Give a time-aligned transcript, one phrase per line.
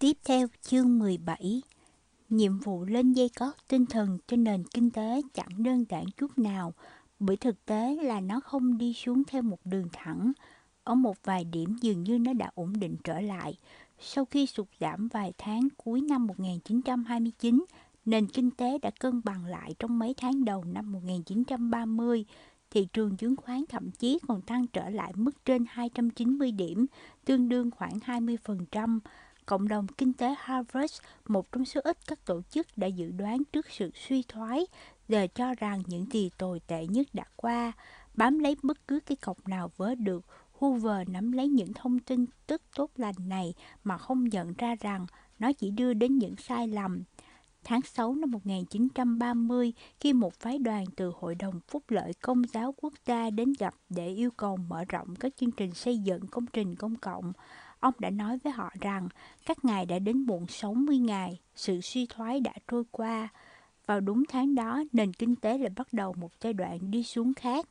[0.00, 1.62] Tiếp theo chương 17
[2.28, 6.38] Nhiệm vụ lên dây cót tinh thần cho nền kinh tế chẳng đơn giản chút
[6.38, 6.74] nào
[7.18, 10.32] bởi thực tế là nó không đi xuống theo một đường thẳng.
[10.84, 13.58] Ở một vài điểm dường như nó đã ổn định trở lại.
[13.98, 17.64] Sau khi sụt giảm vài tháng cuối năm 1929,
[18.04, 22.24] nền kinh tế đã cân bằng lại trong mấy tháng đầu năm 1930.
[22.70, 26.86] Thị trường chứng khoán thậm chí còn tăng trở lại mức trên 290 điểm,
[27.24, 28.98] tương đương khoảng 20%.
[29.50, 33.42] Cộng đồng kinh tế Harvard, một trong số ít các tổ chức đã dự đoán
[33.52, 34.66] trước sự suy thoái,
[35.08, 37.72] giờ cho rằng những gì tồi tệ nhất đã qua.
[38.14, 42.26] Bám lấy bất cứ cái cọc nào vớ được, Hoover nắm lấy những thông tin
[42.46, 45.06] tức tốt lành này mà không nhận ra rằng
[45.38, 47.02] nó chỉ đưa đến những sai lầm.
[47.64, 52.74] Tháng 6 năm 1930, khi một phái đoàn từ Hội đồng Phúc lợi Công giáo
[52.76, 56.46] Quốc gia đến gặp để yêu cầu mở rộng các chương trình xây dựng công
[56.46, 57.32] trình công cộng,
[57.80, 59.08] ông đã nói với họ rằng
[59.46, 63.28] các ngài đã đến muộn 60 ngày, sự suy thoái đã trôi qua.
[63.86, 67.34] Vào đúng tháng đó, nền kinh tế lại bắt đầu một giai đoạn đi xuống
[67.34, 67.66] khác.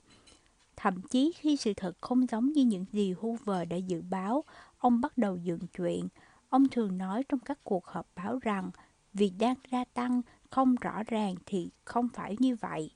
[0.76, 4.44] Thậm chí khi sự thật không giống như những gì Hoover đã dự báo,
[4.78, 6.08] ông bắt đầu dựng chuyện.
[6.50, 8.72] Ông thường nói trong các cuộc họp báo rằng
[9.14, 12.92] việc đang gia tăng không rõ ràng thì không phải như vậy.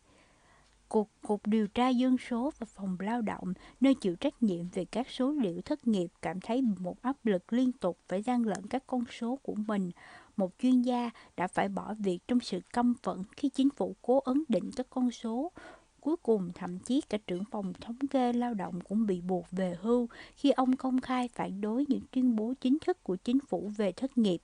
[0.93, 4.85] Cục, Cục Điều tra Dân số và Phòng Lao động, nơi chịu trách nhiệm về
[4.85, 8.67] các số liệu thất nghiệp, cảm thấy một áp lực liên tục phải gian lận
[8.69, 9.91] các con số của mình.
[10.37, 14.19] Một chuyên gia đã phải bỏ việc trong sự căm phẫn khi chính phủ cố
[14.19, 15.51] ấn định các con số.
[15.99, 19.75] Cuối cùng, thậm chí cả trưởng phòng thống kê lao động cũng bị buộc về
[19.81, 23.71] hưu khi ông công khai phản đối những tuyên bố chính thức của chính phủ
[23.77, 24.41] về thất nghiệp.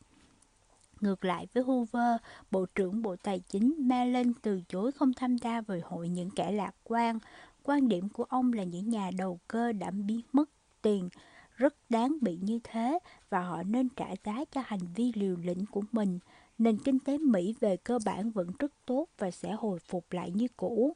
[1.02, 2.16] Ngược lại với Hoover,
[2.52, 6.52] Bộ trưởng Bộ Tài chính Mellon từ chối không tham gia về hội những kẻ
[6.52, 7.20] lạc quan.
[7.64, 10.50] Quan điểm của ông là những nhà đầu cơ đã biến mất
[10.82, 11.10] tiền
[11.56, 15.66] rất đáng bị như thế và họ nên trả giá cho hành vi liều lĩnh
[15.66, 16.20] của mình.
[16.58, 20.32] Nền kinh tế Mỹ về cơ bản vẫn rất tốt và sẽ hồi phục lại
[20.32, 20.96] như cũ.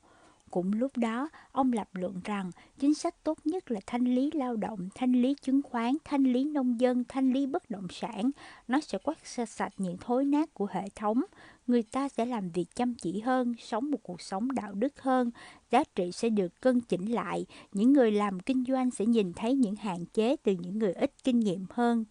[0.54, 4.56] Cũng lúc đó, ông lập luận rằng chính sách tốt nhất là thanh lý lao
[4.56, 8.31] động, thanh lý chứng khoán, thanh lý nông dân, thanh lý bất động sản.
[8.68, 11.22] Nó sẽ quét sạch những thối nát của hệ thống.
[11.68, 15.31] Người ta sẽ làm việc chăm chỉ hơn, sống một cuộc sống đạo đức hơn.
[15.72, 17.46] Giá trị sẽ được cân chỉnh lại.
[17.72, 21.13] Những người làm kinh doanh sẽ nhìn thấy những hạn chế từ những người ít
[21.24, 22.06] kinh nghiệm hơn.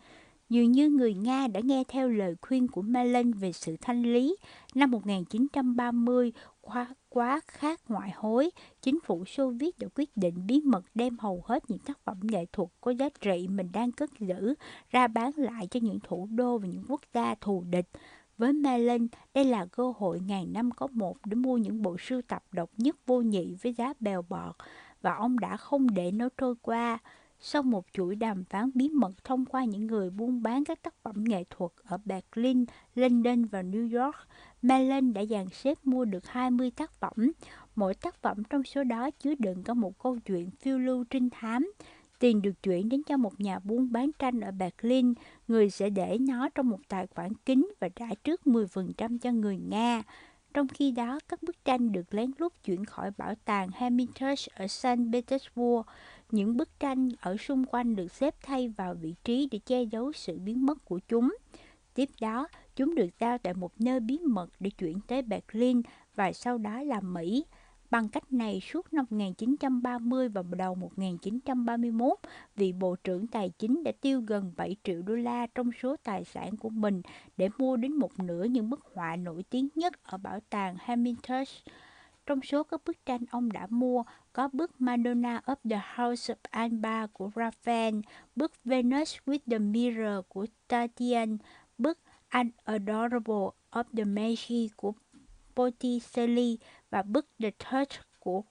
[0.53, 4.37] Dường như người Nga đã nghe theo lời khuyên của Malin về sự thanh lý.
[4.75, 8.51] Năm 1930, quá, quá khác ngoại hối,
[8.83, 12.21] chính phủ Xô Viết đã quyết định bí mật đem hầu hết những tác phẩm
[12.23, 14.55] nghệ thuật có giá trị mình đang cất giữ
[14.91, 17.89] ra bán lại cho những thủ đô và những quốc gia thù địch.
[18.39, 22.23] Với Malin, đây là cơ hội ngàn năm có một để mua những bộ sưu
[22.23, 24.57] tập độc nhất vô nhị với giá bèo bọt,
[25.03, 26.99] và ông đã không để nó trôi qua.
[27.45, 30.95] Sau một chuỗi đàm phán bí mật thông qua những người buôn bán các tác
[31.03, 32.65] phẩm nghệ thuật ở Berlin,
[32.95, 34.17] London và New York,
[34.63, 37.33] Mellon đã dàn xếp mua được 20 tác phẩm.
[37.75, 41.31] Mỗi tác phẩm trong số đó chứa đựng có một câu chuyện phiêu lưu trinh
[41.31, 41.73] thám.
[42.19, 45.15] Tiền được chuyển đến cho một nhà buôn bán tranh ở Berlin,
[45.49, 49.57] người sẽ để nó trong một tài khoản kín và trả trước 10% cho người
[49.57, 50.03] Nga.
[50.55, 54.67] Trong khi đó, các bức tranh được lén lút chuyển khỏi bảo tàng Hermitage ở
[54.67, 55.87] Saint Petersburg.
[56.33, 60.13] Những bức tranh ở xung quanh được xếp thay vào vị trí để che giấu
[60.13, 61.37] sự biến mất của chúng.
[61.95, 65.83] Tiếp đó, chúng được giao tại một nơi bí mật để chuyển tới Berlin
[66.15, 67.45] và sau đó là Mỹ.
[67.91, 72.19] Bằng cách này, suốt năm 1930 và đầu 1931,
[72.57, 76.25] vị Bộ trưởng Tài chính đã tiêu gần 7 triệu đô la trong số tài
[76.25, 77.03] sản của mình
[77.37, 81.53] để mua đến một nửa những bức họa nổi tiếng nhất ở bảo tàng Hermitage.
[82.27, 84.03] Trong số các bức tranh ông đã mua
[84.33, 87.95] có bức Madonna of the House of Alba của Raphael,
[88.37, 91.39] bức Venus with the Mirror của Tatian,
[91.79, 94.93] bức An Adorable of the Magi của
[95.55, 96.59] Botticelli
[96.91, 98.43] và bức The Touch của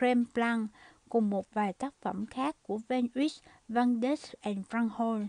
[0.00, 0.70] Rembrandt
[1.08, 3.34] cùng một vài tác phẩm khác của Van Eyck,
[3.68, 5.26] Van Dyck and Frank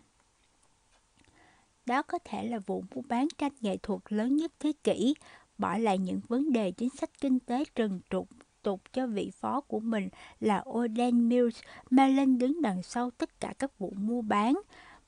[1.85, 5.13] Đó có thể là vụ mua bán tranh nghệ thuật lớn nhất thế kỷ,
[5.61, 8.29] bỏ lại những vấn đề chính sách kinh tế trần trục
[8.63, 10.09] tục cho vị phó của mình
[10.39, 11.59] là Oden Mills,
[11.89, 14.61] Mellon đứng đằng sau tất cả các vụ mua bán.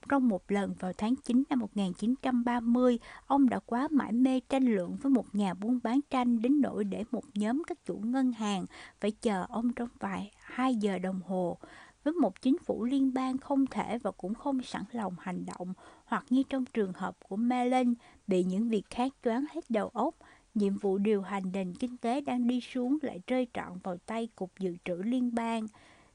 [0.10, 4.98] Trong một lần vào tháng 9 năm 1930, ông đã quá mãi mê tranh luận
[5.02, 8.66] với một nhà buôn bán tranh đến nỗi để một nhóm các chủ ngân hàng
[9.00, 11.58] phải chờ ông trong vài hai giờ đồng hồ.
[12.04, 15.74] Với một chính phủ liên bang không thể và cũng không sẵn lòng hành động,
[16.06, 17.94] hoặc như trong trường hợp của Mellon,
[18.28, 20.16] bị những việc khác choáng hết đầu óc,
[20.56, 24.28] nhiệm vụ điều hành nền kinh tế đang đi xuống lại rơi trọn vào tay
[24.36, 25.68] Cục Dự trữ Liên bang.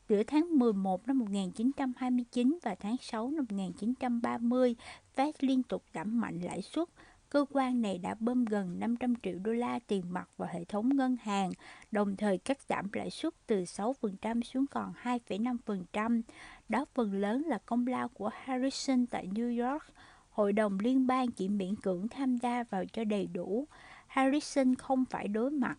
[0.08, 4.74] Giữa tháng 11 năm 1929 và tháng 6 năm 1930,
[5.16, 6.88] Fed liên tục giảm mạnh lãi suất.
[7.30, 10.96] Cơ quan này đã bơm gần 500 triệu đô la tiền mặt vào hệ thống
[10.96, 11.50] ngân hàng,
[11.90, 16.22] đồng thời cắt giảm lãi suất từ 6% xuống còn 2,5%.
[16.68, 19.84] Đó phần lớn là công lao của Harrison tại New York.
[20.30, 23.66] Hội đồng liên bang chỉ miễn cưỡng tham gia vào cho đầy đủ.
[24.08, 25.78] Harrison không phải đối mặt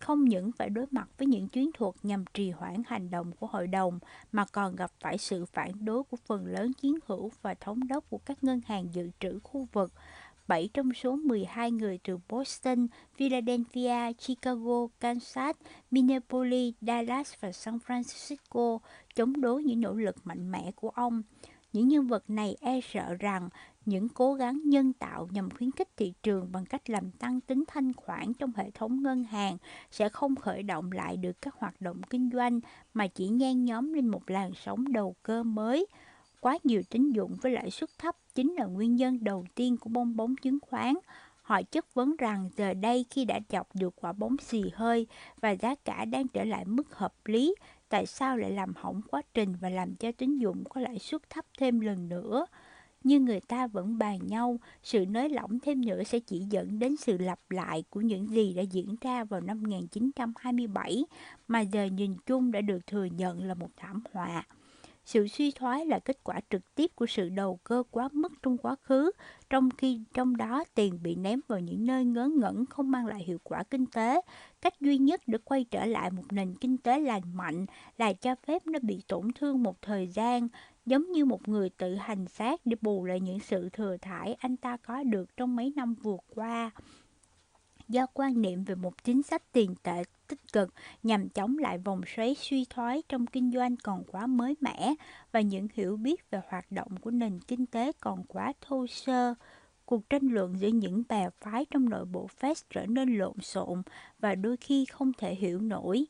[0.00, 3.46] không những phải đối mặt với những chiến thuật nhằm trì hoãn hành động của
[3.46, 3.98] hội đồng
[4.32, 8.10] mà còn gặp phải sự phản đối của phần lớn chiến hữu và thống đốc
[8.10, 9.92] của các ngân hàng dự trữ khu vực.
[10.48, 12.86] 7 trong số 12 người từ Boston,
[13.16, 15.56] Philadelphia, Chicago, Kansas,
[15.90, 18.78] Minneapolis, Dallas và San Francisco
[19.14, 21.22] chống đối những nỗ lực mạnh mẽ của ông.
[21.72, 23.48] Những nhân vật này e sợ rằng
[23.86, 27.64] những cố gắng nhân tạo nhằm khuyến khích thị trường bằng cách làm tăng tính
[27.66, 29.56] thanh khoản trong hệ thống ngân hàng
[29.90, 32.60] sẽ không khởi động lại được các hoạt động kinh doanh
[32.94, 35.86] mà chỉ nhen nhóm lên một làn sóng đầu cơ mới.
[36.40, 39.90] Quá nhiều tín dụng với lãi suất thấp chính là nguyên nhân đầu tiên của
[39.92, 40.94] bong bóng chứng khoán.
[41.42, 45.06] Họ chất vấn rằng giờ đây khi đã chọc được quả bóng xì hơi
[45.40, 47.54] và giá cả đang trở lại mức hợp lý,
[47.88, 51.30] tại sao lại làm hỏng quá trình và làm cho tín dụng có lãi suất
[51.30, 52.46] thấp thêm lần nữa?
[53.06, 56.96] Nhưng người ta vẫn bàn nhau, sự nới lỏng thêm nữa sẽ chỉ dẫn đến
[56.96, 61.04] sự lặp lại của những gì đã diễn ra vào năm 1927
[61.48, 64.46] mà giờ nhìn chung đã được thừa nhận là một thảm họa.
[65.06, 68.58] Sự suy thoái là kết quả trực tiếp của sự đầu cơ quá mức trong
[68.58, 69.10] quá khứ,
[69.50, 73.24] trong khi trong đó tiền bị ném vào những nơi ngớ ngẩn không mang lại
[73.24, 74.20] hiệu quả kinh tế.
[74.60, 77.66] Cách duy nhất để quay trở lại một nền kinh tế lành mạnh
[77.98, 80.48] là cho phép nó bị tổn thương một thời gian,
[80.86, 84.56] giống như một người tự hành xác để bù lại những sự thừa thải anh
[84.56, 86.70] ta có được trong mấy năm vừa qua.
[87.88, 92.00] Do quan niệm về một chính sách tiền tệ tích cực nhằm chống lại vòng
[92.16, 94.94] xoáy suy thoái trong kinh doanh còn quá mới mẻ
[95.32, 99.34] và những hiểu biết về hoạt động của nền kinh tế còn quá thô sơ.
[99.84, 103.82] Cuộc tranh luận giữa những bè phái trong nội bộ Fed trở nên lộn xộn
[104.18, 106.06] và đôi khi không thể hiểu nổi.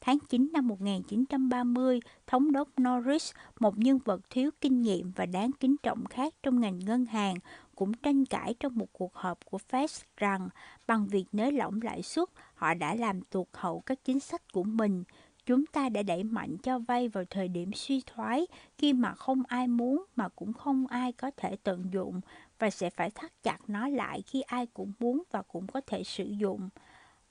[0.00, 5.50] Tháng 9 năm 1930, Thống đốc Norris, một nhân vật thiếu kinh nghiệm và đáng
[5.60, 7.36] kính trọng khác trong ngành ngân hàng,
[7.78, 10.48] cũng tranh cãi trong một cuộc họp của Fed rằng
[10.86, 14.62] bằng việc nới lỏng lãi suất, họ đã làm tuột hậu các chính sách của
[14.62, 15.04] mình.
[15.46, 18.46] Chúng ta đã đẩy mạnh cho vay vào thời điểm suy thoái
[18.78, 22.20] khi mà không ai muốn mà cũng không ai có thể tận dụng
[22.58, 26.04] và sẽ phải thắt chặt nó lại khi ai cũng muốn và cũng có thể
[26.04, 26.68] sử dụng.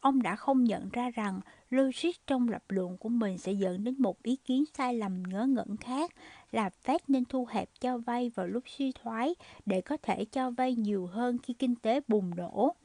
[0.08, 1.40] Ông đã không nhận ra rằng
[1.70, 5.46] logic trong lập luận của mình sẽ dẫn đến một ý kiến sai lầm ngớ
[5.46, 6.12] ngẩn khác
[6.52, 10.52] là Fed nên thu hẹp cho vay vào lúc suy thoái để có thể cho
[10.52, 12.76] vay nhiều hơn khi kinh tế bùng nổ.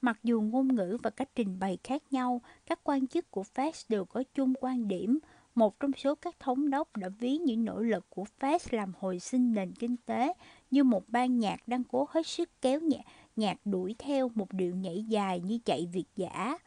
[0.00, 3.84] Mặc dù ngôn ngữ và cách trình bày khác nhau, các quan chức của Fed
[3.88, 5.18] đều có chung quan điểm.
[5.54, 9.18] Một trong số các thống đốc đã ví những nỗ lực của Fed làm hồi
[9.18, 10.32] sinh nền kinh tế
[10.70, 13.04] như một ban nhạc đang cố hết sức kéo nhẹ
[13.36, 16.58] nhạc đuổi theo một điệu nhảy dài như chạy việt giả.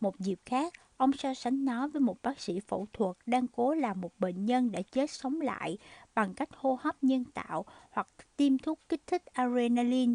[0.00, 3.74] Một dịp khác, ông so sánh nó với một bác sĩ phẫu thuật đang cố
[3.74, 5.78] làm một bệnh nhân đã chết sống lại
[6.14, 10.14] bằng cách hô hấp nhân tạo hoặc tiêm thuốc kích thích adrenaline.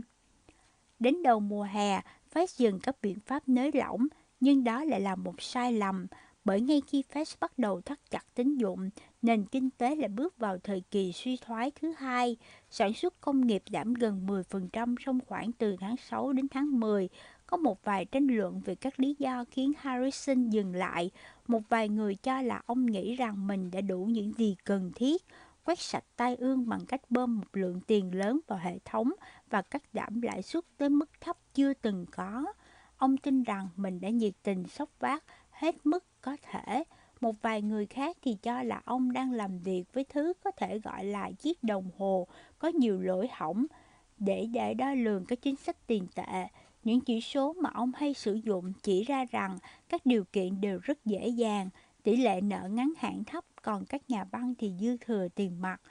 [1.00, 2.01] Đến đầu mùa hè,
[2.33, 4.07] Fed dừng các biện pháp nới lỏng,
[4.39, 6.07] nhưng đó lại là một sai lầm
[6.45, 8.89] bởi ngay khi Fed bắt đầu thắt chặt tín dụng,
[9.21, 12.37] nền kinh tế lại bước vào thời kỳ suy thoái thứ hai.
[12.69, 17.09] Sản xuất công nghiệp giảm gần 10% trong khoảng từ tháng 6 đến tháng 10.
[17.47, 21.12] Có một vài tranh luận về các lý do khiến Harrison dừng lại.
[21.47, 25.23] Một vài người cho là ông nghĩ rằng mình đã đủ những gì cần thiết,
[25.65, 29.12] quét sạch tai ương bằng cách bơm một lượng tiền lớn vào hệ thống
[29.50, 32.45] và cắt giảm lãi suất tới mức thấp chưa từng có.
[32.97, 35.23] Ông tin rằng mình đã nhiệt tình sốc vác
[35.53, 36.83] hết mức có thể.
[37.22, 40.79] Một vài người khác thì cho là ông đang làm việc với thứ có thể
[40.79, 42.27] gọi là chiếc đồng hồ
[42.60, 43.65] có nhiều lỗi hỏng
[44.17, 46.48] để để đo lường các chính sách tiền tệ.
[46.83, 49.57] Những chỉ số mà ông hay sử dụng chỉ ra rằng
[49.89, 51.69] các điều kiện đều rất dễ dàng,
[52.03, 55.81] tỷ lệ nợ ngắn hạn thấp còn các nhà băng thì dư thừa tiền mặt.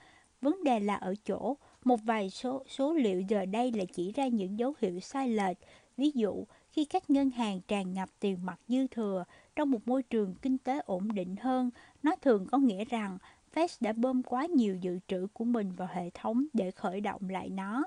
[0.41, 4.27] Vấn đề là ở chỗ, một vài số, số liệu giờ đây là chỉ ra
[4.27, 5.57] những dấu hiệu sai lệch.
[5.97, 9.25] Ví dụ, khi các ngân hàng tràn ngập tiền mặt dư thừa
[9.57, 11.71] trong một môi trường kinh tế ổn định hơn,
[12.03, 13.19] nó thường có nghĩa rằng
[13.55, 17.29] Fed đã bơm quá nhiều dự trữ của mình vào hệ thống để khởi động
[17.29, 17.85] lại nó.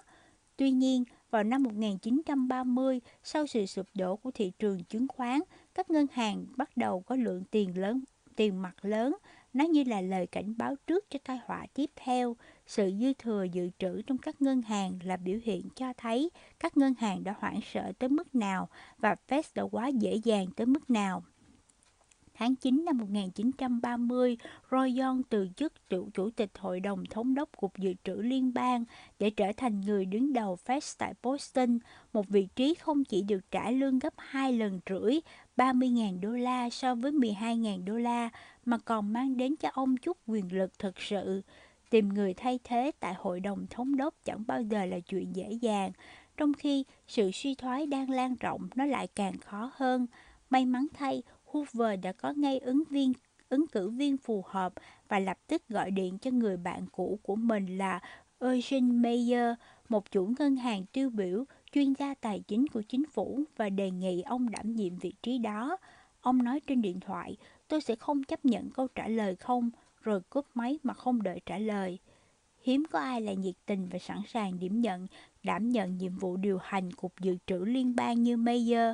[0.58, 5.40] Tuy nhiên, vào năm 1930, sau sự sụp đổ của thị trường chứng khoán,
[5.74, 8.02] các ngân hàng bắt đầu có lượng tiền lớn,
[8.36, 9.16] tiền mặt lớn,
[9.54, 12.36] nó như là lời cảnh báo trước cho tai họa tiếp theo.
[12.68, 16.30] Sự dư thừa dự trữ trong các ngân hàng là biểu hiện cho thấy
[16.60, 20.48] các ngân hàng đã hoảng sợ tới mức nào và Fed đã quá dễ dàng
[20.56, 21.24] tới mức nào.
[22.38, 24.38] Tháng 9 năm 1930,
[24.72, 28.54] Roy Young từ chức chủ chủ tịch Hội đồng Thống đốc Cục Dự trữ Liên
[28.54, 28.84] bang
[29.20, 31.80] để trở thành người đứng đầu Fed tại Boston,
[32.14, 35.20] một vị trí không chỉ được trả lương gấp hai lần rưỡi
[35.58, 38.30] 30.000 đô la so với 12.000 đô la,
[38.66, 41.42] mà còn mang đến cho ông chút quyền lực thực sự.
[41.90, 45.52] Tìm người thay thế tại Hội đồng Thống đốc chẳng bao giờ là chuyện dễ
[45.52, 45.92] dàng,
[46.38, 50.08] trong khi sự suy thoái đang lan rộng nó lại càng khó hơn.
[50.50, 51.24] May mắn thay,
[51.56, 53.14] Hoover đã có ngay ứng viên
[53.50, 54.74] ứng cử viên phù hợp
[55.08, 58.00] và lập tức gọi điện cho người bạn cũ của mình là
[58.40, 59.56] Eugene Mayer,
[59.90, 63.92] một chủ ngân hàng tiêu biểu, chuyên gia tài chính của chính phủ và đề
[63.92, 65.78] nghị ông đảm nhiệm vị trí đó.
[66.22, 69.70] Ông nói trên điện thoại, tôi sẽ không chấp nhận câu trả lời không,
[70.02, 72.00] rồi cúp máy mà không đợi trả lời.
[72.64, 75.08] Hiếm có ai là nhiệt tình và sẵn sàng điểm nhận,
[75.44, 78.94] đảm nhận nhiệm vụ điều hành Cục Dự trữ Liên bang như Mayer,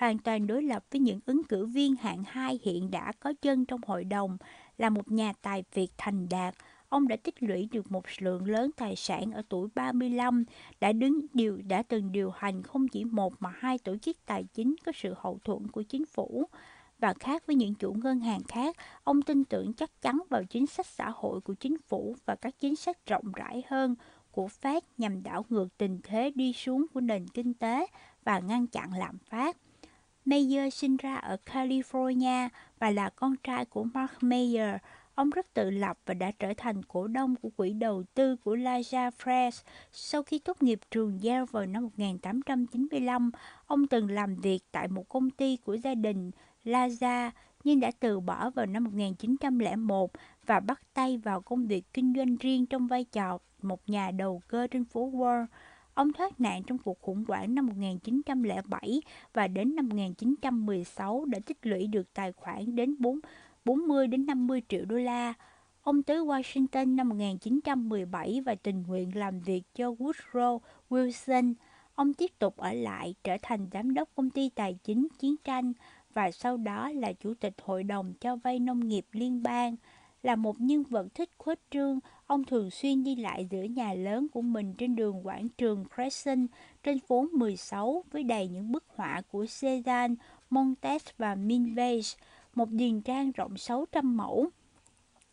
[0.00, 3.64] hoàn toàn đối lập với những ứng cử viên hạng hai hiện đã có chân
[3.64, 4.36] trong hội đồng,
[4.78, 6.54] là một nhà tài việt thành đạt,
[6.88, 10.44] ông đã tích lũy được một lượng lớn tài sản ở tuổi 35,
[10.80, 14.44] đã đứng điều đã từng điều hành không chỉ một mà hai tổ chức tài
[14.44, 16.44] chính có sự hậu thuẫn của chính phủ.
[16.98, 20.66] Và khác với những chủ ngân hàng khác, ông tin tưởng chắc chắn vào chính
[20.66, 23.94] sách xã hội của chính phủ và các chính sách rộng rãi hơn
[24.30, 27.86] của Fed nhằm đảo ngược tình thế đi xuống của nền kinh tế
[28.24, 29.56] và ngăn chặn lạm phát.
[30.24, 32.48] Mayer sinh ra ở California
[32.78, 34.76] và là con trai của Mark Mayer.
[35.14, 38.56] Ông rất tự lập và đã trở thành cổ đông của quỹ đầu tư của
[38.56, 39.62] Laja Fresh.
[39.92, 43.30] Sau khi tốt nghiệp trường Yale vào năm 1895,
[43.66, 46.30] ông từng làm việc tại một công ty của gia đình
[46.64, 47.30] Laja
[47.64, 50.10] nhưng đã từ bỏ vào năm 1901
[50.46, 54.42] và bắt tay vào công việc kinh doanh riêng trong vai trò một nhà đầu
[54.48, 55.46] cơ trên phố Wall.
[55.94, 61.58] Ông thoát nạn trong cuộc khủng hoảng năm 1907 và đến năm 1916 đã tích
[61.62, 62.96] lũy được tài khoản đến
[63.64, 65.34] 40 đến 50 triệu đô la.
[65.82, 70.58] Ông tới Washington năm 1917 và tình nguyện làm việc cho Woodrow
[70.90, 71.54] Wilson.
[71.94, 75.72] Ông tiếp tục ở lại trở thành giám đốc công ty tài chính chiến tranh
[76.14, 79.76] và sau đó là chủ tịch hội đồng cho vay nông nghiệp liên bang.
[80.22, 81.98] Là một nhân vật thích khuếch trương,
[82.30, 86.48] ông thường xuyên đi lại giữa nhà lớn của mình trên đường quảng trường Crescent
[86.82, 90.14] trên phố 16 với đầy những bức họa của Cezanne,
[90.50, 92.08] Montes và Minvage,
[92.54, 94.48] một điền trang rộng 600 mẫu.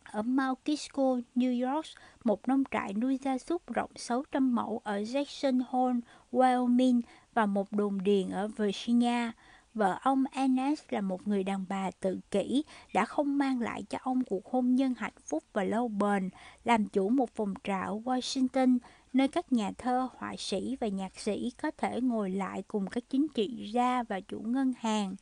[0.02, 1.86] Ở Mount Kisco, New York,
[2.24, 6.00] một nông trại nuôi gia súc rộng 600 mẫu ở Jackson Hole,
[6.32, 7.00] Wyoming
[7.34, 9.30] và một đồn điền ở Virginia.
[9.78, 13.98] Vợ ông Enes là một người đàn bà tự kỷ, đã không mang lại cho
[14.02, 16.30] ông cuộc hôn nhân hạnh phúc và lâu bền,
[16.64, 18.78] làm chủ một phòng trà ở Washington,
[19.12, 23.04] nơi các nhà thơ, họa sĩ và nhạc sĩ có thể ngồi lại cùng các
[23.10, 25.14] chính trị gia và chủ ngân hàng.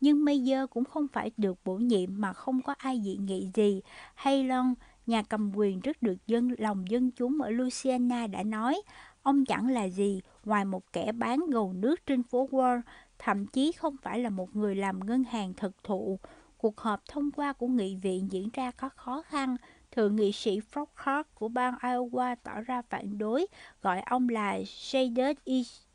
[0.00, 3.80] Nhưng Mayer cũng không phải được bổ nhiệm mà không có ai dị nghị gì.
[4.14, 4.74] Haylon,
[5.06, 8.82] nhà cầm quyền rất được dân lòng dân chúng ở Louisiana đã nói,
[9.22, 12.80] ông chẳng là gì ngoài một kẻ bán gầu nước trên phố Wall,
[13.18, 16.18] thậm chí không phải là một người làm ngân hàng thực thụ.
[16.58, 19.56] Cuộc họp thông qua của nghị viện diễn ra có khó khăn.
[19.90, 23.46] Thượng nghị sĩ Flockhart của bang Iowa tỏ ra phản đối,
[23.82, 25.34] gọi ông là Jaden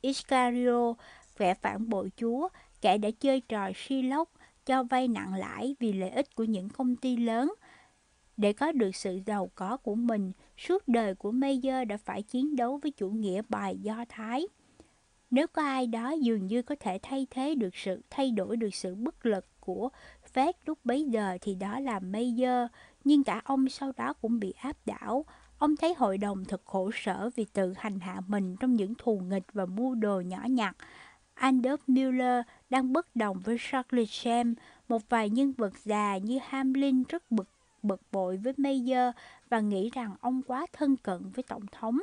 [0.01, 0.93] Iscario,
[1.37, 2.47] kẻ phản bội Chúa,
[2.81, 4.29] kẻ đã chơi trò si lốc,
[4.65, 7.53] cho vay nặng lãi vì lợi ích của những công ty lớn.
[8.37, 12.55] Để có được sự giàu có của mình, suốt đời của Mayer đã phải chiến
[12.55, 14.47] đấu với chủ nghĩa bài Do Thái.
[15.31, 18.75] Nếu có ai đó dường như có thể thay thế được sự thay đổi được
[18.75, 19.89] sự bất lực của
[20.33, 22.67] Fed lúc bấy giờ thì đó là Mayer,
[23.03, 25.25] nhưng cả ông sau đó cũng bị áp đảo.
[25.57, 29.19] Ông thấy hội đồng thật khổ sở vì tự hành hạ mình trong những thù
[29.19, 30.75] nghịch và mua đồ nhỏ nhặt.
[31.35, 34.55] Adolf Müller đang bất đồng với Charles Sham,
[34.89, 37.47] một vài nhân vật già như Hamlin rất bực
[37.83, 39.13] bực bội với Mayer
[39.50, 42.00] và nghĩ rằng ông quá thân cận với Tổng thống.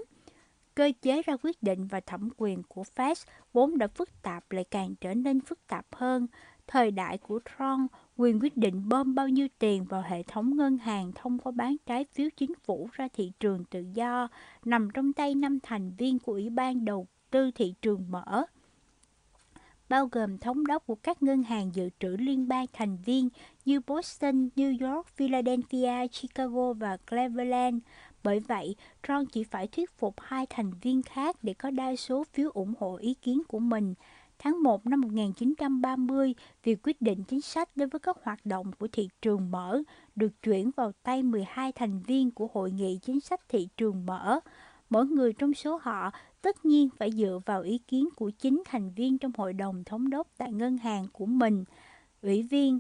[0.79, 3.15] Cơ chế ra quyết định và thẩm quyền của Fed
[3.53, 6.27] vốn đã phức tạp lại càng trở nên phức tạp hơn.
[6.67, 10.79] Thời đại của Trump, quyền quyết định bơm bao nhiêu tiền vào hệ thống ngân
[10.79, 14.29] hàng thông qua bán trái phiếu chính phủ ra thị trường tự do
[14.65, 18.45] nằm trong tay năm thành viên của Ủy ban đầu tư thị trường mở
[19.89, 23.29] bao gồm thống đốc của các ngân hàng dự trữ liên bang thành viên
[23.65, 27.79] như Boston, New York, Philadelphia, Chicago và Cleveland.
[28.29, 32.25] Bởi vậy, Trump chỉ phải thuyết phục hai thành viên khác để có đa số
[32.25, 33.95] phiếu ủng hộ ý kiến của mình.
[34.39, 38.89] Tháng 1 năm 1930, việc quyết định chính sách đối với các hoạt động của
[38.93, 39.83] thị trường mở
[40.17, 44.41] được chuyển vào tay 12 thành viên của Hội nghị Chính sách Thị trường Mở.
[44.91, 46.11] Mỗi người trong số họ
[46.43, 50.11] tất nhiên phải dựa vào ý kiến của chính thành viên trong Hội đồng Thống
[50.11, 51.65] đốc tại ngân hàng của mình.
[52.23, 52.79] Ủy viên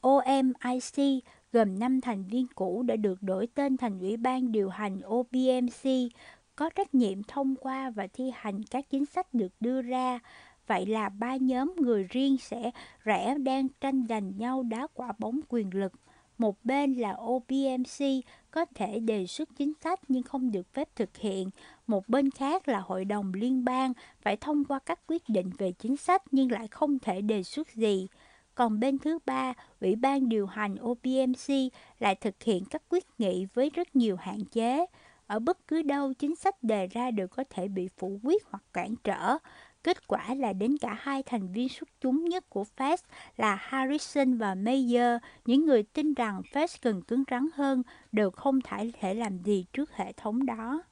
[0.00, 5.00] OMIC gồm 5 thành viên cũ đã được đổi tên thành Ủy ban điều hành
[5.06, 6.12] OPMC,
[6.56, 10.18] có trách nhiệm thông qua và thi hành các chính sách được đưa ra.
[10.66, 12.70] Vậy là ba nhóm người riêng sẽ
[13.04, 15.92] rẽ đang tranh giành nhau đá quả bóng quyền lực.
[16.38, 21.16] Một bên là OPMC có thể đề xuất chính sách nhưng không được phép thực
[21.16, 21.50] hiện.
[21.86, 23.92] Một bên khác là Hội đồng Liên bang
[24.22, 27.74] phải thông qua các quyết định về chính sách nhưng lại không thể đề xuất
[27.74, 28.08] gì.
[28.54, 33.46] Còn bên thứ ba, Ủy ban điều hành OPMC lại thực hiện các quyết nghị
[33.54, 34.86] với rất nhiều hạn chế.
[35.26, 38.62] Ở bất cứ đâu, chính sách đề ra đều có thể bị phủ quyết hoặc
[38.72, 39.38] cản trở.
[39.84, 42.96] Kết quả là đến cả hai thành viên xuất chúng nhất của Fed
[43.36, 45.16] là Harrison và Mayer,
[45.46, 47.82] những người tin rằng Fed cần cứng rắn hơn,
[48.12, 50.82] đều không thể thể làm gì trước hệ thống đó.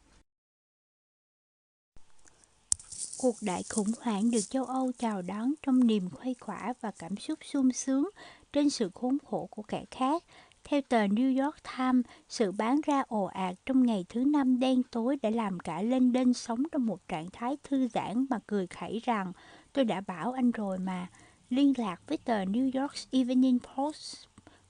[3.22, 7.16] Cuộc đại khủng hoảng được châu Âu chào đón trong niềm khuây khỏa và cảm
[7.16, 8.10] xúc sung sướng
[8.52, 10.24] trên sự khốn khổ của kẻ khác.
[10.64, 14.82] Theo tờ New York Times, sự bán ra ồ ạt trong ngày thứ năm đen
[14.90, 19.00] tối đã làm cả London sống trong một trạng thái thư giãn mà cười khẩy
[19.04, 19.32] rằng
[19.72, 21.06] tôi đã bảo anh rồi mà.
[21.50, 24.26] Liên lạc với tờ New York Evening Post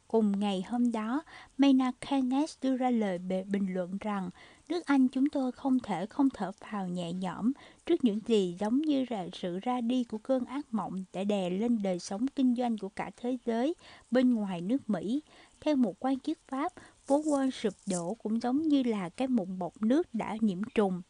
[0.08, 1.22] cùng ngày hôm đó,
[1.58, 4.30] Maynard Keynes đưa ra lời bình luận rằng
[4.68, 7.52] nước Anh chúng tôi không thể không thở phào nhẹ nhõm
[7.90, 11.50] trước những gì giống như là sự ra đi của cơn ác mộng đã đè
[11.50, 13.74] lên đời sống kinh doanh của cả thế giới
[14.10, 15.22] bên ngoài nước Mỹ.
[15.60, 16.72] Theo một quan chức Pháp,
[17.06, 21.02] phố Wall sụp đổ cũng giống như là cái mụn bột nước đã nhiễm trùng.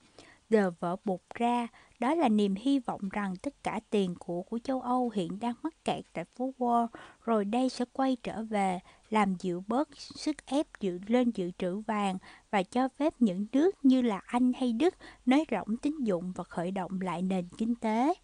[0.51, 1.69] Giờ vỡ bột ra,
[1.99, 5.55] đó là niềm hy vọng rằng tất cả tiền của của châu Âu hiện đang
[5.63, 6.87] mắc kẹt tại phố Wall,
[7.25, 11.81] rồi đây sẽ quay trở về, làm dịu bớt sức ép dự lên dự trữ
[11.81, 12.19] vàng
[12.51, 14.95] và cho phép những nước như là Anh hay Đức
[15.27, 18.15] nới rộng tín dụng và khởi động lại nền kinh tế.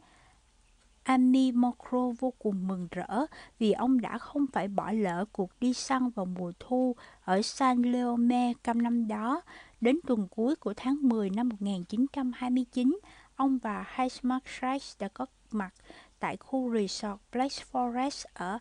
[1.02, 3.26] Ami Mokro vô cùng mừng rỡ
[3.58, 7.82] vì ông đã không phải bỏ lỡ cuộc đi săn vào mùa thu ở San
[7.82, 9.42] Leome cam năm đó.
[9.80, 12.98] Đến tuần cuối của tháng 10 năm 1929,
[13.36, 15.74] ông và Heismark Schreis đã có mặt
[16.18, 18.58] tại khu resort Black Forest ở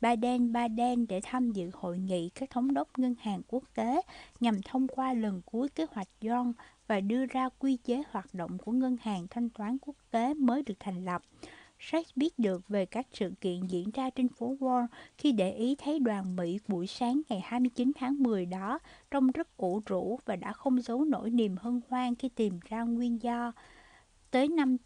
[0.00, 4.00] Baden-Baden để tham dự hội nghị các thống đốc ngân hàng quốc tế
[4.40, 6.52] nhằm thông qua lần cuối kế hoạch John
[6.86, 10.62] và đưa ra quy chế hoạt động của ngân hàng thanh toán quốc tế mới
[10.62, 11.22] được thành lập.
[11.78, 14.86] Sachs biết được về các sự kiện diễn ra trên phố Wall
[15.18, 18.78] khi để ý thấy đoàn Mỹ buổi sáng ngày 29 tháng 10 đó
[19.10, 22.82] trông rất ủ rũ và đã không giấu nổi niềm hân hoan khi tìm ra
[22.82, 23.52] nguyên do.
[24.30, 24.76] Tới năm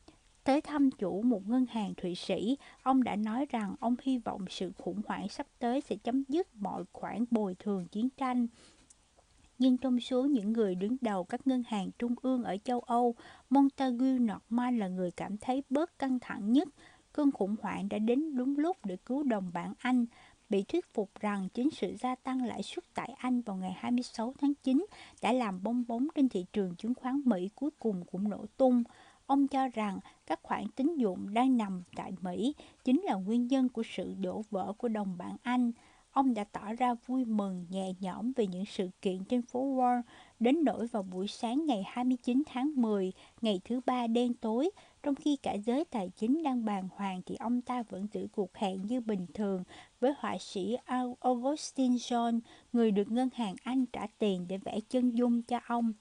[0.44, 4.44] tới thăm chủ một ngân hàng Thụy Sĩ, ông đã nói rằng ông hy vọng
[4.50, 8.46] sự khủng hoảng sắp tới sẽ chấm dứt mọi khoản bồi thường chiến tranh.
[9.58, 13.14] Nhưng trong số những người đứng đầu các ngân hàng trung ương ở châu Âu,
[13.50, 16.68] Montague Norman là người cảm thấy bớt căng thẳng nhất.
[17.12, 20.06] Cơn khủng hoảng đã đến đúng lúc để cứu đồng bảng Anh,
[20.48, 24.34] bị thuyết phục rằng chính sự gia tăng lãi suất tại Anh vào ngày 26
[24.40, 24.86] tháng 9
[25.22, 28.84] đã làm bong bóng trên thị trường chứng khoán Mỹ cuối cùng cũng nổ tung.
[29.26, 33.68] Ông cho rằng các khoản tín dụng đang nằm tại Mỹ chính là nguyên nhân
[33.68, 35.72] của sự đổ vỡ của đồng bảng Anh.
[36.10, 40.02] Ông đã tỏ ra vui mừng nhẹ nhõm về những sự kiện trên phố Wall,
[40.40, 44.70] đến nỗi vào buổi sáng ngày 29 tháng 10, ngày thứ ba đen tối,
[45.02, 48.54] trong khi cả giới tài chính đang bàng hoàng thì ông ta vẫn giữ cuộc
[48.54, 49.64] hẹn như bình thường
[50.00, 50.76] với họa sĩ
[51.20, 52.40] Augustine John,
[52.72, 55.92] người được ngân hàng Anh trả tiền để vẽ chân dung cho ông.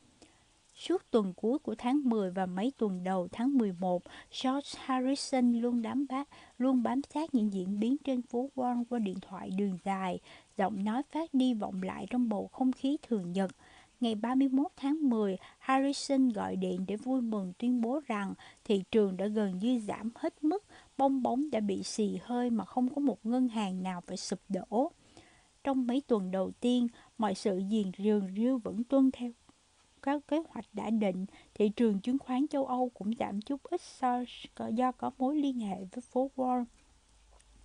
[0.75, 4.03] Suốt tuần cuối của tháng 10 và mấy tuần đầu tháng 11,
[4.43, 8.99] George Harrison luôn đám bát, luôn bám sát những diễn biến trên phố Wall qua
[8.99, 10.19] điện thoại đường dài,
[10.57, 13.51] giọng nói phát đi vọng lại trong bầu không khí thường nhật.
[13.99, 18.33] Ngày 31 tháng 10, Harrison gọi điện để vui mừng tuyên bố rằng
[18.63, 20.63] thị trường đã gần như giảm hết mức,
[20.97, 24.39] bong bóng đã bị xì hơi mà không có một ngân hàng nào phải sụp
[24.49, 24.91] đổ.
[25.63, 29.31] Trong mấy tuần đầu tiên, mọi sự diền rường rêu vẫn tuân theo
[30.03, 33.81] các kế hoạch đã định, thị trường chứng khoán châu Âu cũng giảm chút ít
[33.81, 34.23] so
[34.73, 36.65] do có mối liên hệ với phố Wall.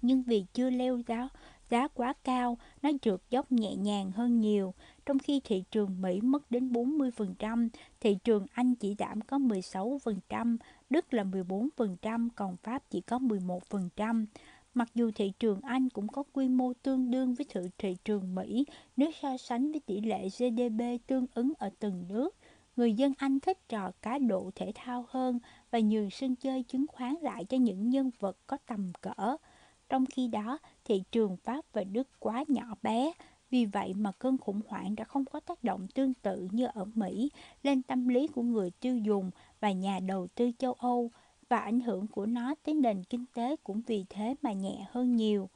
[0.02, 1.28] Nhưng vì chưa leo giá,
[1.70, 4.74] giá quá cao, nó trượt dốc nhẹ nhàng hơn nhiều.
[5.06, 7.68] Trong khi thị trường Mỹ mất đến 40%,
[8.00, 10.56] thị trường Anh chỉ giảm có 16%,
[10.90, 14.26] Đức là 14%, còn Pháp chỉ có 11%.
[14.78, 17.46] Mặc dù thị trường Anh cũng có quy mô tương đương với
[17.78, 18.64] thị, trường Mỹ
[18.96, 22.36] nếu so sánh với tỷ lệ GDP tương ứng ở từng nước,
[22.76, 25.38] người dân Anh thích trò cá độ thể thao hơn
[25.70, 29.36] và nhường sân chơi chứng khoán lại cho những nhân vật có tầm cỡ.
[29.88, 33.12] Trong khi đó, thị trường Pháp và Đức quá nhỏ bé,
[33.50, 36.84] vì vậy mà cơn khủng hoảng đã không có tác động tương tự như ở
[36.94, 37.30] Mỹ
[37.62, 41.10] lên tâm lý của người tiêu dùng và nhà đầu tư châu Âu
[41.48, 45.16] và ảnh hưởng của nó tới nền kinh tế cũng vì thế mà nhẹ hơn
[45.16, 45.48] nhiều.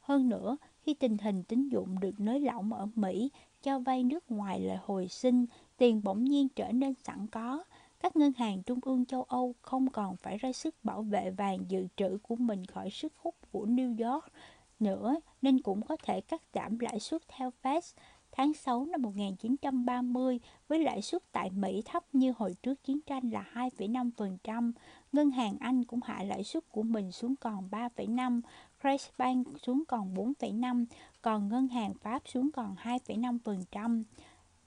[0.00, 3.30] Hơn nữa, khi tình hình tín dụng được nới lỏng ở Mỹ,
[3.62, 7.64] cho vay nước ngoài lại hồi sinh, tiền bỗng nhiên trở nên sẵn có.
[8.00, 11.58] Các ngân hàng trung ương châu Âu không còn phải ra sức bảo vệ vàng
[11.68, 14.24] dự trữ của mình khỏi sức hút của New York
[14.80, 17.80] nữa, nên cũng có thể cắt giảm lãi suất theo Fed
[18.32, 23.30] tháng 6 năm 1930 với lãi suất tại Mỹ thấp như hồi trước chiến tranh
[23.30, 24.72] là 2,5%.
[25.12, 28.40] Ngân hàng Anh cũng hạ lãi suất của mình xuống còn 3,5%,
[28.80, 30.84] Crash Bank xuống còn 4,5%,
[31.22, 34.02] còn ngân hàng Pháp xuống còn 2,5%.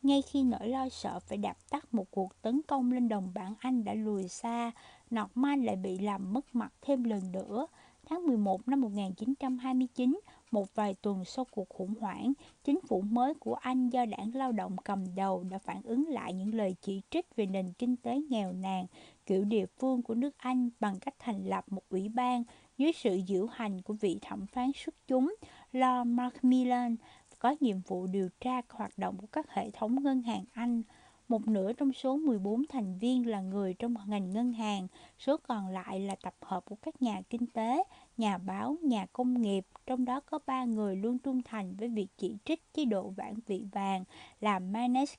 [0.04, 3.56] Ngay khi nỗi lo sợ phải đạp tắt một cuộc tấn công lên đồng bảng
[3.60, 4.72] Anh đã lùi xa,
[5.16, 7.68] Norman lại bị làm mất mặt thêm lần nữa.
[8.06, 10.20] Tháng 11 năm 1929,
[10.52, 14.52] một vài tuần sau cuộc khủng hoảng, chính phủ mới của Anh do đảng lao
[14.52, 18.22] động cầm đầu đã phản ứng lại những lời chỉ trích về nền kinh tế
[18.30, 18.86] nghèo nàn
[19.26, 22.44] kiểu địa phương của nước Anh bằng cách thành lập một ủy ban
[22.78, 25.36] dưới sự diễu hành của vị thẩm phán xuất chúng
[25.72, 26.96] Lord Macmillan
[27.44, 30.82] có nhiệm vụ điều tra hoạt động của các hệ thống ngân hàng Anh.
[31.28, 34.88] Một nửa trong số 14 thành viên là người trong ngành ngân hàng,
[35.20, 37.84] số còn lại là tập hợp của các nhà kinh tế,
[38.18, 42.08] nhà báo, nhà công nghiệp, trong đó có ba người luôn trung thành với việc
[42.18, 44.04] chỉ trích chế độ vãn vị vàng
[44.42, 45.14] là Manes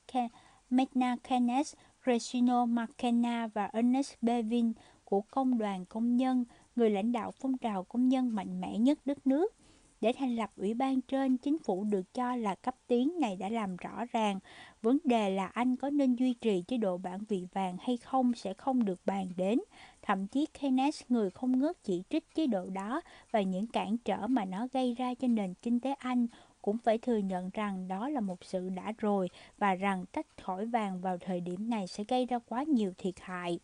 [0.69, 1.73] Magna Keynes,
[2.05, 7.83] Reginald McKenna và Ernest Bevin của Công đoàn Công nhân, người lãnh đạo phong trào
[7.83, 9.53] công nhân mạnh mẽ nhất đất nước.
[10.01, 13.49] Để thành lập ủy ban trên, chính phủ được cho là cấp tiến này đã
[13.49, 14.39] làm rõ ràng
[14.81, 18.33] vấn đề là Anh có nên duy trì chế độ bản vị vàng hay không
[18.33, 19.59] sẽ không được bàn đến.
[20.01, 24.27] Thậm chí Keynes, người không ngớt chỉ trích chế độ đó và những cản trở
[24.27, 26.27] mà nó gây ra cho nền kinh tế Anh,
[26.65, 30.65] cũng phải thừa nhận rằng đó là một sự đã rồi và rằng tách khỏi
[30.65, 33.59] vàng vào thời điểm này sẽ gây ra quá nhiều thiệt hại.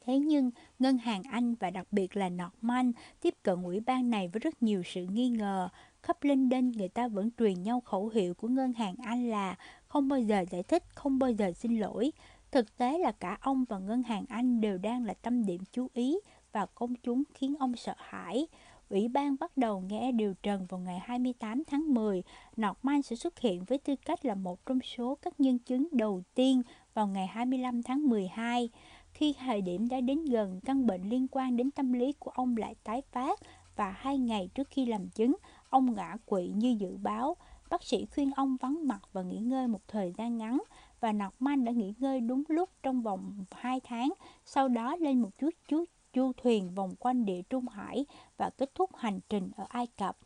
[0.00, 4.28] Thế nhưng, Ngân hàng Anh và đặc biệt là Norman tiếp cận ủy ban này
[4.28, 5.68] với rất nhiều sự nghi ngờ.
[6.02, 10.08] Khắp linh người ta vẫn truyền nhau khẩu hiệu của Ngân hàng Anh là không
[10.08, 12.12] bao giờ giải thích, không bao giờ xin lỗi.
[12.50, 15.88] Thực tế là cả ông và Ngân hàng Anh đều đang là tâm điểm chú
[15.94, 16.18] ý
[16.52, 18.46] và công chúng khiến ông sợ hãi.
[18.90, 22.22] Ủy ban bắt đầu nghe điều trần vào ngày 28 tháng 10.
[22.56, 26.22] Norman sẽ xuất hiện với tư cách là một trong số các nhân chứng đầu
[26.34, 26.62] tiên
[26.94, 28.70] vào ngày 25 tháng 12.
[29.12, 32.56] Khi thời điểm đã đến gần, căn bệnh liên quan đến tâm lý của ông
[32.56, 33.40] lại tái phát
[33.76, 35.36] và hai ngày trước khi làm chứng,
[35.68, 37.36] ông ngã quỵ như dự báo.
[37.70, 40.62] Bác sĩ khuyên ông vắng mặt và nghỉ ngơi một thời gian ngắn
[41.00, 44.12] và Norman đã nghỉ ngơi đúng lúc trong vòng 2 tháng,
[44.44, 48.74] sau đó lên một chút chút du thuyền vòng quanh địa Trung Hải và kết
[48.74, 50.16] thúc hành trình ở Ai Cập.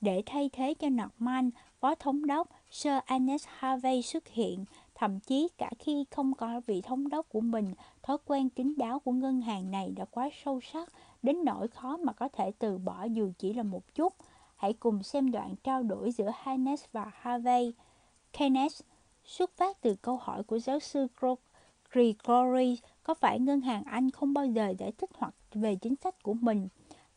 [0.00, 5.48] Để thay thế cho Norman, phó thống đốc Sir Ernest Harvey xuất hiện, thậm chí
[5.58, 9.40] cả khi không có vị thống đốc của mình, thói quen kín đáo của ngân
[9.40, 13.32] hàng này đã quá sâu sắc đến nỗi khó mà có thể từ bỏ dù
[13.38, 14.14] chỉ là một chút.
[14.56, 17.74] Hãy cùng xem đoạn trao đổi giữa Haynes và Harvey.
[18.32, 18.80] Keynes
[19.24, 21.06] xuất phát từ câu hỏi của giáo sư
[21.92, 26.22] Gregory có phải ngân hàng Anh không bao giờ giải thích hoặc về chính sách
[26.22, 26.68] của mình?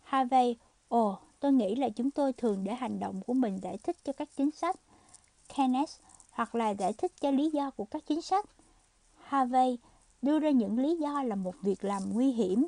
[0.04, 0.56] Harvey,
[0.88, 4.14] ồ, tôi nghĩ là chúng tôi thường để hành động của mình giải thích cho
[4.14, 4.76] các chính sách.
[5.56, 5.92] Kenneth,
[6.32, 8.46] hoặc là giải thích cho lý do của các chính sách.
[9.24, 9.78] Harvey,
[10.22, 12.68] đưa ra những lý do là một việc làm nguy hiểm.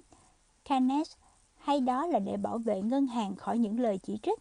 [0.66, 1.10] Kenneth,
[1.58, 4.40] hay đó là để bảo vệ ngân hàng khỏi những lời chỉ trích.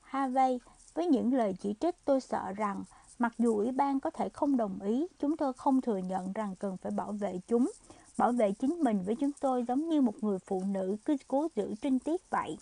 [0.00, 0.58] Harvey,
[0.94, 2.84] với những lời chỉ trích tôi sợ rằng
[3.18, 6.54] Mặc dù ủy ban có thể không đồng ý, chúng tôi không thừa nhận rằng
[6.58, 7.72] cần phải bảo vệ chúng.
[8.18, 11.48] Bảo vệ chính mình với chúng tôi giống như một người phụ nữ cứ cố
[11.56, 12.56] giữ trinh tiết vậy.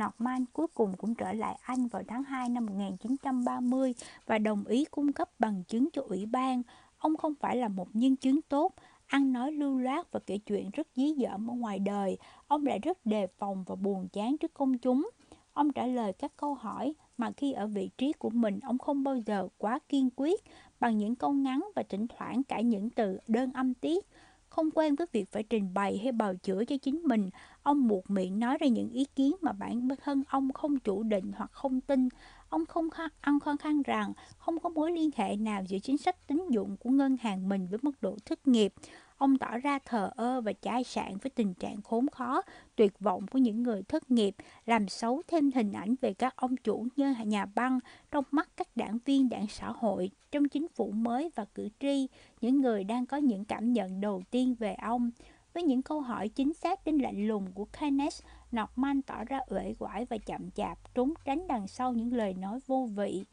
[0.00, 3.94] Norman cuối cùng cũng trở lại Anh vào tháng 2 năm 1930
[4.26, 6.62] và đồng ý cung cấp bằng chứng cho ủy ban.
[6.98, 8.74] Ông không phải là một nhân chứng tốt,
[9.06, 12.18] ăn nói lưu loát và kể chuyện rất dí dỏm ở ngoài đời.
[12.48, 15.10] Ông lại rất đề phòng và buồn chán trước công chúng.
[15.52, 19.04] Ông trả lời các câu hỏi mà khi ở vị trí của mình ông không
[19.04, 20.44] bao giờ quá kiên quyết
[20.80, 24.06] bằng những câu ngắn và thỉnh thoảng cả những từ đơn âm tiết.
[24.48, 27.30] Không quen với việc phải trình bày hay bào chữa cho chính mình,
[27.62, 31.32] ông buộc miệng nói ra những ý kiến mà bản thân ông không chủ định
[31.36, 32.08] hoặc không tin.
[32.48, 32.88] Ông không
[33.20, 36.76] ăn khăng khăn rằng không có mối liên hệ nào giữa chính sách tín dụng
[36.76, 38.72] của ngân hàng mình với mức độ thất nghiệp.
[39.18, 42.42] Ông tỏ ra thờ ơ và chai sạn với tình trạng khốn khó,
[42.76, 46.56] tuyệt vọng của những người thất nghiệp, làm xấu thêm hình ảnh về các ông
[46.56, 47.78] chủ như nhà băng
[48.10, 52.08] trong mắt các đảng viên đảng xã hội trong chính phủ mới và cử tri,
[52.40, 55.10] những người đang có những cảm nhận đầu tiên về ông.
[55.54, 59.74] Với những câu hỏi chính xác đến lạnh lùng của Keynes, Norman tỏ ra uể
[59.78, 63.24] oải và chậm chạp, trốn tránh đằng sau những lời nói vô vị.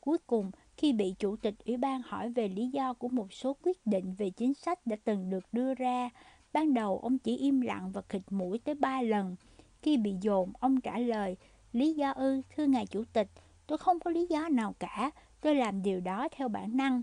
[0.00, 3.56] Cuối cùng, khi bị chủ tịch ủy ban hỏi về lý do của một số
[3.62, 6.10] quyết định về chính sách đã từng được đưa ra,
[6.52, 9.36] ban đầu ông chỉ im lặng và khịt mũi tới ba lần.
[9.82, 11.36] Khi bị dồn, ông trả lời,
[11.76, 13.28] Lý do ư, thưa ngài chủ tịch,
[13.66, 15.10] tôi không có lý do nào cả,
[15.40, 17.02] tôi làm điều đó theo bản năng.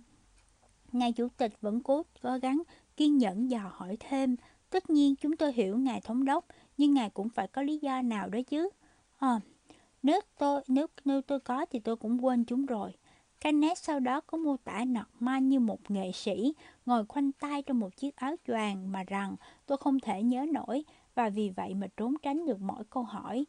[0.92, 2.64] Ngài chủ tịch vẫn cố cố gắng
[2.98, 4.36] kiên nhẫn dò hỏi thêm.
[4.70, 6.46] Tất nhiên chúng tôi hiểu ngài thống đốc,
[6.78, 8.70] nhưng ngài cũng phải có lý do nào đó chứ.
[9.20, 9.40] À,
[10.04, 12.92] nếu tôi nếu nếu tôi có thì tôi cũng quên chúng rồi.
[13.44, 16.54] Kenneth sau đó có mô tả Norman như một nghệ sĩ
[16.86, 20.84] ngồi khoanh tay trong một chiếc áo choàng mà rằng tôi không thể nhớ nổi
[21.16, 23.46] và vì vậy mà trốn tránh được mỗi câu hỏi.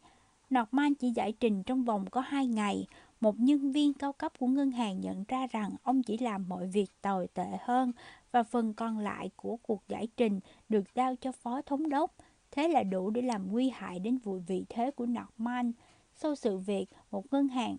[0.55, 2.87] Norman chỉ giải trình trong vòng có hai ngày.
[3.21, 6.67] Một nhân viên cao cấp của ngân hàng nhận ra rằng ông chỉ làm mọi
[6.67, 7.93] việc tồi tệ hơn
[8.33, 12.15] và phần còn lại của cuộc giải trình được giao cho phó thống đốc.
[12.51, 15.73] Thế là đủ để làm nguy hại đến vụ vị thế của Norman.
[16.15, 17.77] Sau sự việc, một ngân hàng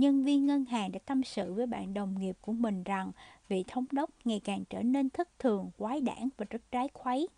[0.00, 3.12] nhân viên ngân hàng đã tâm sự với bạn đồng nghiệp của mình rằng
[3.48, 7.28] vị thống đốc ngày càng trở nên thất thường, quái đản và rất trái khuấy.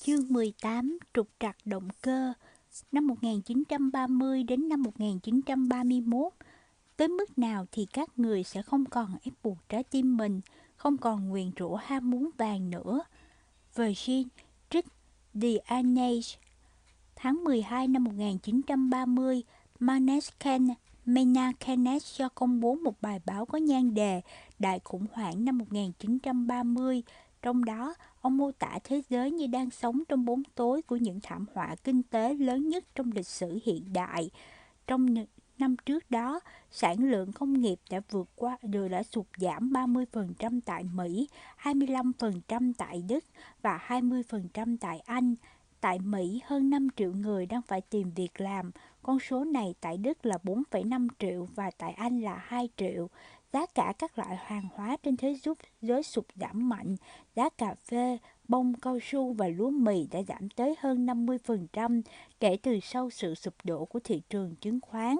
[0.00, 2.32] Chương 18 Trục trặc động cơ
[2.92, 6.32] Năm 1930 đến năm 1931
[6.96, 10.40] Tới mức nào thì các người sẽ không còn ép buộc trái tim mình
[10.84, 13.00] không còn nguyền rủa ham muốn vàng nữa
[13.74, 14.28] Virgin
[14.70, 14.86] trích
[15.42, 16.20] The Age
[17.16, 19.42] Tháng 12 năm 1930
[19.78, 20.68] Maneskin
[21.06, 24.20] Mena Kenneth cho công bố một bài báo có nhan đề
[24.58, 27.02] Đại khủng hoảng năm 1930
[27.42, 31.20] trong đó, ông mô tả thế giới như đang sống trong bóng tối của những
[31.22, 34.30] thảm họa kinh tế lớn nhất trong lịch sử hiện đại.
[34.86, 35.14] Trong
[35.58, 36.40] năm trước đó,
[36.70, 41.28] sản lượng công nghiệp đã vượt qua đều đã sụt giảm 30% tại Mỹ,
[41.62, 43.24] 25% tại Đức
[43.62, 45.34] và 20% tại Anh.
[45.80, 48.70] Tại Mỹ, hơn 5 triệu người đang phải tìm việc làm,
[49.02, 53.08] con số này tại Đức là 4,5 triệu và tại Anh là 2 triệu.
[53.52, 55.36] Giá cả các loại hàng hóa trên thế
[55.82, 56.96] giới sụt giảm mạnh.
[57.36, 62.02] Giá cà phê, bông cao su và lúa mì đã giảm tới hơn 50%
[62.40, 65.16] kể từ sau sự sụp đổ của thị trường chứng khoán.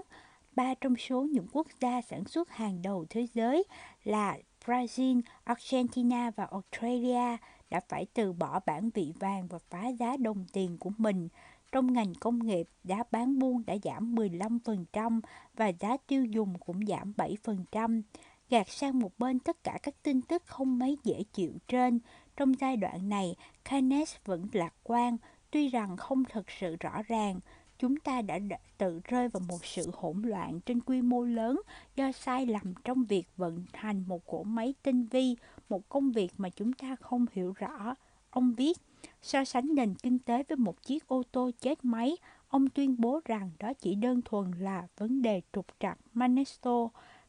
[0.57, 3.65] Ba trong số những quốc gia sản xuất hàng đầu thế giới
[4.05, 7.37] là Brazil, Argentina và Australia
[7.71, 11.29] đã phải từ bỏ bản vị vàng và phá giá đồng tiền của mình.
[11.73, 15.21] Trong ngành công nghiệp, giá bán buôn đã giảm 15%
[15.55, 18.03] và giá tiêu dùng cũng giảm 7%.
[18.51, 22.01] Gạt sang một bên tất cả các tin tức không mấy dễ chịu trên,
[22.37, 25.17] trong giai đoạn này, Keynes vẫn lạc quan,
[25.51, 27.41] tuy rằng không thực sự rõ ràng.
[27.85, 28.39] Chúng ta đã
[28.79, 31.61] tự rơi vào một sự hỗn loạn trên quy mô lớn
[31.97, 35.37] do sai lầm trong việc vận hành một cỗ máy tinh vi,
[35.69, 37.95] một công việc mà chúng ta không hiểu rõ.
[38.31, 38.79] Ông viết,
[39.23, 42.17] So sánh nền kinh tế với một chiếc ô tô chết máy,
[42.49, 46.89] ông tuyên bố rằng đó chỉ đơn thuần là vấn đề trục trặc Manesto.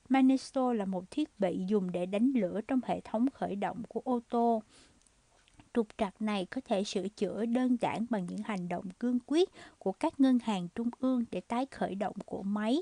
[0.10, 4.02] Manesto là một thiết bị dùng để đánh lửa trong hệ thống khởi động của
[4.06, 4.63] ô tô.
[5.76, 9.50] Trục trặc này có thể sửa chữa đơn giản bằng những hành động cương quyết
[9.78, 12.78] của các ngân hàng trung ương để tái khởi động cỗ máy.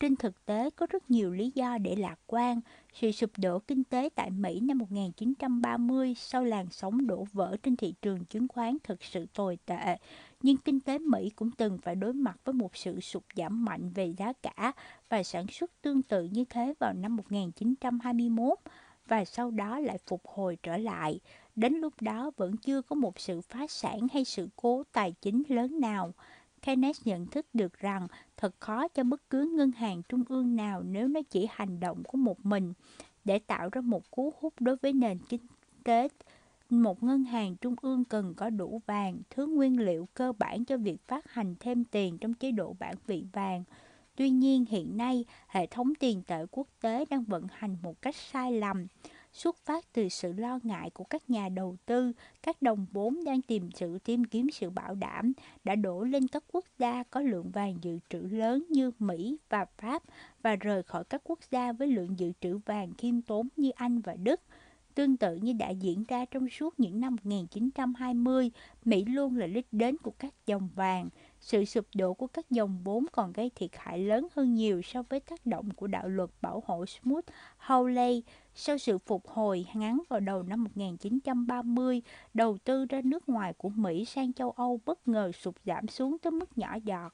[0.00, 2.60] Trên thực tế, có rất nhiều lý do để lạc quan.
[2.94, 7.76] Sự sụp đổ kinh tế tại Mỹ năm 1930 sau làn sóng đổ vỡ trên
[7.76, 9.96] thị trường chứng khoán thực sự tồi tệ.
[10.42, 13.90] Nhưng kinh tế Mỹ cũng từng phải đối mặt với một sự sụt giảm mạnh
[13.90, 14.72] về giá cả
[15.08, 18.58] và sản xuất tương tự như thế vào năm 1921
[19.06, 21.20] và sau đó lại phục hồi trở lại.
[21.56, 25.42] Đến lúc đó vẫn chưa có một sự phá sản hay sự cố tài chính
[25.48, 26.14] lớn nào.
[26.62, 30.82] Keynes nhận thức được rằng thật khó cho bất cứ ngân hàng trung ương nào
[30.82, 32.72] nếu nó chỉ hành động của một mình
[33.24, 35.46] để tạo ra một cú hút đối với nền kinh
[35.84, 36.08] tế.
[36.70, 40.76] Một ngân hàng trung ương cần có đủ vàng, thứ nguyên liệu cơ bản cho
[40.76, 43.64] việc phát hành thêm tiền trong chế độ bản vị vàng.
[44.16, 48.16] Tuy nhiên hiện nay, hệ thống tiền tệ quốc tế đang vận hành một cách
[48.16, 48.86] sai lầm
[49.32, 53.42] xuất phát từ sự lo ngại của các nhà đầu tư, các đồng vốn đang
[53.42, 55.32] tìm sự tìm kiếm sự bảo đảm
[55.64, 59.64] đã đổ lên các quốc gia có lượng vàng dự trữ lớn như Mỹ và
[59.78, 60.02] Pháp
[60.42, 64.00] và rời khỏi các quốc gia với lượng dự trữ vàng khiêm tốn như Anh
[64.00, 64.40] và Đức.
[64.94, 68.50] Tương tự như đã diễn ra trong suốt những năm 1920,
[68.84, 71.08] Mỹ luôn là đích đến của các dòng vàng.
[71.42, 75.02] Sự sụp đổ của các dòng vốn còn gây thiệt hại lớn hơn nhiều so
[75.02, 78.20] với tác động của đạo luật bảo hộ Smoot-Hawley.
[78.54, 82.02] Sau sự phục hồi ngắn vào đầu năm 1930,
[82.34, 86.18] đầu tư ra nước ngoài của Mỹ sang châu Âu bất ngờ sụt giảm xuống
[86.18, 87.12] tới mức nhỏ giọt.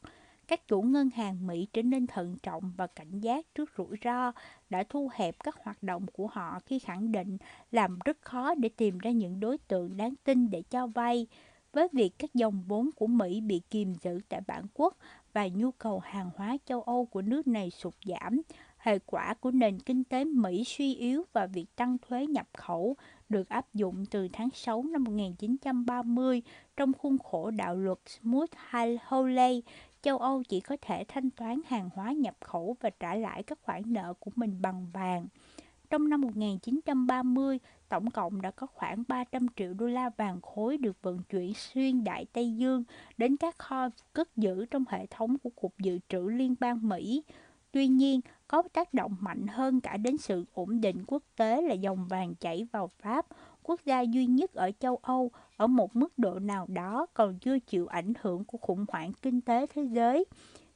[0.49, 4.33] Các chủ ngân hàng Mỹ trở nên thận trọng và cảnh giác trước rủi ro,
[4.71, 7.37] đã thu hẹp các hoạt động của họ khi khẳng định
[7.71, 11.27] làm rất khó để tìm ra những đối tượng đáng tin để cho vay.
[11.73, 14.97] Với việc các dòng vốn của Mỹ bị kìm giữ tại bản quốc
[15.33, 18.41] và nhu cầu hàng hóa châu Âu của nước này sụt giảm,
[18.79, 22.97] hệ quả của nền kinh tế Mỹ suy yếu và việc tăng thuế nhập khẩu
[23.29, 26.43] được áp dụng từ tháng 6 năm 1930
[26.77, 29.61] trong khuôn khổ đạo luật Smoot-Hawley,
[30.03, 33.59] châu Âu chỉ có thể thanh toán hàng hóa nhập khẩu và trả lại các
[33.63, 35.27] khoản nợ của mình bằng vàng.
[35.91, 40.97] Trong năm 1930, tổng cộng đã có khoảng 300 triệu đô la vàng khối được
[41.03, 42.85] vận chuyển xuyên Đại Tây Dương
[43.17, 47.23] đến các kho cất giữ trong hệ thống của Cục Dự trữ Liên bang Mỹ.
[47.73, 51.75] Tuy nhiên, có tác động mạnh hơn cả đến sự ổn định quốc tế là
[51.75, 53.27] dòng vàng chảy vào Pháp,
[53.63, 57.59] quốc gia duy nhất ở châu Âu ở một mức độ nào đó còn chưa
[57.59, 60.25] chịu ảnh hưởng của khủng hoảng kinh tế thế giới.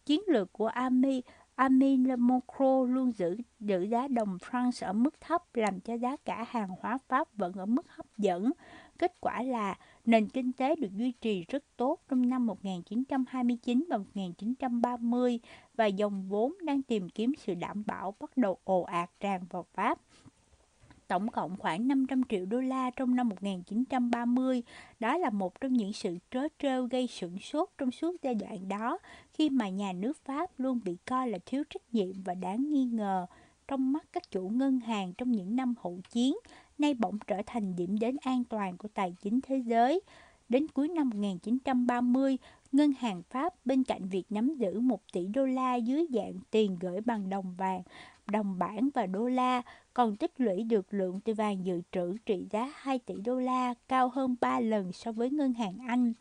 [0.06, 1.22] Chiến lược của Ami
[1.54, 6.44] Amin Macron luôn giữ giữ giá đồng franc ở mức thấp, làm cho giá cả
[6.48, 8.52] hàng hóa Pháp vẫn ở mức hấp dẫn.
[8.98, 13.98] Kết quả là nền kinh tế được duy trì rất tốt trong năm 1929 và
[13.98, 15.40] 1930
[15.74, 19.66] và dòng vốn đang tìm kiếm sự đảm bảo bắt đầu ồ ạt tràn vào
[19.74, 19.98] Pháp
[21.08, 24.62] tổng cộng khoảng 500 triệu đô la trong năm 1930.
[25.00, 28.68] Đó là một trong những sự trớ trêu gây sửng sốt trong suốt giai đoạn
[28.68, 28.98] đó,
[29.32, 32.84] khi mà nhà nước Pháp luôn bị coi là thiếu trách nhiệm và đáng nghi
[32.84, 33.26] ngờ
[33.68, 36.36] trong mắt các chủ ngân hàng trong những năm hậu chiến,
[36.78, 40.00] nay bỗng trở thành điểm đến an toàn của tài chính thế giới.
[40.48, 42.38] Đến cuối năm 1930,
[42.72, 46.76] ngân hàng Pháp bên cạnh việc nắm giữ 1 tỷ đô la dưới dạng tiền
[46.80, 47.82] gửi bằng đồng vàng
[48.32, 49.62] đồng bảng và đô la,
[49.94, 53.74] còn tích lũy được lượng từ vàng dự trữ trị giá 2 tỷ đô la,
[53.88, 56.12] cao hơn 3 lần so với ngân hàng Anh.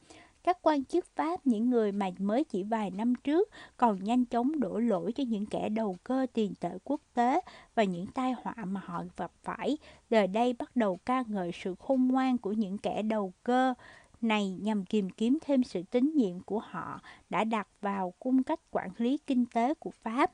[0.44, 4.60] Các quan chức Pháp, những người mà mới chỉ vài năm trước còn nhanh chóng
[4.60, 7.42] đổ lỗi cho những kẻ đầu cơ tiền tệ quốc tế
[7.76, 9.78] và những tai họa mà họ gặp phải,
[10.10, 13.74] giờ đây bắt đầu ca ngợi sự khôn ngoan của những kẻ đầu cơ
[14.22, 18.60] này nhằm tìm kiếm thêm sự tín nhiệm của họ đã đặt vào cung cách
[18.72, 20.32] quản lý kinh tế của Pháp.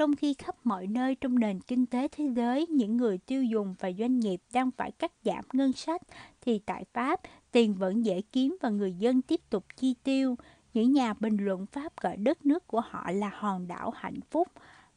[0.00, 3.74] Trong khi khắp mọi nơi trong nền kinh tế thế giới, những người tiêu dùng
[3.78, 6.02] và doanh nghiệp đang phải cắt giảm ngân sách,
[6.40, 7.20] thì tại Pháp,
[7.52, 10.36] tiền vẫn dễ kiếm và người dân tiếp tục chi tiêu.
[10.74, 14.48] Những nhà bình luận Pháp gọi đất nước của họ là hòn đảo hạnh phúc.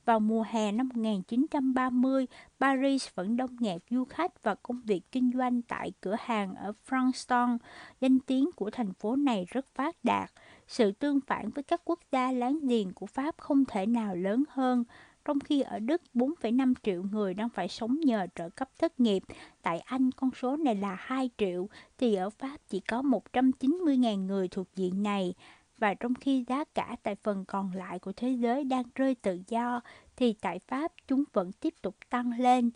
[0.06, 2.28] Vào mùa hè năm 1930,
[2.60, 6.74] Paris vẫn đông nghẹt du khách và công việc kinh doanh tại cửa hàng ở
[6.90, 7.58] Frankston.
[8.02, 10.32] Danh tiếng của thành phố này rất phát đạt.
[10.74, 14.44] Sự tương phản với các quốc gia láng giềng của Pháp không thể nào lớn
[14.50, 14.84] hơn.
[15.26, 19.24] Trong khi ở Đức 4,5 triệu người đang phải sống nhờ trợ cấp thất nghiệp,
[19.62, 24.48] tại Anh con số này là 2 triệu, thì ở Pháp chỉ có 190.000 người
[24.48, 25.34] thuộc diện này.
[25.78, 29.40] Và trong khi giá cả tại phần còn lại của thế giới đang rơi tự
[29.48, 29.82] do,
[30.16, 32.72] thì tại Pháp chúng vẫn tiếp tục tăng lên.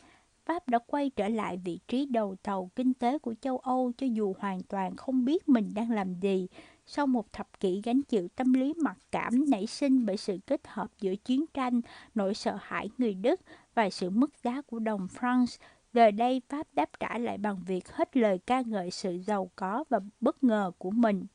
[0.45, 4.07] Pháp đã quay trở lại vị trí đầu tàu kinh tế của châu Âu cho
[4.07, 6.47] dù hoàn toàn không biết mình đang làm gì.
[6.89, 10.61] Sau một thập kỷ gánh chịu tâm lý mặc cảm nảy sinh bởi sự kết
[10.67, 11.81] hợp giữa chiến tranh,
[12.15, 13.41] nỗi sợ hãi người Đức
[13.75, 15.57] và sự mất giá của đồng France,
[15.93, 19.83] giờ đây Pháp đáp trả lại bằng việc hết lời ca ngợi sự giàu có
[19.89, 21.25] và bất ngờ của mình.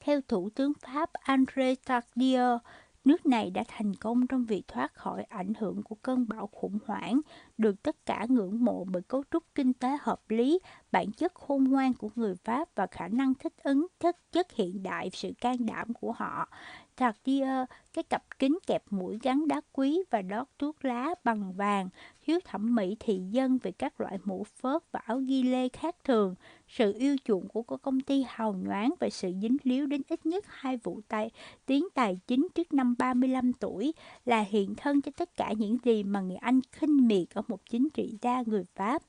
[0.00, 2.58] Theo Thủ tướng Pháp André Tardieu,
[3.04, 6.78] Nước này đã thành công trong việc thoát khỏi ảnh hưởng của cơn bão khủng
[6.86, 7.20] hoảng,
[7.58, 10.58] được tất cả ngưỡng mộ bởi cấu trúc kinh tế hợp lý,
[10.92, 14.82] bản chất khôn ngoan của người Pháp và khả năng thích ứng chất chất hiện
[14.82, 16.48] đại sự can đảm của họ.
[16.96, 21.88] Cartier, cái cặp kính kẹp mũi gắn đá quý và đót thuốc lá bằng vàng,
[22.26, 25.96] thiếu thẩm mỹ thị dân về các loại mũ phớt và áo ghi lê khác
[26.04, 26.34] thường,
[26.68, 30.26] sự yêu chuộng của các công ty hào nhoáng và sự dính líu đến ít
[30.26, 31.30] nhất hai vụ tay
[31.66, 36.02] tiến tài chính trước năm 35 tuổi là hiện thân cho tất cả những gì
[36.02, 39.02] mà người Anh khinh miệt ở một chính trị gia người Pháp.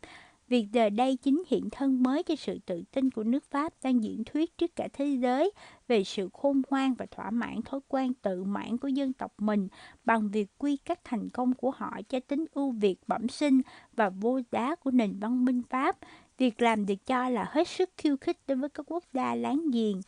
[0.48, 4.04] Việc giờ đây chính hiện thân mới cho sự tự tin của nước Pháp đang
[4.04, 5.52] diễn thuyết trước cả thế giới
[5.88, 9.68] về sự khôn ngoan và thỏa mãn thói quen tự mãn của dân tộc mình
[10.06, 13.62] bằng việc quy các thành công của họ cho tính ưu việt, bẩm sinh
[13.96, 15.98] và vô giá của nền văn minh Pháp.
[16.38, 19.72] Việc làm được cho là hết sức khiêu khích đối với các quốc gia láng
[19.72, 20.02] giềng.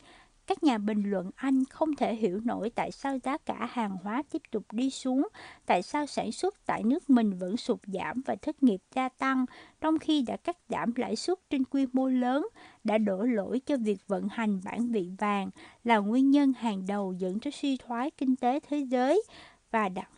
[0.46, 4.22] Các nhà bình luận Anh không thể hiểu nổi tại sao giá cả hàng hóa
[4.30, 5.28] tiếp tục đi xuống,
[5.66, 9.44] tại sao sản xuất tại nước mình vẫn sụt giảm và thất nghiệp gia tăng,
[9.80, 12.48] trong khi đã cắt giảm lãi suất trên quy mô lớn,
[12.84, 15.50] đã đổ lỗi cho việc vận hành bản vị vàng
[15.84, 19.22] là nguyên nhân hàng đầu dẫn tới suy thoái kinh tế thế giới
[19.70, 20.10] và đặc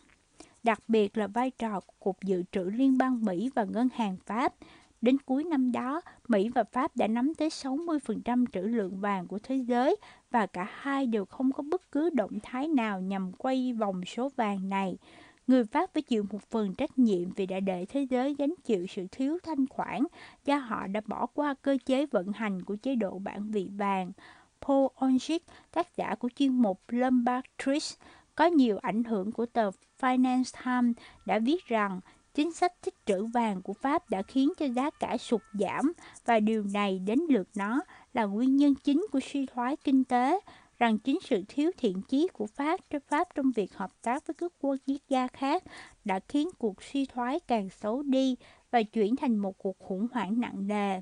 [0.63, 4.17] đặc biệt là vai trò của Cục Dự trữ Liên bang Mỹ và Ngân hàng
[4.25, 4.53] Pháp.
[5.01, 9.39] Đến cuối năm đó, Mỹ và Pháp đã nắm tới 60% trữ lượng vàng của
[9.43, 9.95] thế giới
[10.31, 14.29] và cả hai đều không có bất cứ động thái nào nhằm quay vòng số
[14.35, 14.97] vàng này.
[15.47, 18.87] Người Pháp phải chịu một phần trách nhiệm vì đã để thế giới gánh chịu
[18.87, 20.03] sự thiếu thanh khoản
[20.45, 24.11] do họ đã bỏ qua cơ chế vận hành của chế độ bản vị vàng.
[24.61, 27.97] Paul Onchik, tác giả của chuyên mục Lombard Tricks,
[28.35, 30.95] Có nhiều ảnh hưởng của tờ Finance Times
[31.25, 31.99] đã viết rằng
[32.39, 35.93] chính sách tích trữ vàng của Pháp đã khiến cho giá cả sụt giảm
[36.25, 37.81] và điều này đến lượt nó
[38.13, 40.39] là nguyên nhân chính của suy thoái kinh tế
[40.77, 44.33] rằng chính sự thiếu thiện chí của Pháp cho Pháp trong việc hợp tác với
[44.33, 44.75] các quốc
[45.09, 45.63] gia khác
[46.05, 48.35] đã khiến cuộc suy thoái càng xấu đi
[48.71, 51.01] và chuyển thành một cuộc khủng hoảng nặng nề.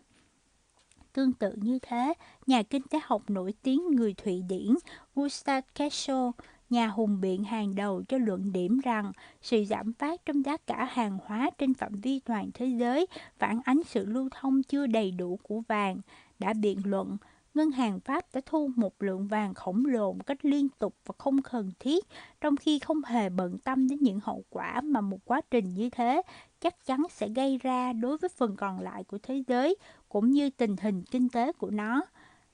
[1.13, 2.13] Tương tự như thế,
[2.47, 4.75] nhà kinh tế học nổi tiếng người Thụy Điển
[5.15, 6.25] Gustav Kessel,
[6.69, 9.11] nhà hùng biện hàng đầu cho luận điểm rằng
[9.41, 13.07] sự giảm phát trong giá cả hàng hóa trên phạm vi toàn thế giới
[13.39, 16.01] phản ánh sự lưu thông chưa đầy đủ của vàng,
[16.39, 17.17] đã biện luận
[17.57, 21.13] ngân hàng Pháp đã thu một lượng vàng khổng lồ một cách liên tục và
[21.17, 22.05] không cần thiết,
[22.41, 25.89] trong khi không hề bận tâm đến những hậu quả mà một quá trình như
[25.89, 26.21] thế
[26.61, 29.75] chắc chắn sẽ gây ra đối với phần còn lại của thế giới,
[30.09, 32.05] cũng như tình hình kinh tế của nó.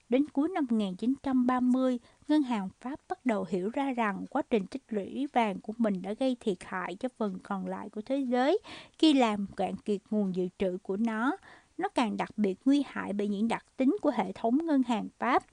[0.10, 4.84] Đến cuối năm 1930, ngân hàng Pháp bắt đầu hiểu ra rằng quá trình tích
[4.90, 8.60] lũy vàng của mình đã gây thiệt hại cho phần còn lại của thế giới
[8.98, 11.38] khi làm cạn kiệt nguồn dự trữ của nó.
[11.78, 15.08] Nó càng đặc biệt nguy hại bởi những đặc tính của hệ thống ngân hàng
[15.20, 15.44] Pháp.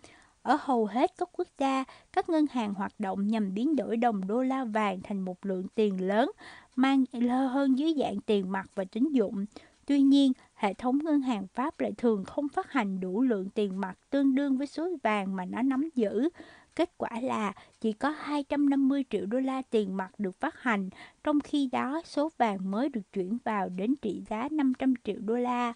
[0.43, 4.27] Ở hầu hết các quốc gia, các ngân hàng hoạt động nhằm biến đổi đồng
[4.27, 6.31] đô la vàng thành một lượng tiền lớn,
[6.77, 7.05] mang
[7.53, 9.47] hơn dưới dạng tiền mặt và tín dụng.
[9.91, 13.80] Tuy nhiên, hệ thống ngân hàng Pháp lại thường không phát hành đủ lượng tiền
[13.80, 16.28] mặt tương đương với số vàng mà nó nắm giữ.
[16.76, 20.91] Kết quả là chỉ có 250 triệu đô la tiền mặt được phát hành,
[21.24, 25.34] trong khi đó số vàng mới được chuyển vào đến trị giá 500 triệu đô
[25.34, 25.72] la.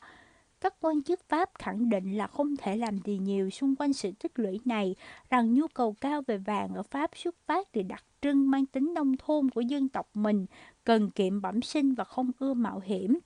[0.60, 4.10] Các quan chức Pháp khẳng định là không thể làm gì nhiều xung quanh sự
[4.22, 4.94] tích lũy này,
[5.30, 8.94] rằng nhu cầu cao về vàng ở Pháp xuất phát từ đặc trưng mang tính
[8.94, 10.46] nông thôn của dân tộc mình,
[10.84, 13.18] cần kiệm bẩm sinh và không ưa mạo hiểm.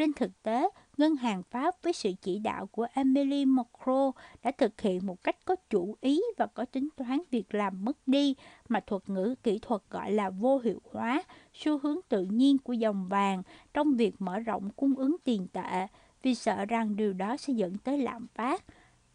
[0.00, 4.10] Trên thực tế, ngân hàng Pháp với sự chỉ đạo của Emily Macron
[4.42, 8.08] đã thực hiện một cách có chủ ý và có tính toán việc làm mất
[8.08, 8.34] đi
[8.68, 11.22] mà thuật ngữ kỹ thuật gọi là vô hiệu hóa,
[11.52, 13.42] xu hướng tự nhiên của dòng vàng
[13.74, 15.86] trong việc mở rộng cung ứng tiền tệ
[16.22, 18.64] vì sợ rằng điều đó sẽ dẫn tới lạm phát.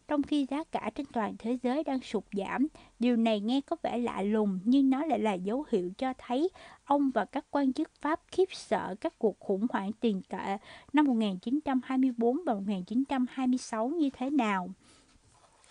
[0.08, 2.66] Trong khi giá cả trên toàn thế giới đang sụt giảm,
[2.98, 6.50] điều này nghe có vẻ lạ lùng nhưng nó lại là dấu hiệu cho thấy
[6.84, 10.58] ông và các quan chức Pháp khiếp sợ các cuộc khủng hoảng tiền tệ
[10.92, 14.68] năm 1924 và 1926 như thế nào.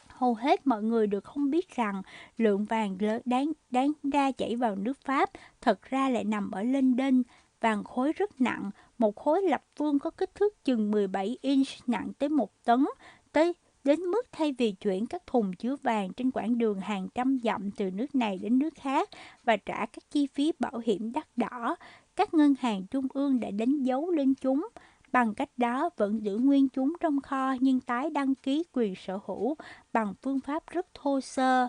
[0.07, 2.01] Hầu hết mọi người đều không biết rằng
[2.37, 5.29] lượng vàng đáng, đáng ra chảy vào nước Pháp
[5.61, 7.23] thật ra lại nằm ở London,
[7.61, 12.11] vàng khối rất nặng, một khối lập phương có kích thước chừng 17 inch nặng
[12.19, 12.85] tới một tấn,
[13.31, 13.53] tới
[13.85, 17.71] đến mức thay vì chuyển các thùng chứa vàng trên quãng đường hàng trăm dặm
[17.71, 19.09] từ nước này đến nước khác
[19.43, 21.75] và trả các chi phí bảo hiểm đắt đỏ,
[22.15, 24.67] các ngân hàng trung ương đã đánh dấu lên chúng.
[25.11, 29.19] Bằng cách đó vẫn giữ nguyên chúng trong kho nhưng tái đăng ký quyền sở
[29.25, 29.55] hữu
[29.93, 31.67] bằng phương pháp rất thô sơ.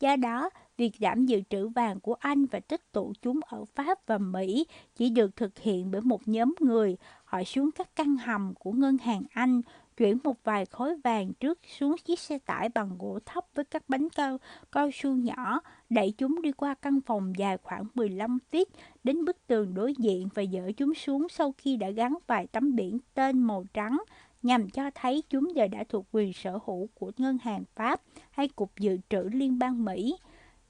[0.00, 4.06] Do đó, việc giảm dự trữ vàng của Anh và tích tụ chúng ở Pháp
[4.06, 4.66] và Mỹ
[4.96, 6.96] chỉ được thực hiện bởi một nhóm người.
[7.24, 9.62] Họ xuống các căn hầm của ngân hàng Anh,
[9.98, 13.82] chuyển một vài khối vàng trước xuống chiếc xe tải bằng gỗ thấp với các
[13.88, 14.38] bánh cao,
[14.72, 18.64] cao su nhỏ, đẩy chúng đi qua căn phòng dài khoảng 15 feet
[19.04, 22.76] đến bức tường đối diện và dỡ chúng xuống sau khi đã gắn vài tấm
[22.76, 23.98] biển tên màu trắng
[24.42, 28.48] nhằm cho thấy chúng giờ đã thuộc quyền sở hữu của ngân hàng Pháp hay
[28.48, 30.16] Cục Dự trữ Liên bang Mỹ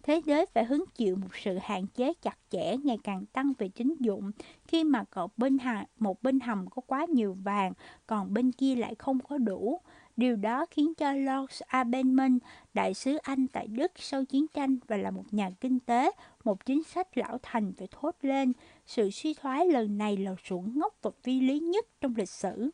[0.09, 3.69] thế giới phải hứng chịu một sự hạn chế chặt chẽ ngày càng tăng về
[3.75, 4.31] tín dụng.
[4.67, 7.73] Khi mà cậu bên hà, một bên hầm có quá nhiều vàng,
[8.07, 9.81] còn bên kia lại không có đủ.
[10.17, 12.39] Điều đó khiến cho Lord Abenman,
[12.75, 16.11] đại sứ Anh tại Đức sau chiến tranh và là một nhà kinh tế,
[16.45, 18.53] một chính sách lão thành phải thốt lên,
[18.87, 22.71] sự suy thoái lần này là xuẩn ngốc và phi lý nhất trong lịch sử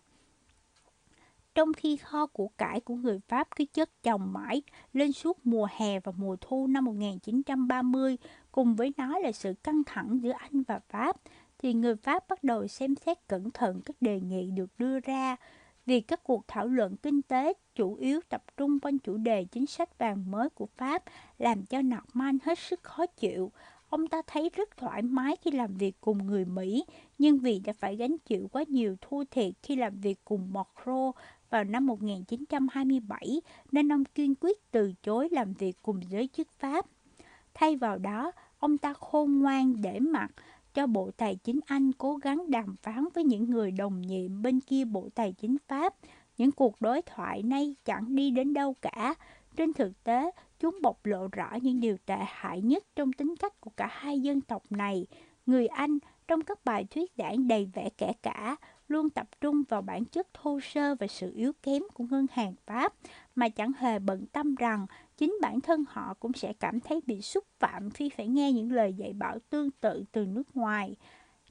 [1.54, 5.68] trong khi kho của cải của người Pháp cứ chất chồng mãi lên suốt mùa
[5.76, 8.16] hè và mùa thu năm 1930,
[8.52, 11.16] cùng với nó là sự căng thẳng giữa Anh và Pháp,
[11.58, 15.36] thì người Pháp bắt đầu xem xét cẩn thận các đề nghị được đưa ra.
[15.86, 19.66] Vì các cuộc thảo luận kinh tế chủ yếu tập trung quanh chủ đề chính
[19.66, 21.02] sách vàng mới của Pháp
[21.38, 23.52] làm cho Norman hết sức khó chịu.
[23.88, 26.84] Ông ta thấy rất thoải mái khi làm việc cùng người Mỹ,
[27.18, 31.12] nhưng vì đã phải gánh chịu quá nhiều thua thiệt khi làm việc cùng Macron
[31.54, 33.40] vào năm 1927
[33.72, 36.86] nên ông kiên quyết từ chối làm việc cùng giới chức Pháp.
[37.54, 40.30] Thay vào đó, ông ta khôn ngoan để mặc
[40.74, 44.60] cho Bộ Tài chính Anh cố gắng đàm phán với những người đồng nhiệm bên
[44.60, 45.94] kia Bộ Tài chính Pháp.
[46.38, 49.14] Những cuộc đối thoại này chẳng đi đến đâu cả.
[49.56, 50.30] Trên thực tế,
[50.60, 54.20] chúng bộc lộ rõ những điều tệ hại nhất trong tính cách của cả hai
[54.20, 55.06] dân tộc này.
[55.46, 55.98] Người Anh
[56.28, 58.56] trong các bài thuyết giảng đầy vẻ kẻ cả
[58.88, 62.54] luôn tập trung vào bản chất thô sơ và sự yếu kém của ngân hàng
[62.66, 62.94] Pháp
[63.34, 67.22] mà chẳng hề bận tâm rằng chính bản thân họ cũng sẽ cảm thấy bị
[67.22, 70.96] xúc phạm khi phải nghe những lời dạy bảo tương tự từ nước ngoài.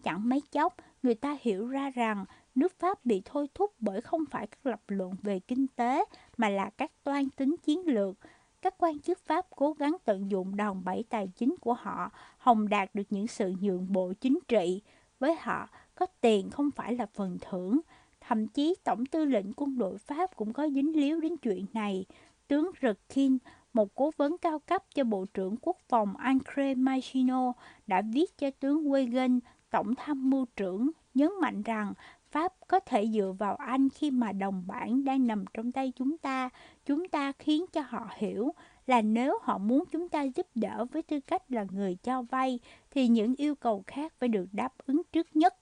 [0.04, 2.26] Chẳng mấy chốc, người ta hiểu ra rằng
[2.56, 6.06] nước Pháp bị thôi thúc bởi không phải các lập luận về kinh tế
[6.38, 8.16] mà là các toan tính chiến lược.
[8.62, 12.70] Các quan chức Pháp cố gắng tận dụng đòn bẩy tài chính của họ, hồng
[12.70, 14.82] đạt được những sự nhượng bộ chính trị.
[15.20, 17.80] Với họ, có tiền không phải là phần thưởng.
[18.22, 22.06] Thậm chí Tổng tư lệnh quân đội Pháp cũng có dính líu đến chuyện này.
[22.48, 23.38] Tướng Rekin,
[23.74, 27.54] một cố vấn cao cấp cho Bộ trưởng Quốc phòng André machino
[27.88, 29.40] đã viết cho tướng Weygand,
[29.70, 31.94] Tổng tham mưu trưởng, nhấn mạnh rằng
[32.32, 36.18] Pháp có thể dựa vào Anh khi mà đồng bản đang nằm trong tay chúng
[36.18, 36.50] ta.
[36.86, 38.54] Chúng ta khiến cho họ hiểu
[38.88, 42.60] là nếu họ muốn chúng ta giúp đỡ với tư cách là người cho vay,
[42.92, 45.56] thì những yêu cầu khác phải được đáp ứng trước nhất.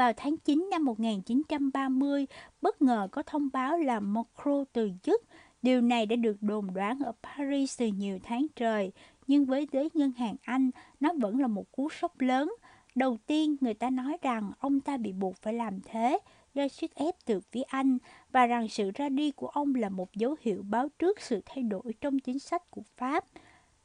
[0.00, 2.26] Vào tháng 9 năm 1930,
[2.62, 5.22] bất ngờ có thông báo là Macron từ chức.
[5.62, 8.92] Điều này đã được đồn đoán ở Paris từ nhiều tháng trời,
[9.26, 10.70] nhưng với giới ngân hàng Anh,
[11.00, 12.52] nó vẫn là một cú sốc lớn.
[12.94, 16.18] Đầu tiên, người ta nói rằng ông ta bị buộc phải làm thế
[16.54, 17.98] do sức ép từ phía Anh
[18.32, 21.62] và rằng sự ra đi của ông là một dấu hiệu báo trước sự thay
[21.62, 23.24] đổi trong chính sách của Pháp.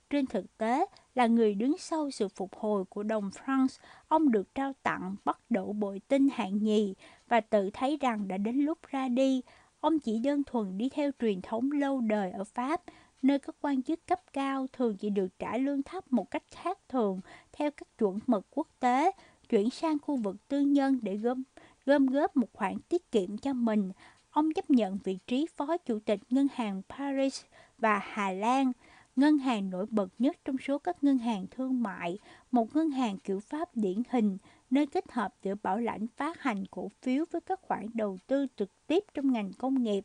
[0.09, 0.85] Trên thực tế,
[1.15, 5.39] là người đứng sau sự phục hồi của đồng France, ông được trao tặng bắt
[5.49, 6.93] đậu bội tinh hạng nhì
[7.27, 9.41] và tự thấy rằng đã đến lúc ra đi.
[9.79, 12.81] Ông chỉ đơn thuần đi theo truyền thống lâu đời ở Pháp,
[13.21, 16.79] nơi các quan chức cấp cao thường chỉ được trả lương thấp một cách khác
[16.89, 17.19] thường
[17.53, 19.11] theo các chuẩn mực quốc tế,
[19.49, 21.43] chuyển sang khu vực tư nhân để gom,
[21.85, 23.91] gom góp một khoản tiết kiệm cho mình.
[24.29, 27.41] Ông chấp nhận vị trí phó chủ tịch ngân hàng Paris
[27.77, 28.71] và Hà Lan,
[29.15, 32.17] ngân hàng nổi bật nhất trong số các ngân hàng thương mại,
[32.51, 34.37] một ngân hàng kiểu Pháp điển hình,
[34.69, 38.47] nơi kết hợp giữa bảo lãnh phát hành cổ phiếu với các khoản đầu tư
[38.57, 40.03] trực tiếp trong ngành công nghiệp.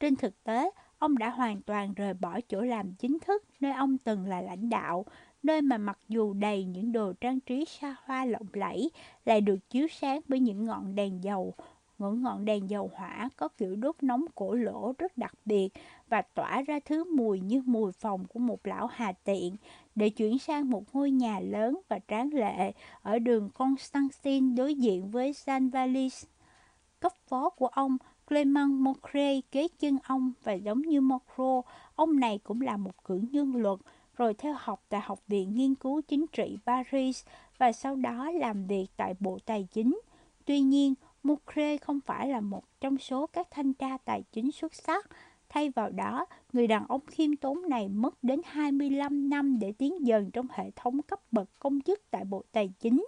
[0.00, 3.98] Trên thực tế, ông đã hoàn toàn rời bỏ chỗ làm chính thức nơi ông
[3.98, 5.04] từng là lãnh đạo,
[5.42, 8.90] nơi mà mặc dù đầy những đồ trang trí xa hoa lộng lẫy,
[9.24, 11.54] lại được chiếu sáng bởi những ngọn đèn dầu,
[12.02, 15.68] những ngọn đèn dầu hỏa có kiểu đốt nóng cổ lỗ rất đặc biệt
[16.08, 19.56] và tỏa ra thứ mùi như mùi phòng của một lão hà tiện
[19.94, 22.72] để chuyển sang một ngôi nhà lớn và tráng lệ
[23.02, 26.24] ở đường Constantine đối diện với San Valis.
[27.00, 27.96] Cấp phó của ông
[28.28, 31.62] Clement Mocre kế chân ông và giống như Mocro,
[31.94, 33.78] ông này cũng là một cử nhân luật,
[34.16, 37.24] rồi theo học tại Học viện Nghiên cứu Chính trị Paris
[37.58, 40.00] và sau đó làm việc tại Bộ Tài chính.
[40.44, 44.74] Tuy nhiên, Mukre không phải là một trong số các thanh tra tài chính xuất
[44.74, 45.06] sắc.
[45.48, 50.06] Thay vào đó, người đàn ông khiêm tốn này mất đến 25 năm để tiến
[50.06, 53.06] dần trong hệ thống cấp bậc công chức tại Bộ Tài chính.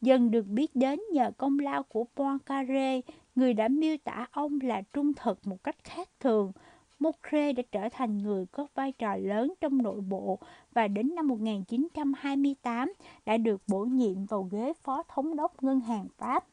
[0.00, 3.00] Dần được biết đến nhờ công lao của Poincaré,
[3.34, 6.52] người đã miêu tả ông là trung thực một cách khác thường.
[6.98, 10.38] Mokre đã trở thành người có vai trò lớn trong nội bộ
[10.72, 12.92] và đến năm 1928
[13.26, 16.44] đã được bổ nhiệm vào ghế phó thống đốc ngân hàng Pháp.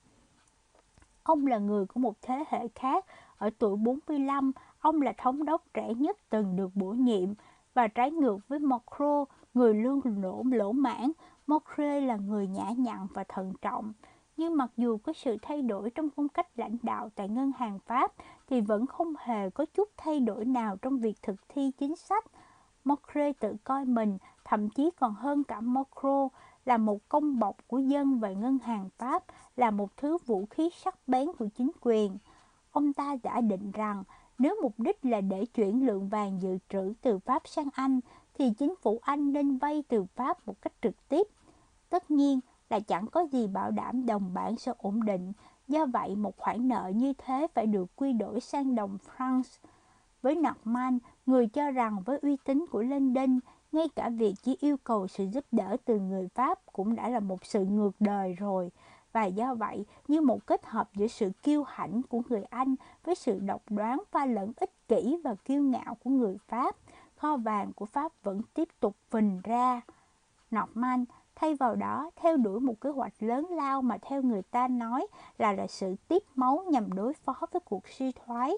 [1.25, 3.05] Ông là người của một thế hệ khác,
[3.37, 7.29] ở tuổi 45, ông là thống đốc trẻ nhất từng được bổ nhiệm
[7.73, 11.11] và trái ngược với Macron, người luôn lỗ lỗ mãn,
[11.47, 13.93] Macron là người nhã nhặn và thận trọng.
[14.37, 17.79] Nhưng mặc dù có sự thay đổi trong phong cách lãnh đạo tại ngân hàng
[17.79, 18.13] Pháp,
[18.47, 22.25] thì vẫn không hề có chút thay đổi nào trong việc thực thi chính sách.
[22.83, 26.27] Macron tự coi mình, thậm chí còn hơn cả Macron,
[26.65, 29.23] là một công bọc của dân và ngân hàng Pháp,
[29.55, 32.17] là một thứ vũ khí sắc bén của chính quyền.
[32.71, 34.03] Ông ta đã định rằng
[34.37, 37.99] nếu mục đích là để chuyển lượng vàng dự trữ từ Pháp sang Anh,
[38.33, 41.27] thì chính phủ Anh nên vay từ Pháp một cách trực tiếp.
[41.89, 42.39] Tất nhiên
[42.69, 45.33] là chẳng có gì bảo đảm đồng bảng sẽ ổn định,
[45.67, 49.59] do vậy một khoản nợ như thế phải được quy đổi sang đồng France.
[50.21, 53.39] Với Norman, người cho rằng với uy tín của London,
[53.75, 57.19] ngay cả việc chỉ yêu cầu sự giúp đỡ từ người Pháp cũng đã là
[57.19, 58.71] một sự ngược đời rồi.
[59.13, 63.15] Và do vậy, như một kết hợp giữa sự kiêu hãnh của người Anh với
[63.15, 66.75] sự độc đoán pha lẫn ích kỷ và kiêu ngạo của người Pháp,
[67.15, 69.81] kho vàng của Pháp vẫn tiếp tục phình ra.
[70.55, 71.05] Norman
[71.35, 75.07] thay vào đó theo đuổi một kế hoạch lớn lao mà theo người ta nói
[75.37, 78.53] là là sự tiếp máu nhằm đối phó với cuộc suy thoái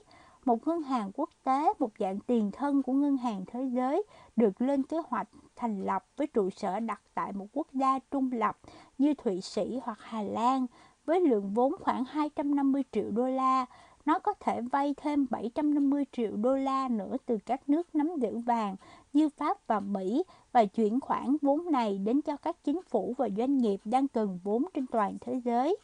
[0.48, 4.04] một ngân hàng quốc tế, một dạng tiền thân của ngân hàng thế giới
[4.36, 8.32] được lên kế hoạch thành lập với trụ sở đặt tại một quốc gia trung
[8.32, 8.58] lập
[8.98, 10.66] như Thụy Sĩ hoặc Hà Lan
[11.06, 13.66] với lượng vốn khoảng 250 triệu đô la.
[14.06, 18.38] Nó có thể vay thêm 750 triệu đô la nữa từ các nước nắm giữ
[18.38, 18.76] vàng
[19.14, 23.30] như Pháp và Mỹ và chuyển khoản vốn này đến cho các chính phủ và
[23.38, 25.78] doanh nghiệp đang cần vốn trên toàn thế giới.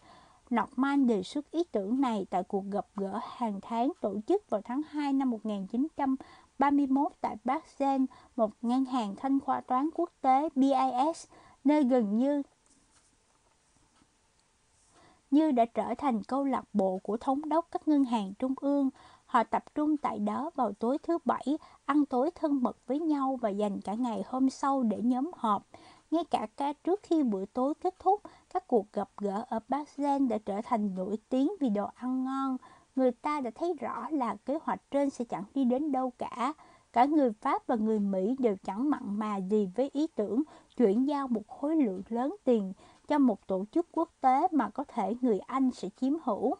[0.55, 4.61] Norman đề xuất ý tưởng này tại cuộc gặp gỡ hàng tháng tổ chức vào
[4.61, 8.01] tháng 2 năm 1931 tại Basel,
[8.35, 11.25] một ngân hàng thanh khoa toán quốc tế BIS,
[11.63, 12.41] nơi gần như
[15.33, 18.89] như đã trở thành câu lạc bộ của thống đốc các ngân hàng trung ương.
[19.25, 23.39] Họ tập trung tại đó vào tối thứ bảy, ăn tối thân mật với nhau
[23.41, 25.67] và dành cả ngày hôm sau để nhóm họp.
[26.11, 28.21] Ngay cả ca trước khi bữa tối kết thúc,
[28.53, 32.57] các cuộc gặp gỡ ở Basel đã trở thành nổi tiếng vì đồ ăn ngon.
[32.95, 36.53] Người ta đã thấy rõ là kế hoạch trên sẽ chẳng đi đến đâu cả.
[36.93, 40.43] Cả người Pháp và người Mỹ đều chẳng mặn mà gì với ý tưởng
[40.77, 42.73] chuyển giao một khối lượng lớn tiền
[43.07, 46.55] cho một tổ chức quốc tế mà có thể người Anh sẽ chiếm hữu.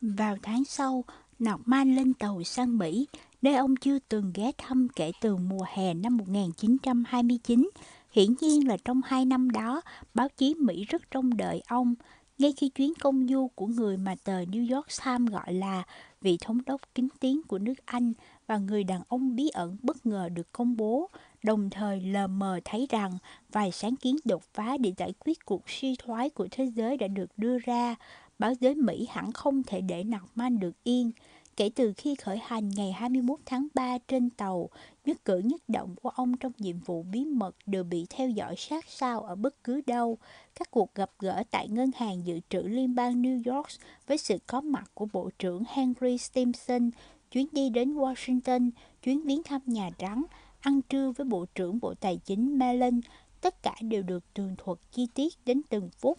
[0.00, 1.04] Vào tháng sau,
[1.38, 3.08] Nọc Man lên tàu sang Mỹ,
[3.42, 7.70] nơi ông chưa từng ghé thăm kể từ mùa hè năm 1929.
[8.10, 9.80] Hiển nhiên là trong hai năm đó,
[10.14, 11.94] báo chí Mỹ rất trông đợi ông.
[12.38, 15.82] Ngay khi chuyến công du của người mà tờ New York Times gọi là
[16.20, 18.12] vị thống đốc kính tiếng của nước Anh
[18.46, 21.10] và người đàn ông bí ẩn bất ngờ được công bố,
[21.42, 23.18] đồng thời lờ mờ thấy rằng
[23.52, 27.08] vài sáng kiến đột phá để giải quyết cuộc suy thoái của thế giới đã
[27.08, 27.94] được đưa ra,
[28.38, 31.10] báo giới Mỹ hẳn không thể để Norman được yên.
[31.58, 34.68] Kể từ khi khởi hành ngày 21 tháng 3 trên tàu,
[35.04, 38.54] nhất cử nhất động của ông trong nhiệm vụ bí mật đều bị theo dõi
[38.56, 40.18] sát sao ở bất cứ đâu.
[40.54, 43.66] Các cuộc gặp gỡ tại Ngân hàng Dự trữ Liên bang New York
[44.06, 46.90] với sự có mặt của Bộ trưởng Henry Stimson,
[47.32, 48.70] chuyến đi đến Washington,
[49.02, 50.24] chuyến viếng thăm Nhà Trắng,
[50.60, 53.00] ăn trưa với Bộ trưởng Bộ Tài chính Mellon,
[53.40, 56.18] tất cả đều được tường thuật chi tiết đến từng phút.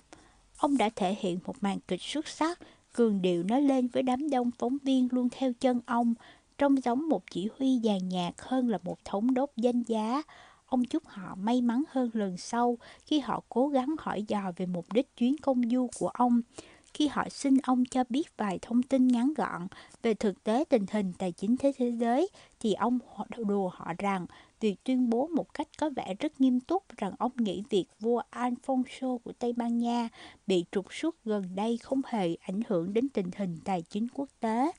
[0.57, 2.59] Ông đã thể hiện một màn kịch xuất sắc,
[2.99, 6.13] cường điệu nói lên với đám đông phóng viên luôn theo chân ông,
[6.57, 10.21] trông giống một chỉ huy dàn nhạc hơn là một thống đốc danh giá.
[10.65, 14.65] Ông chúc họ may mắn hơn lần sau khi họ cố gắng hỏi dò về
[14.65, 16.41] mục đích chuyến công du của ông
[16.93, 19.67] khi họ xin ông cho biết vài thông tin ngắn gọn
[20.01, 22.29] về thực tế tình hình tài chính thế thế giới,
[22.59, 22.99] thì ông
[23.37, 24.25] đùa họ rằng
[24.59, 28.21] vì tuyên bố một cách có vẻ rất nghiêm túc rằng ông nghĩ việc vua
[28.31, 30.09] Alfonso của Tây Ban Nha
[30.47, 34.29] bị trục xuất gần đây không hề ảnh hưởng đến tình hình tài chính quốc
[34.39, 34.71] tế.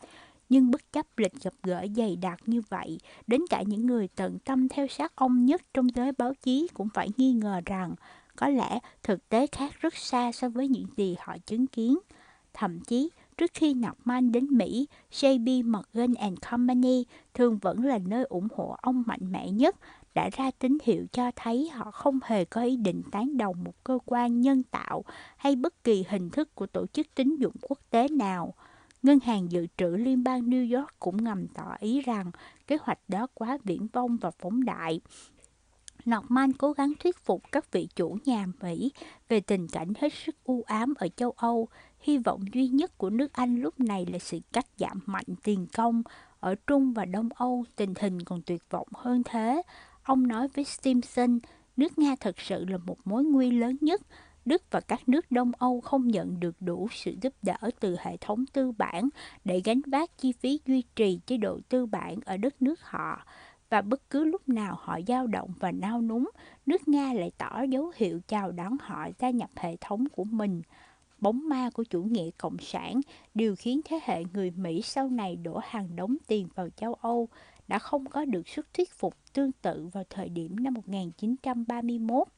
[0.49, 4.39] Nhưng bất chấp lịch gặp gỡ dày đặc như vậy, đến cả những người tận
[4.39, 7.95] tâm theo sát ông nhất trong giới báo chí cũng phải nghi ngờ rằng
[8.37, 11.99] có lẽ thực tế khác rất xa so với những gì họ chứng kiến.
[12.53, 13.11] Thậm chí,
[13.41, 18.77] trước khi Norman đến Mỹ, JB Morgan and Company thường vẫn là nơi ủng hộ
[18.83, 19.77] ông mạnh mẽ nhất,
[20.15, 23.85] đã ra tín hiệu cho thấy họ không hề có ý định tán đồng một
[23.85, 25.05] cơ quan nhân tạo
[25.37, 28.55] hay bất kỳ hình thức của tổ chức tín dụng quốc tế nào.
[29.03, 32.31] Ngân hàng Dự trữ Liên bang New York cũng ngầm tỏ ý rằng
[32.67, 35.01] kế hoạch đó quá viễn vông và phóng đại,
[36.05, 38.93] Norman cố gắng thuyết phục các vị chủ nhà Mỹ
[39.29, 41.69] về tình cảnh hết sức u ám ở châu Âu.
[42.01, 45.67] Hy vọng duy nhất của nước Anh lúc này là sự cắt giảm mạnh tiền
[45.77, 46.03] công.
[46.41, 49.63] Ở Trung và Đông Âu, tình hình còn tuyệt vọng hơn thế.
[50.03, 51.39] Ông nói với Stimson,
[51.77, 54.01] nước Nga thật sự là một mối nguy lớn nhất.
[54.45, 58.17] Đức và các nước Đông Âu không nhận được đủ sự giúp đỡ từ hệ
[58.17, 59.09] thống tư bản
[59.45, 63.25] để gánh vác chi phí duy trì chế độ tư bản ở đất nước họ
[63.71, 66.31] và bất cứ lúc nào họ dao động và nao núng,
[66.67, 70.63] nước Nga lại tỏ dấu hiệu chào đón họ gia nhập hệ thống của mình.
[71.21, 73.01] Bóng ma của chủ nghĩa cộng sản
[73.35, 77.29] điều khiến thế hệ người Mỹ sau này đổ hàng đống tiền vào châu Âu
[77.69, 82.29] đã không có được sức thuyết phục tương tự vào thời điểm năm 1931.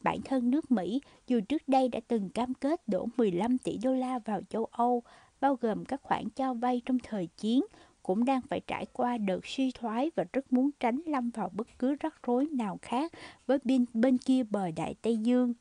[0.00, 3.94] Bản thân nước Mỹ dù trước đây đã từng cam kết đổ 15 tỷ đô
[3.94, 5.02] la vào châu Âu,
[5.40, 7.64] bao gồm các khoản cho vay trong thời chiến,
[8.02, 11.68] cũng đang phải trải qua đợt suy thoái và rất muốn tránh lâm vào bất
[11.78, 13.12] cứ rắc rối nào khác
[13.46, 15.54] với bên, bên kia bờ Đại Tây Dương.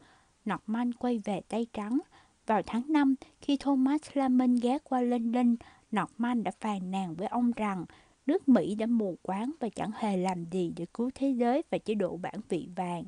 [0.50, 2.00] Norman quay về Tây Trắng.
[2.46, 5.56] Vào tháng 5, khi Thomas Lamin ghé qua London,
[5.92, 7.86] Norman đã phàn nàn với ông rằng
[8.26, 11.78] nước Mỹ đã mù quáng và chẳng hề làm gì để cứu thế giới và
[11.78, 13.04] chế độ bản vị vàng.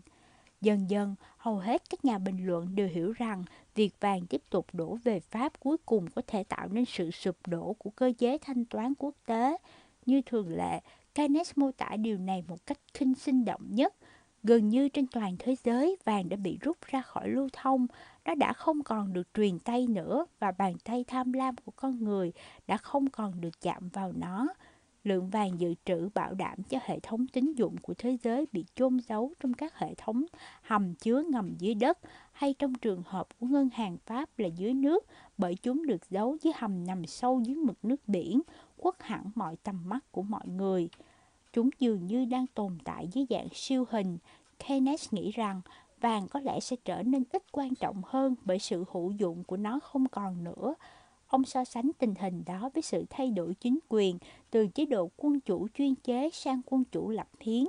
[0.62, 3.44] Dần dần, hầu hết các nhà bình luận đều hiểu rằng
[3.76, 7.36] việc vàng tiếp tục đổ về Pháp cuối cùng có thể tạo nên sự sụp
[7.48, 9.58] đổ của cơ chế thanh toán quốc tế.
[10.06, 10.80] Như thường lệ,
[11.16, 13.96] Keynes mô tả điều này một cách khinh sinh động nhất.
[14.48, 17.88] Gần như trên toàn thế giới, vàng đã bị rút ra khỏi lưu thông,
[18.26, 22.04] nó đã không còn được truyền tay nữa và bàn tay tham lam của con
[22.04, 22.32] người
[22.68, 24.48] đã không còn được chạm vào nó
[25.04, 28.66] lượng vàng dự trữ bảo đảm cho hệ thống tín dụng của thế giới bị
[28.76, 30.26] chôn giấu trong các hệ thống
[30.62, 31.98] hầm chứa ngầm dưới đất
[32.32, 35.06] hay trong trường hợp của ngân hàng Pháp là dưới nước
[35.38, 38.42] bởi chúng được giấu dưới hầm nằm sâu dưới mực nước biển,
[38.78, 40.90] khuất hẳn mọi tầm mắt của mọi người.
[41.56, 44.18] Chúng dường như đang tồn tại dưới dạng siêu hình.
[44.68, 45.62] Keynes nghĩ rằng
[46.02, 49.58] vàng có lẽ sẽ trở nên ít quan trọng hơn bởi sự hữu dụng của
[49.58, 50.76] nó không còn nữa
[51.28, 54.18] Ông so sánh tình hình đó với sự thay đổi chính quyền
[54.52, 57.64] từ chế độ quân chủ chuyên chế sang quân chủ lập hiến.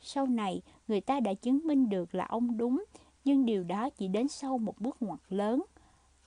[0.00, 2.84] Sau này, người ta đã chứng minh được là ông đúng,
[3.24, 5.62] nhưng điều đó chỉ đến sau một bước ngoặt lớn.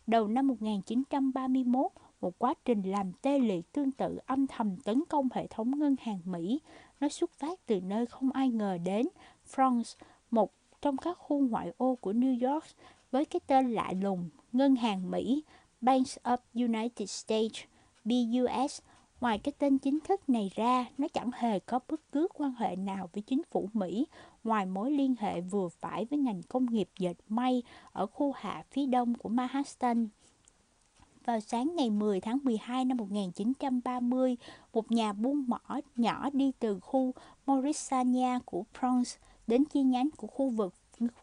[0.08, 1.92] Đầu năm 1931,
[2.22, 5.96] một quá trình làm tê liệt tương tự âm thầm tấn công hệ thống ngân
[6.02, 6.60] hàng Mỹ.
[7.00, 9.08] Nó xuất phát từ nơi không ai ngờ đến,
[9.56, 9.96] France,
[10.32, 12.66] một trong các khu ngoại ô của New York
[13.12, 15.44] với cái tên lạ lùng, Ngân hàng Mỹ,
[15.82, 17.64] Banks of United States,
[18.06, 18.82] BUS.
[19.22, 22.76] Ngoài cái tên chính thức này ra, nó chẳng hề có bất cứ quan hệ
[22.76, 24.08] nào với chính phủ Mỹ,
[24.44, 28.64] ngoài mối liên hệ vừa phải với ngành công nghiệp dệt may ở khu hạ
[28.72, 30.08] phía đông của Manhattan.
[31.26, 34.38] Vào sáng ngày 10 tháng 12 năm 1930,
[34.74, 35.60] một nhà buôn mỏ
[35.96, 37.14] nhỏ đi từ khu
[37.46, 39.16] Morrisania của Bronx
[39.48, 40.74] đến chi nhánh của khu vực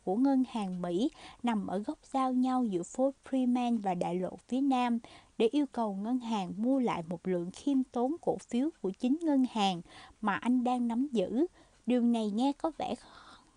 [0.04, 1.10] của ngân hàng Mỹ
[1.42, 4.98] nằm ở góc giao nhau giữa phố Freeman và đại lộ phía Nam
[5.38, 9.16] để yêu cầu ngân hàng mua lại một lượng khiêm tốn cổ phiếu của chính
[9.22, 9.80] ngân hàng
[10.20, 11.46] mà anh đang nắm giữ.
[11.86, 12.94] Điều này nghe có vẻ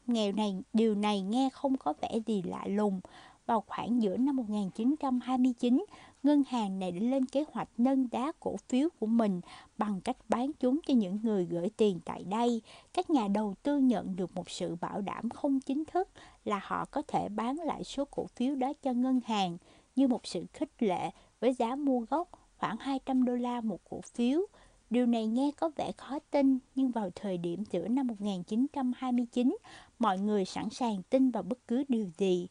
[0.08, 3.02] nghèo này điều này nghe không có vẻ gì lạ lùng.
[3.46, 5.86] Vào khoảng giữa năm 1929,
[6.26, 9.41] ngân hàng này đã lên kế hoạch nâng đá cổ phiếu của mình
[9.78, 12.61] bằng cách bán chúng cho những người gửi tiền tại đây.
[12.93, 16.09] Các nhà đầu tư nhận được một sự bảo đảm không chính thức
[16.45, 19.57] là họ có thể bán lại số cổ phiếu đó cho ngân hàng
[19.95, 21.09] như một sự khích lệ
[21.39, 24.41] với giá mua gốc khoảng 200 đô la một cổ phiếu.
[24.89, 29.57] Điều này nghe có vẻ khó tin, nhưng vào thời điểm giữa năm 1929,
[29.99, 32.47] mọi người sẵn sàng tin vào bất cứ điều gì.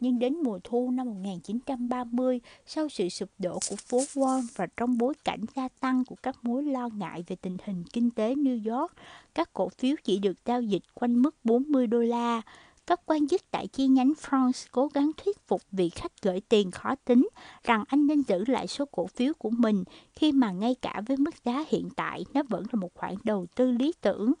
[0.00, 4.98] Nhưng đến mùa thu năm 1930, sau sự sụp đổ của phố Wall và trong
[4.98, 8.78] bối cảnh gia tăng của các mối lo ngại về tình hình kinh tế New
[8.78, 8.92] York,
[9.34, 12.42] các cổ phiếu chỉ được giao dịch quanh mức 40 đô la.
[12.86, 16.70] Các quan chức tại chi nhánh France cố gắng thuyết phục vị khách gửi tiền
[16.70, 17.28] khó tính
[17.64, 21.16] rằng anh nên giữ lại số cổ phiếu của mình khi mà ngay cả với
[21.16, 24.32] mức giá hiện tại nó vẫn là một khoản đầu tư lý tưởng.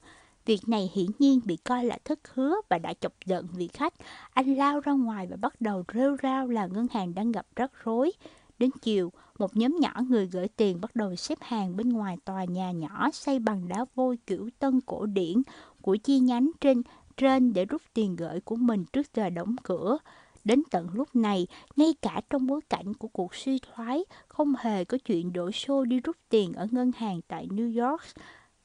[0.46, 3.94] Việc này hiển nhiên bị coi là thất hứa và đã chọc giận vị khách.
[4.32, 7.72] Anh lao ra ngoài và bắt đầu rêu rao là ngân hàng đang gặp rắc
[7.84, 8.12] rối.
[8.58, 12.44] Đến chiều, một nhóm nhỏ người gửi tiền bắt đầu xếp hàng bên ngoài tòa
[12.44, 15.42] nhà nhỏ xây bằng đá vôi kiểu tân cổ điển
[15.80, 16.82] của chi nhánh trên
[17.16, 19.98] trên để rút tiền gửi của mình trước giờ đóng cửa.
[20.44, 24.84] Đến tận lúc này, ngay cả trong bối cảnh của cuộc suy thoái, không hề
[24.84, 28.02] có chuyện đổ xô đi rút tiền ở ngân hàng tại New York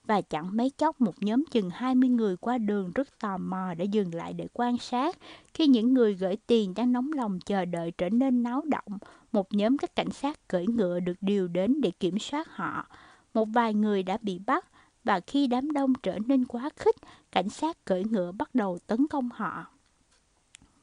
[0.08, 3.84] và chẳng mấy chốc một nhóm chừng 20 người qua đường rất tò mò đã
[3.84, 5.18] dừng lại để quan sát.
[5.54, 8.98] Khi những người gửi tiền đang nóng lòng chờ đợi trở nên náo động,
[9.32, 12.88] một nhóm các cảnh sát cưỡi ngựa được điều đến để kiểm soát họ.
[13.34, 14.66] Một vài người đã bị bắt
[15.04, 16.96] và khi đám đông trở nên quá khích,
[17.32, 19.68] cảnh sát cưỡi ngựa bắt đầu tấn công họ.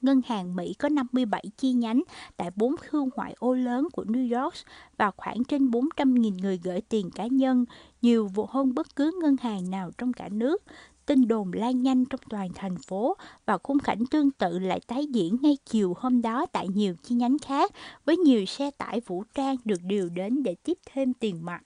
[0.01, 2.03] Ngân hàng Mỹ có 57 chi nhánh
[2.37, 4.55] tại bốn khu ngoại ô lớn của New York
[4.99, 7.65] và khoảng trên 400.000 người gửi tiền cá nhân,
[8.03, 10.63] nhiều vụ hơn bất cứ ngân hàng nào trong cả nước.
[11.07, 15.07] Tin đồn lan nhanh trong toàn thành phố và khung cảnh tương tự lại tái
[15.07, 17.73] diễn ngay chiều hôm đó tại nhiều chi nhánh khác
[18.05, 21.63] với nhiều xe tải vũ trang được điều đến để tiếp thêm tiền mặt.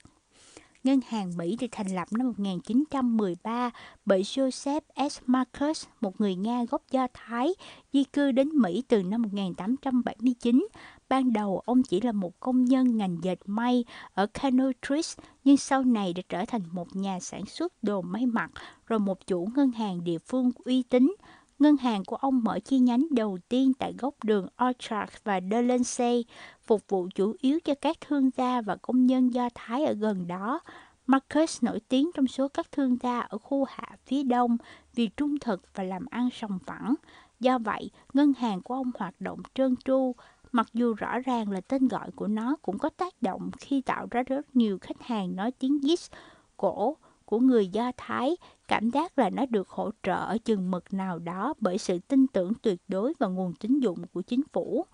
[0.83, 3.71] Ngân hàng Mỹ được thành lập năm 1913
[4.05, 5.19] bởi Joseph S.
[5.25, 7.53] Marcus, một người Nga gốc Do Thái,
[7.93, 10.67] di cư đến Mỹ từ năm 1879.
[11.09, 15.83] Ban đầu ông chỉ là một công nhân ngành dệt may ở Canotris, nhưng sau
[15.83, 18.51] này đã trở thành một nhà sản xuất đồ may mặc,
[18.85, 21.15] rồi một chủ ngân hàng địa phương uy tín.
[21.59, 26.25] Ngân hàng của ông mở chi nhánh đầu tiên tại góc đường Orchard và Delancey,
[26.63, 30.27] phục vụ chủ yếu cho các thương gia và công nhân Do Thái ở gần
[30.27, 30.59] đó.
[31.07, 34.57] Marcus nổi tiếng trong số các thương gia ở khu hạ phía đông
[34.95, 36.95] vì trung thực và làm ăn sòng phẳng.
[37.39, 40.15] Do vậy, ngân hàng của ông hoạt động trơn tru,
[40.51, 44.07] mặc dù rõ ràng là tên gọi của nó cũng có tác động khi tạo
[44.11, 46.11] ra rất nhiều khách hàng nói tiếng Yiddish
[46.57, 48.37] cổ của người Do Thái,
[48.73, 52.27] cảm giác là nó được hỗ trợ ở chừng mực nào đó bởi sự tin
[52.27, 54.85] tưởng tuyệt đối vào nguồn tín dụng của chính phủ.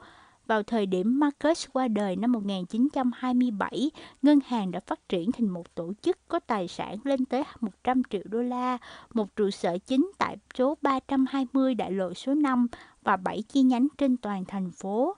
[0.47, 5.75] Vào thời điểm Marcus qua đời năm 1927, ngân hàng đã phát triển thành một
[5.75, 8.77] tổ chức có tài sản lên tới 100 triệu đô la,
[9.13, 12.67] một trụ sở chính tại số 320 đại lộ số 5
[13.03, 15.15] và 7 chi nhánh trên toàn thành phố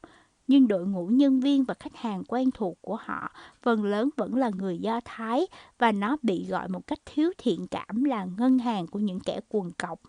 [0.52, 3.32] nhưng đội ngũ nhân viên và khách hàng quen thuộc của họ
[3.62, 5.48] phần lớn vẫn là người Do Thái
[5.78, 9.40] và nó bị gọi một cách thiếu thiện cảm là ngân hàng của những kẻ
[9.50, 10.00] quần cọc.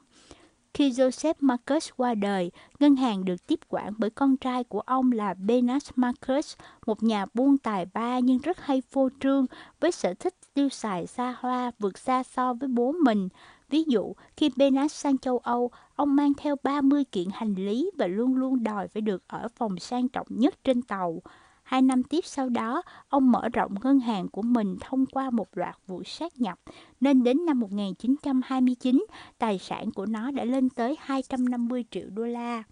[0.74, 5.12] Khi Joseph Marcus qua đời, ngân hàng được tiếp quản bởi con trai của ông
[5.12, 9.46] là Benas Marcus, một nhà buôn tài ba nhưng rất hay phô trương
[9.80, 13.28] với sở thích tiêu xài xa hoa vượt xa so với bố mình.
[13.72, 18.06] Ví dụ, khi Benas sang châu Âu, ông mang theo 30 kiện hành lý và
[18.06, 21.22] luôn luôn đòi phải được ở phòng sang trọng nhất trên tàu.
[21.62, 25.48] Hai năm tiếp sau đó, ông mở rộng ngân hàng của mình thông qua một
[25.52, 26.58] loạt vụ sát nhập,
[27.00, 29.06] nên đến năm 1929,
[29.38, 32.62] tài sản của nó đã lên tới 250 triệu đô la.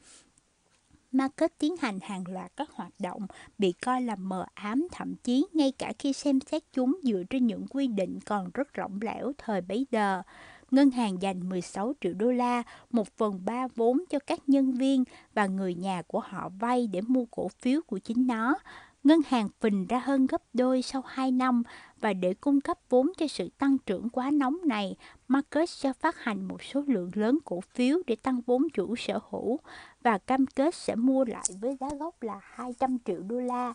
[1.12, 3.26] Market tiến hành hàng loạt các hoạt động
[3.58, 7.46] bị coi là mờ ám, thậm chí ngay cả khi xem xét chúng dựa trên
[7.46, 10.22] những quy định còn rất rộng lẻo thời bấy giờ.
[10.70, 15.04] Ngân hàng dành 16 triệu đô la, một phần ba vốn cho các nhân viên
[15.34, 18.58] và người nhà của họ vay để mua cổ phiếu của chính nó.
[19.04, 21.62] Ngân hàng phình ra hơn gấp đôi sau 2 năm
[22.00, 24.96] và để cung cấp vốn cho sự tăng trưởng quá nóng này,
[25.28, 29.18] Marcus sẽ phát hành một số lượng lớn cổ phiếu để tăng vốn chủ sở
[29.30, 29.58] hữu
[30.02, 33.74] và cam kết sẽ mua lại với giá gốc là 200 triệu đô la.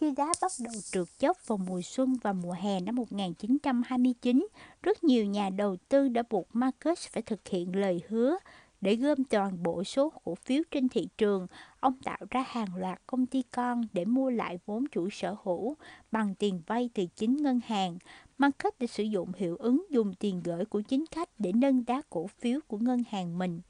[0.00, 4.46] Khi giá bắt đầu trượt dốc vào mùa xuân và mùa hè năm 1929,
[4.82, 8.36] rất nhiều nhà đầu tư đã buộc Marcus phải thực hiện lời hứa
[8.80, 11.46] để gom toàn bộ số cổ phiếu trên thị trường,
[11.80, 15.76] ông tạo ra hàng loạt công ty con để mua lại vốn chủ sở hữu
[16.12, 17.98] bằng tiền vay từ chính ngân hàng.
[18.38, 22.02] Marcus đã sử dụng hiệu ứng dùng tiền gửi của chính khách để nâng giá
[22.10, 23.60] cổ phiếu của ngân hàng mình.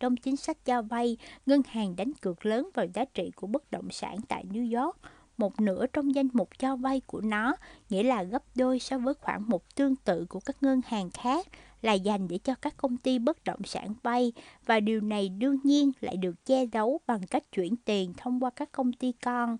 [0.00, 1.16] Trong chính sách cho vay,
[1.46, 4.96] ngân hàng đánh cược lớn vào giá trị của bất động sản tại New York.
[5.36, 7.56] Một nửa trong danh mục cho vay của nó,
[7.90, 11.46] nghĩa là gấp đôi so với khoản mục tương tự của các ngân hàng khác,
[11.82, 14.32] là dành để cho các công ty bất động sản vay
[14.66, 18.50] và điều này đương nhiên lại được che giấu bằng cách chuyển tiền thông qua
[18.50, 19.56] các công ty con.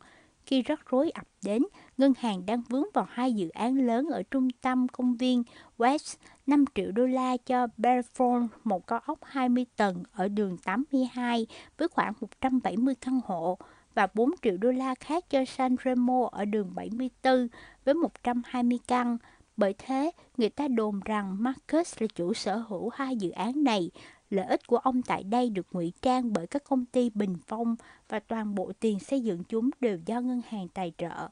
[0.47, 1.63] Khi rắc rối ập đến,
[1.99, 5.43] ngân hàng đang vướng vào hai dự án lớn ở trung tâm công viên
[5.79, 6.17] West
[6.47, 11.47] 5 triệu đô la cho Belfort, một cao ốc 20 tầng ở đường 82
[11.79, 13.59] với khoảng 170 căn hộ
[13.95, 17.49] và 4 triệu đô la khác cho San Remo ở đường 74
[17.85, 19.19] với 120 căn.
[19.57, 23.91] Bởi thế, người ta đồn rằng Marcus là chủ sở hữu hai dự án này.
[24.35, 27.77] Lợi ích của ông tại đây được ngụy trang bởi các công ty bình phong
[28.09, 31.29] và toàn bộ tiền xây dựng chúng đều do ngân hàng tài trợ.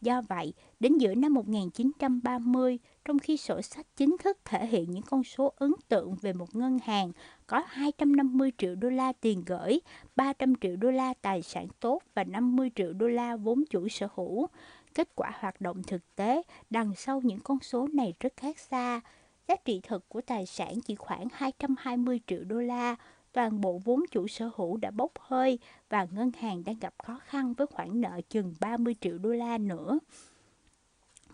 [0.00, 5.02] Do vậy, đến giữa năm 1930, trong khi sổ sách chính thức thể hiện những
[5.02, 7.12] con số ấn tượng về một ngân hàng
[7.46, 9.80] có 250 triệu đô la tiền gửi,
[10.16, 14.08] 300 triệu đô la tài sản tốt và 50 triệu đô la vốn chủ sở
[14.14, 14.46] hữu,
[14.94, 19.00] kết quả hoạt động thực tế đằng sau những con số này rất khác xa.
[19.48, 22.96] Giá trị thực của tài sản chỉ khoảng 220 triệu đô la,
[23.32, 27.20] toàn bộ vốn chủ sở hữu đã bốc hơi và ngân hàng đang gặp khó
[27.24, 29.98] khăn với khoản nợ chừng 30 triệu đô la nữa.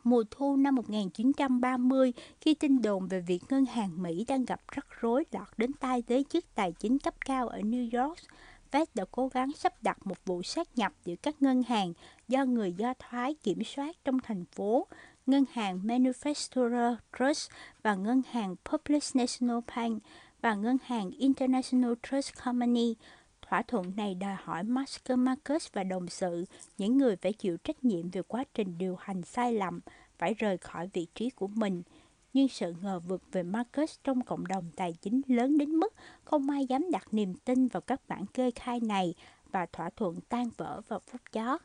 [0.05, 4.87] Mùa thu năm 1930, khi tin đồn về việc ngân hàng Mỹ đang gặp rắc
[5.01, 8.19] rối lọt đến tai giới chức tài chính cấp cao ở New York,
[8.73, 11.93] Fed đã cố gắng sắp đặt một vụ sát nhập giữa các ngân hàng
[12.29, 14.87] do người Do Thái kiểm soát trong thành phố,
[15.27, 17.51] ngân hàng Manufacturer Trust
[17.83, 20.03] và ngân hàng Public National Bank
[20.43, 22.95] và ngân hàng International Trust Company.
[23.43, 26.45] Thỏa thuận này đòi hỏi Masker Marcus và đồng sự,
[26.79, 29.81] những người phải chịu trách nhiệm về quá trình điều hành sai lầm,
[30.18, 31.83] phải rời khỏi vị trí của mình–
[32.35, 35.95] nhưng sự ngờ vực về Marcus trong cộng đồng tài chính lớn đến mức
[36.25, 39.14] không ai dám đặt niềm tin vào các bản kê khai này
[39.53, 41.61] và thỏa thuận tan vỡ vào phút chót.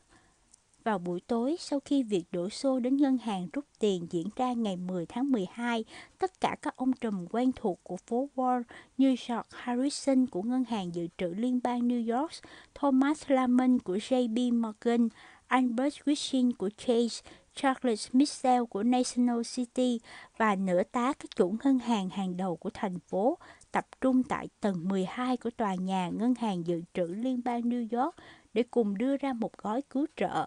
[0.90, 4.54] Vào buổi tối, sau khi việc đổ xô đến ngân hàng rút tiền diễn ra
[4.54, 5.84] ngày 10 tháng 12,
[6.20, 8.64] tất cả các ông trùm quen thuộc của phố Wall
[8.98, 12.32] như George Harrison của Ngân hàng Dự trữ Liên bang New York,
[12.76, 15.10] Thomas Lamont của JP Morgan,
[15.48, 20.00] Albert Wishing của Chase, Charles Mitchell của National City
[20.38, 23.38] và nửa tá các chủ ngân hàng hàng đầu của thành phố
[23.72, 28.02] tập trung tại tầng 12 của tòa nhà Ngân hàng Dự trữ Liên bang New
[28.02, 28.16] York
[28.54, 30.46] để cùng đưa ra một gói cứu trợ.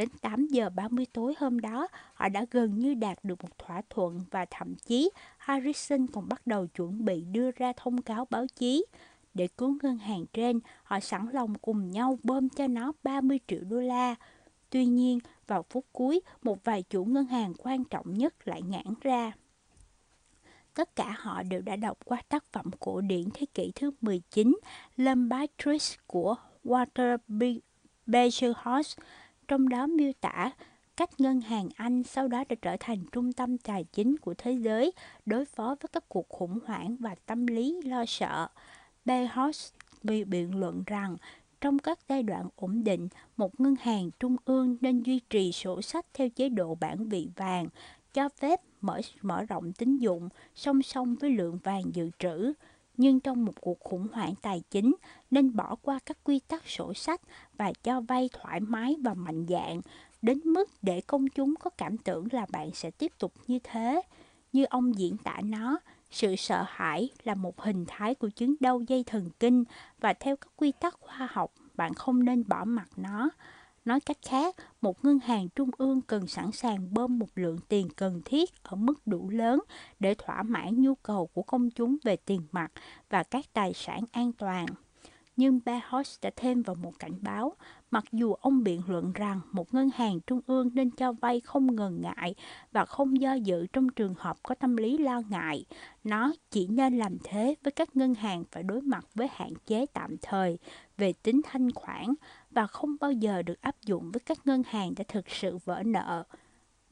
[0.00, 3.82] Đến 8 giờ 30 tối hôm đó, họ đã gần như đạt được một thỏa
[3.90, 8.46] thuận và thậm chí Harrison còn bắt đầu chuẩn bị đưa ra thông cáo báo
[8.56, 8.84] chí.
[9.34, 13.60] Để cứu ngân hàng trên, họ sẵn lòng cùng nhau bơm cho nó 30 triệu
[13.70, 14.14] đô la.
[14.70, 18.86] Tuy nhiên, vào phút cuối, một vài chủ ngân hàng quan trọng nhất lại ngãn
[19.00, 19.32] ra.
[20.74, 24.58] Tất cả họ đều đã đọc qua tác phẩm cổ điển thế kỷ thứ 19
[24.96, 26.34] Lombard Tricks của
[26.64, 27.18] Walter
[28.06, 28.96] Bezos,
[29.50, 30.50] trong đó miêu tả
[30.96, 34.52] cách ngân hàng Anh sau đó đã trở thành trung tâm tài chính của thế
[34.52, 34.92] giới
[35.26, 38.48] đối phó với các cuộc khủng hoảng và tâm lý lo sợ.
[39.04, 39.70] Bezos
[40.02, 41.16] biện luận rằng
[41.60, 45.82] trong các giai đoạn ổn định, một ngân hàng trung ương nên duy trì sổ
[45.82, 47.68] sách theo chế độ bản vị vàng,
[48.14, 52.52] cho phép mở mở rộng tín dụng song song với lượng vàng dự trữ.
[53.00, 54.94] Nhưng trong một cuộc khủng hoảng tài chính
[55.30, 57.20] nên bỏ qua các quy tắc sổ sách
[57.58, 59.80] và cho vay thoải mái và mạnh dạn,
[60.22, 64.02] đến mức để công chúng có cảm tưởng là bạn sẽ tiếp tục như thế.
[64.52, 65.78] Như ông diễn tả nó,
[66.10, 69.64] sự sợ hãi là một hình thái của chứng đau dây thần kinh
[70.00, 73.30] và theo các quy tắc khoa học, bạn không nên bỏ mặt nó.
[73.90, 77.88] Nói cách khác, một ngân hàng trung ương cần sẵn sàng bơm một lượng tiền
[77.96, 79.60] cần thiết ở mức đủ lớn
[80.00, 82.72] để thỏa mãn nhu cầu của công chúng về tiền mặt
[83.08, 84.66] và các tài sản an toàn.
[85.36, 87.52] Nhưng Behos đã thêm vào một cảnh báo,
[87.90, 91.76] mặc dù ông biện luận rằng một ngân hàng trung ương nên cho vay không
[91.76, 92.34] ngần ngại
[92.72, 95.64] và không do dự trong trường hợp có tâm lý lo ngại,
[96.04, 99.86] nó chỉ nên làm thế với các ngân hàng phải đối mặt với hạn chế
[99.86, 100.58] tạm thời
[100.96, 102.06] về tính thanh khoản
[102.50, 105.82] và không bao giờ được áp dụng với các ngân hàng đã thực sự vỡ
[105.86, 106.24] nợ.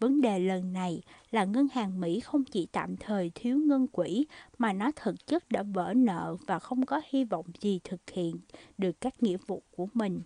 [0.01, 4.27] Vấn đề lần này là ngân hàng Mỹ không chỉ tạm thời thiếu ngân quỹ,
[4.59, 8.37] mà nó thực chất đã vỡ nợ và không có hy vọng gì thực hiện
[8.79, 10.21] được các nghĩa vụ của mình.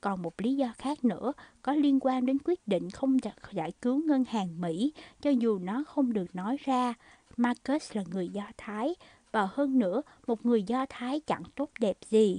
[0.00, 3.16] Còn một lý do khác nữa có liên quan đến quyết định không
[3.52, 6.94] giải cứu ngân hàng Mỹ, cho dù nó không được nói ra.
[7.36, 8.94] Marcus là người Do Thái,
[9.32, 12.38] và hơn nữa, một người Do Thái chẳng tốt đẹp gì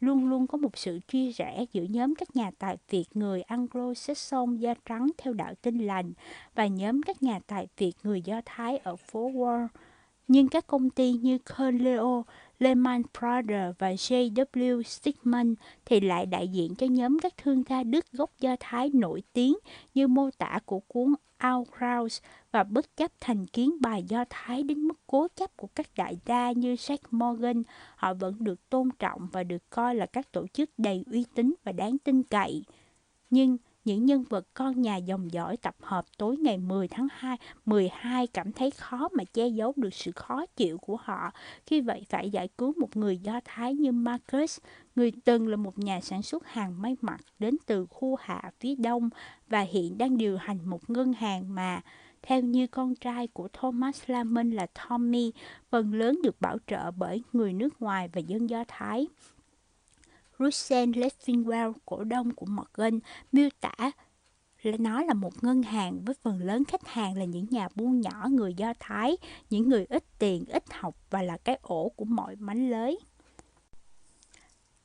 [0.00, 4.56] luôn luôn có một sự chia rẽ giữa nhóm các nhà tài Việt người Anglo-Saxon
[4.56, 6.12] da trắng theo đạo tin lành
[6.54, 9.68] và nhóm các nhà tài Việt người Do Thái ở phố Wall.
[10.28, 12.24] Nhưng các công ty như Kerleo,
[12.58, 14.82] Lehman Brothers và J.W.
[14.82, 19.22] Stigman thì lại đại diện cho nhóm các thương gia Đức gốc Do Thái nổi
[19.32, 19.56] tiếng
[19.94, 21.14] như mô tả của cuốn
[21.44, 22.20] Al Kraus
[22.52, 26.18] và bất chấp thành kiến bài Do Thái đến mức cố chấp của các đại
[26.26, 27.62] gia như Jack Morgan,
[27.96, 31.54] họ vẫn được tôn trọng và được coi là các tổ chức đầy uy tín
[31.64, 32.64] và đáng tin cậy.
[33.30, 37.36] Nhưng những nhân vật con nhà dòng dõi tập hợp tối ngày 10 tháng 2,
[37.66, 41.30] 12 cảm thấy khó mà che giấu được sự khó chịu của họ
[41.66, 44.58] khi vậy phải giải cứu một người Do Thái như Marcus,
[44.96, 48.74] người từng là một nhà sản xuất hàng may mặc đến từ khu hạ phía
[48.74, 49.10] đông
[49.48, 51.80] và hiện đang điều hành một ngân hàng mà
[52.26, 55.32] theo như con trai của Thomas Lamon là Tommy,
[55.70, 59.06] phần lớn được bảo trợ bởi người nước ngoài và dân Do Thái.
[60.38, 63.00] Russell Leffingwell, cổ đông của Morgan,
[63.32, 63.90] miêu tả
[64.62, 68.00] là nó là một ngân hàng với phần lớn khách hàng là những nhà buôn
[68.00, 69.16] nhỏ người Do Thái,
[69.50, 72.98] những người ít tiền, ít học và là cái ổ của mọi mánh lới.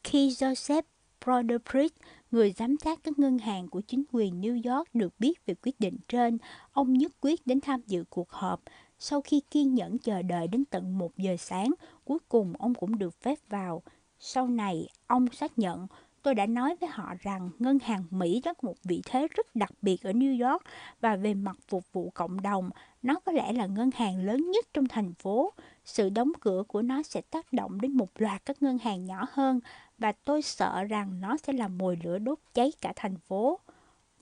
[0.04, 0.82] Khi Joseph
[1.26, 1.96] Broderbridge,
[2.32, 5.80] người giám sát các ngân hàng của chính quyền New York được biết về quyết
[5.80, 6.38] định trên,
[6.72, 8.62] ông nhất quyết đến tham dự cuộc họp.
[9.00, 11.72] Sau khi kiên nhẫn chờ đợi đến tận 1 giờ sáng,
[12.06, 13.84] cuối cùng ông cũng được phép vào.
[14.20, 15.88] Sau này, ông xác nhận,
[16.24, 19.72] tôi đã nói với họ rằng ngân hàng Mỹ có một vị thế rất đặc
[19.82, 20.64] biệt ở New York
[21.02, 22.70] và về mặt phục vụ cộng đồng,
[23.02, 25.54] nó có lẽ là ngân hàng lớn nhất trong thành phố.
[25.86, 29.28] Sự đóng cửa của nó sẽ tác động đến một loạt các ngân hàng nhỏ
[29.32, 29.60] hơn
[29.98, 33.60] và tôi sợ rằng nó sẽ làm mồi lửa đốt cháy cả thành phố.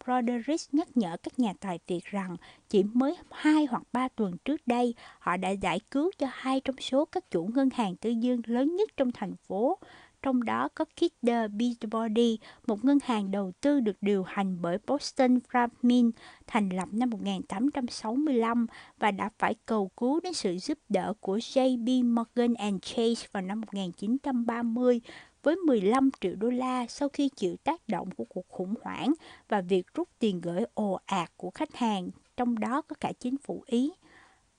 [0.08, 2.38] Roderick nhắc nhở các nhà tài Việt rằng
[2.70, 6.76] chỉ mới hai hoặc ba tuần trước đây, họ đã giải cứu cho hai trong
[6.80, 9.78] số các chủ ngân hàng tư dương lớn nhất trong thành phố.
[10.22, 15.39] Trong đó có Kidder Peabody, một ngân hàng đầu tư được điều hành bởi Boston
[15.51, 16.12] Farmin,
[16.47, 18.68] thành lập năm 1865
[18.99, 22.05] và đã phải cầu cứu đến sự giúp đỡ của J.P.
[22.05, 25.01] Morgan and Chase vào năm 1930
[25.43, 29.13] với 15 triệu đô la sau khi chịu tác động của cuộc khủng hoảng
[29.49, 33.38] và việc rút tiền gửi ồ ạt của khách hàng, trong đó có cả chính
[33.38, 33.91] phủ Ý.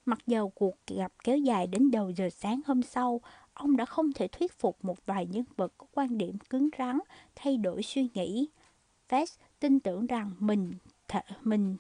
[0.05, 3.21] Mặc dầu cuộc gặp kéo dài đến đầu giờ sáng hôm sau,
[3.55, 6.99] ông đã không thể thuyết phục một vài nhân vật có quan điểm cứng rắn
[7.37, 8.49] thay đổi suy nghĩ.
[9.09, 10.73] Fest tin tưởng rằng mình
[11.09, 11.77] thể, mình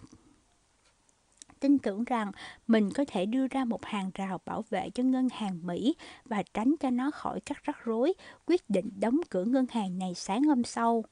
[1.60, 2.32] tin tưởng rằng
[2.66, 5.94] mình có thể đưa ra một hàng rào bảo vệ cho ngân hàng Mỹ
[6.24, 8.14] và tránh cho nó khỏi các rắc rối,
[8.46, 11.04] quyết định đóng cửa ngân hàng này sáng hôm sau.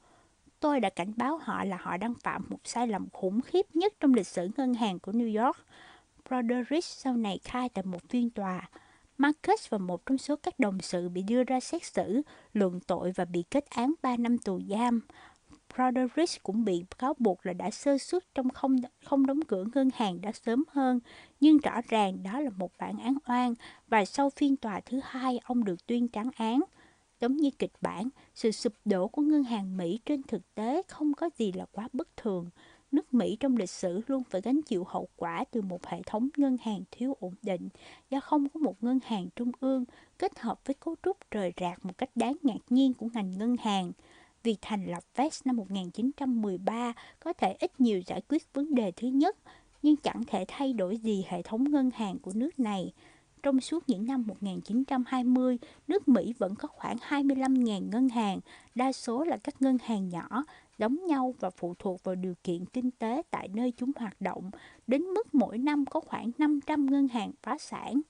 [0.61, 3.95] Tôi đã cảnh báo họ là họ đang phạm một sai lầm khủng khiếp nhất
[4.01, 5.57] trong lịch sử ngân hàng của New York.
[6.29, 8.69] Broderick sau này khai tại một phiên tòa.
[9.19, 12.23] Marcus và một trong số các đồng sự bị đưa ra xét xử,
[12.53, 15.01] luận tội và bị kết án 3 năm tù giam.
[15.77, 19.89] Broderick cũng bị cáo buộc là đã sơ suất trong không không đóng cửa ngân
[19.95, 21.01] hàng đã sớm hơn,
[21.41, 23.55] nhưng rõ ràng đó là một bản án oan
[23.89, 26.61] và sau phiên tòa thứ hai ông được tuyên trắng án.
[27.21, 31.15] Giống như kịch bản, sự sụp đổ của ngân hàng Mỹ trên thực tế không
[31.15, 32.51] có gì là quá bất thường.
[32.93, 36.29] Nước Mỹ trong lịch sử luôn phải gánh chịu hậu quả từ một hệ thống
[36.37, 37.69] ngân hàng thiếu ổn định
[38.11, 39.85] do không có một ngân hàng trung ương
[40.19, 43.57] kết hợp với cấu trúc rời rạc một cách đáng ngạc nhiên của ngành ngân
[43.57, 43.93] hàng.
[44.47, 49.09] Việc thành lập Fed năm 1913 có thể ít nhiều giải quyết vấn đề thứ
[49.09, 49.37] nhất,
[49.83, 52.93] nhưng chẳng thể thay đổi gì hệ thống ngân hàng của nước này.
[53.43, 58.41] Trong suốt những năm 1920, nước Mỹ vẫn có khoảng 25.000 ngân hàng,
[58.75, 60.45] đa số là các ngân hàng nhỏ,
[60.79, 64.51] đóng nhau và phụ thuộc vào điều kiện kinh tế tại nơi chúng hoạt động,
[64.87, 68.01] đến mức mỗi năm có khoảng 500 ngân hàng phá sản.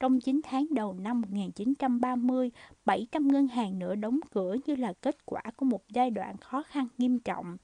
[0.00, 2.50] Trong 9 tháng đầu năm 1930,
[2.84, 6.62] 700 ngân hàng nữa đóng cửa như là kết quả của một giai đoạn khó
[6.62, 7.56] khăn nghiêm trọng.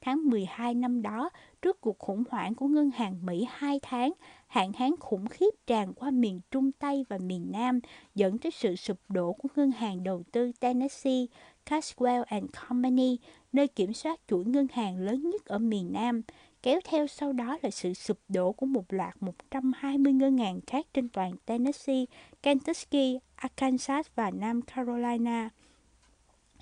[0.00, 1.30] Tháng 12 năm đó,
[1.62, 4.12] trước cuộc khủng hoảng của ngân hàng Mỹ 2 tháng,
[4.46, 7.80] hạn hán khủng khiếp tràn qua miền Trung Tây và miền Nam,
[8.14, 11.26] dẫn tới sự sụp đổ của ngân hàng đầu tư Tennessee,
[11.66, 13.18] Caswell and Company,
[13.52, 16.22] nơi kiểm soát chuỗi ngân hàng lớn nhất ở miền Nam.
[16.66, 20.86] Kéo theo sau đó là sự sụp đổ của một loạt 120 ngân hàng khác
[20.94, 22.04] trên toàn Tennessee,
[22.42, 25.50] Kentucky, Arkansas và Nam Carolina.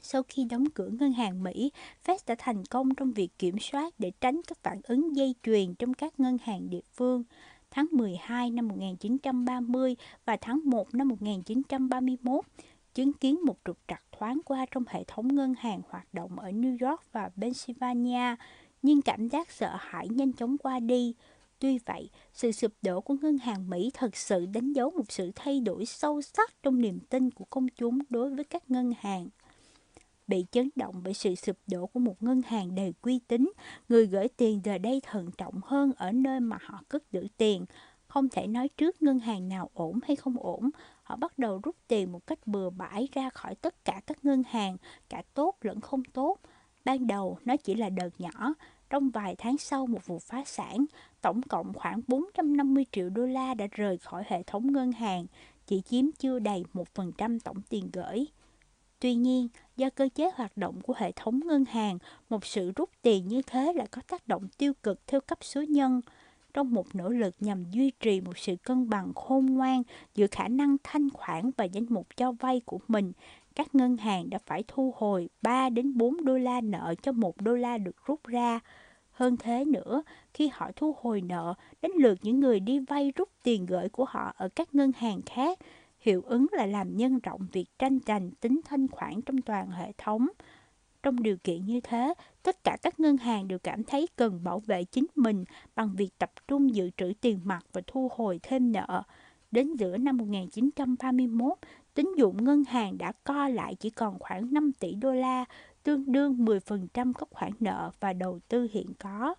[0.02, 1.70] Sau khi đóng cửa ngân hàng Mỹ,
[2.06, 5.74] Fed đã thành công trong việc kiểm soát để tránh các phản ứng dây chuyền
[5.74, 7.24] trong các ngân hàng địa phương.
[7.70, 12.44] Tháng 12 năm 1930 và tháng 1 năm 1931,
[12.94, 16.50] chứng kiến một trục trặc thoáng qua trong hệ thống ngân hàng hoạt động ở
[16.50, 18.36] New York và Pennsylvania,
[18.84, 21.14] nhưng cảm giác sợ hãi nhanh chóng qua đi.
[21.58, 25.30] Tuy vậy, sự sụp đổ của ngân hàng Mỹ thật sự đánh dấu một sự
[25.34, 29.28] thay đổi sâu sắc trong niềm tin của công chúng đối với các ngân hàng.
[30.26, 33.52] Bị chấn động bởi sự sụp đổ của một ngân hàng đầy uy tín,
[33.88, 37.64] người gửi tiền giờ đây thận trọng hơn ở nơi mà họ cất giữ tiền.
[38.06, 40.70] Không thể nói trước ngân hàng nào ổn hay không ổn,
[41.02, 44.42] họ bắt đầu rút tiền một cách bừa bãi ra khỏi tất cả các ngân
[44.48, 44.76] hàng,
[45.08, 46.38] cả tốt lẫn không tốt.
[46.84, 48.54] Ban đầu nó chỉ là đợt nhỏ,
[48.94, 50.84] trong vài tháng sau một vụ phá sản,
[51.20, 55.26] tổng cộng khoảng 450 triệu đô la đã rời khỏi hệ thống ngân hàng,
[55.66, 58.26] chỉ chiếm chưa đầy 1% tổng tiền gửi.
[59.00, 61.98] Tuy nhiên, do cơ chế hoạt động của hệ thống ngân hàng,
[62.30, 65.62] một sự rút tiền như thế lại có tác động tiêu cực theo cấp số
[65.62, 66.00] nhân.
[66.52, 69.82] Trong một nỗ lực nhằm duy trì một sự cân bằng khôn ngoan
[70.14, 73.12] giữa khả năng thanh khoản và danh mục cho vay của mình,
[73.54, 77.40] các ngân hàng đã phải thu hồi 3 đến 4 đô la nợ cho một
[77.40, 78.60] đô la được rút ra.
[79.14, 80.02] Hơn thế nữa,
[80.34, 84.04] khi họ thu hồi nợ, đến lượt những người đi vay rút tiền gửi của
[84.04, 85.58] họ ở các ngân hàng khác,
[85.98, 89.92] hiệu ứng là làm nhân rộng việc tranh giành tính thanh khoản trong toàn hệ
[89.98, 90.26] thống.
[91.02, 94.60] Trong điều kiện như thế, tất cả các ngân hàng đều cảm thấy cần bảo
[94.60, 95.44] vệ chính mình
[95.74, 99.02] bằng việc tập trung dự trữ tiền mặt và thu hồi thêm nợ.
[99.50, 101.52] Đến giữa năm 1931,
[101.94, 105.44] tín dụng ngân hàng đã co lại chỉ còn khoảng 5 tỷ đô la,
[105.84, 109.34] tương đương 10% các khoản nợ và đầu tư hiện có.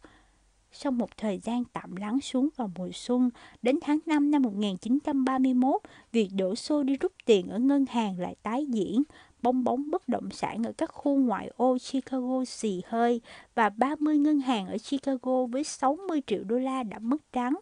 [0.71, 3.29] Sau một thời gian tạm lắng xuống vào mùa xuân,
[3.61, 5.81] đến tháng 5 năm 1931,
[6.11, 9.03] việc đổ xô đi rút tiền ở ngân hàng lại tái diễn.
[9.41, 13.21] Bong bóng bất động sản ở các khu ngoại ô Chicago xì hơi
[13.55, 17.59] và 30 ngân hàng ở Chicago với 60 triệu đô la đã mất trắng.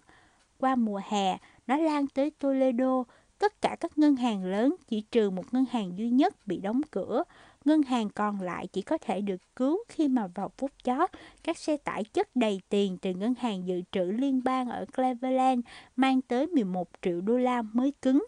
[0.60, 3.04] Qua mùa hè, nó lan tới Toledo,
[3.40, 6.82] tất cả các ngân hàng lớn chỉ trừ một ngân hàng duy nhất bị đóng
[6.92, 7.24] cửa
[7.66, 11.10] ngân hàng còn lại chỉ có thể được cứu khi mà vào phút chót,
[11.44, 15.66] các xe tải chất đầy tiền từ ngân hàng dự trữ liên bang ở Cleveland
[15.96, 18.26] mang tới 11 triệu đô la mới cứng.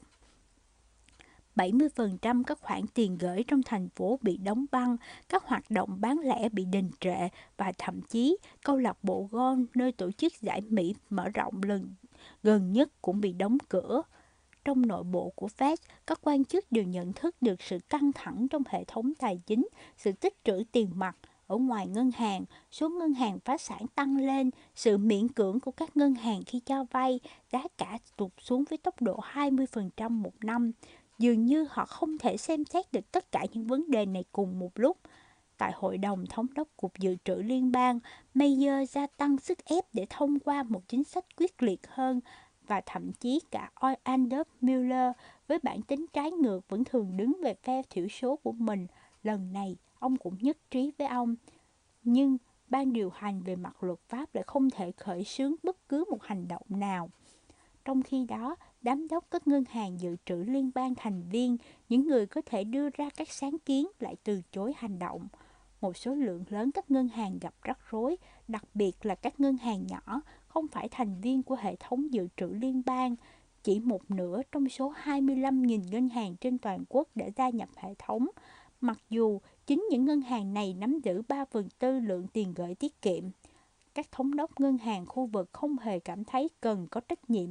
[1.55, 4.97] 70% các khoản tiền gửi trong thành phố bị đóng băng,
[5.29, 9.65] các hoạt động bán lẻ bị đình trệ và thậm chí câu lạc bộ golf
[9.75, 11.93] nơi tổ chức giải Mỹ mở rộng lần
[12.43, 14.01] gần nhất cũng bị đóng cửa
[14.65, 15.75] trong nội bộ của Fed,
[16.07, 19.67] các quan chức đều nhận thức được sự căng thẳng trong hệ thống tài chính,
[19.97, 21.17] sự tích trữ tiền mặt.
[21.47, 25.71] Ở ngoài ngân hàng, số ngân hàng phá sản tăng lên, sự miễn cưỡng của
[25.71, 27.19] các ngân hàng khi cho vay,
[27.51, 30.71] giá cả tụt xuống với tốc độ 20% một năm.
[31.19, 34.59] Dường như họ không thể xem xét được tất cả những vấn đề này cùng
[34.59, 34.97] một lúc.
[35.57, 37.99] Tại Hội đồng Thống đốc Cục Dự trữ Liên bang,
[38.33, 42.19] Mayer gia tăng sức ép để thông qua một chính sách quyết liệt hơn
[42.67, 43.71] và thậm chí cả
[44.03, 45.11] Anders Müller
[45.47, 48.87] với bản tính trái ngược vẫn thường đứng về phe thiểu số của mình.
[49.23, 51.35] Lần này, ông cũng nhất trí với ông.
[52.03, 52.37] Nhưng
[52.67, 56.23] ban điều hành về mặt luật pháp lại không thể khởi xướng bất cứ một
[56.23, 57.09] hành động nào.
[57.85, 61.57] Trong khi đó, đám đốc các ngân hàng dự trữ liên bang thành viên,
[61.89, 65.27] những người có thể đưa ra các sáng kiến lại từ chối hành động.
[65.81, 68.17] Một số lượng lớn các ngân hàng gặp rắc rối,
[68.47, 70.21] đặc biệt là các ngân hàng nhỏ
[70.55, 73.15] không phải thành viên của hệ thống dự trữ liên bang.
[73.63, 77.93] Chỉ một nửa trong số 25.000 ngân hàng trên toàn quốc đã gia nhập hệ
[77.99, 78.27] thống,
[78.81, 82.75] mặc dù chính những ngân hàng này nắm giữ 3 phần tư lượng tiền gửi
[82.75, 83.23] tiết kiệm.
[83.93, 87.49] Các thống đốc ngân hàng khu vực không hề cảm thấy cần có trách nhiệm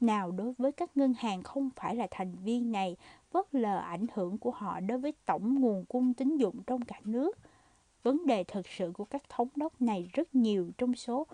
[0.00, 2.96] nào đối với các ngân hàng không phải là thành viên này,
[3.32, 7.00] vớt lờ ảnh hưởng của họ đối với tổng nguồn cung tín dụng trong cả
[7.04, 7.38] nước.
[8.02, 11.26] Vấn đề thực sự của các thống đốc này rất nhiều trong số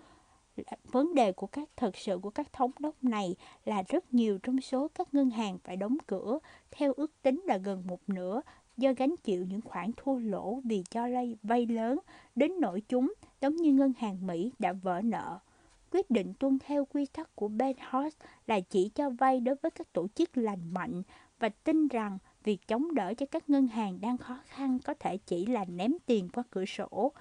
[0.91, 3.35] vấn đề của các, thực sự của các thống đốc này
[3.65, 6.39] là rất nhiều trong số các ngân hàng phải đóng cửa
[6.71, 8.41] theo ước tính là gần một nửa
[8.77, 11.99] do gánh chịu những khoản thua lỗ vì cho lây vay lớn
[12.35, 15.39] đến nỗi chúng, giống như ngân hàng Mỹ, đã vỡ nợ.
[15.91, 18.17] quyết định tuân theo quy tắc của Ben Horst
[18.47, 21.03] là chỉ cho vay đối với các tổ chức lành mạnh
[21.39, 25.17] và tin rằng việc chống đỡ cho các ngân hàng đang khó khăn có thể
[25.17, 27.11] chỉ là ném tiền qua cửa sổ.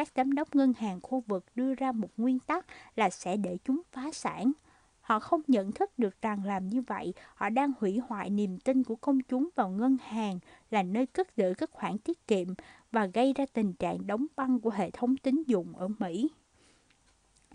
[0.00, 2.66] Các giám đốc ngân hàng khu vực đưa ra một nguyên tắc
[2.96, 4.52] là sẽ để chúng phá sản.
[5.00, 8.84] Họ không nhận thức được rằng làm như vậy, họ đang hủy hoại niềm tin
[8.84, 10.38] của công chúng vào ngân hàng
[10.70, 12.48] là nơi cất giữ các khoản tiết kiệm
[12.92, 16.30] và gây ra tình trạng đóng băng của hệ thống tín dụng ở Mỹ.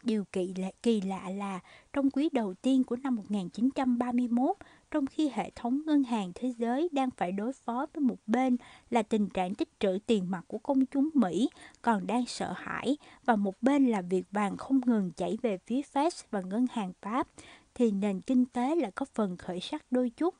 [0.03, 1.59] Điều kỳ lạ, kỳ lạ là
[1.93, 4.57] trong quý đầu tiên của năm 1931,
[4.95, 8.57] trong khi hệ thống ngân hàng thế giới đang phải đối phó với một bên
[8.89, 11.49] là tình trạng tích trữ tiền mặt của công chúng Mỹ
[11.81, 15.81] còn đang sợ hãi và một bên là việc vàng không ngừng chảy về phía
[15.93, 17.27] Fed và ngân hàng Pháp,
[17.73, 20.35] thì nền kinh tế lại có phần khởi sắc đôi chút.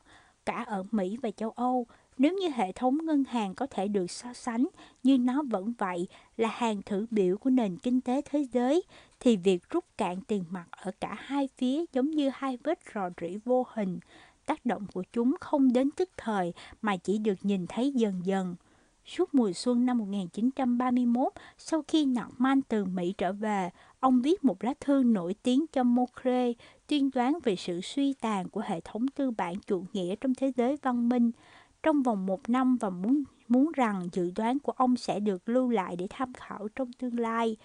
[0.46, 1.88] Cả ở Mỹ và châu Âu,
[2.18, 4.68] nếu như hệ thống ngân hàng có thể được so sánh
[5.04, 6.08] như nó vẫn vậy
[6.38, 8.84] là hàng thử biểu của nền kinh tế thế giới,
[9.20, 13.10] thì việc rút cạn tiền mặt ở cả hai phía giống như hai vết rò
[13.22, 14.00] rỉ vô hình.
[14.46, 18.56] Tác động của chúng không đến tức thời mà chỉ được nhìn thấy dần dần.
[19.06, 23.70] Suốt mùa xuân năm 1931, sau khi Norman từ Mỹ trở về,
[24.00, 26.54] ông viết một lá thư nổi tiếng cho Mocre
[26.88, 30.52] tuyên đoán về sự suy tàn của hệ thống tư bản chủ nghĩa trong thế
[30.56, 31.32] giới văn minh
[31.84, 35.70] trong vòng một năm và muốn muốn rằng dự đoán của ông sẽ được lưu
[35.70, 37.58] lại để tham khảo trong tương lai.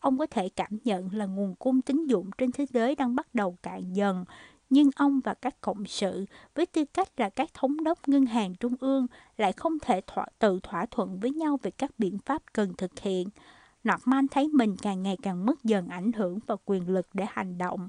[0.00, 3.34] Ông có thể cảm nhận là nguồn cung tín dụng trên thế giới đang bắt
[3.34, 4.24] đầu cạn dần,
[4.74, 6.24] nhưng ông và các cộng sự
[6.54, 9.06] với tư cách là các thống đốc ngân hàng trung ương
[9.36, 13.00] lại không thể thỏa, tự thỏa thuận với nhau về các biện pháp cần thực
[13.00, 13.28] hiện.
[13.88, 17.58] Norman thấy mình càng ngày càng mất dần ảnh hưởng và quyền lực để hành
[17.58, 17.88] động.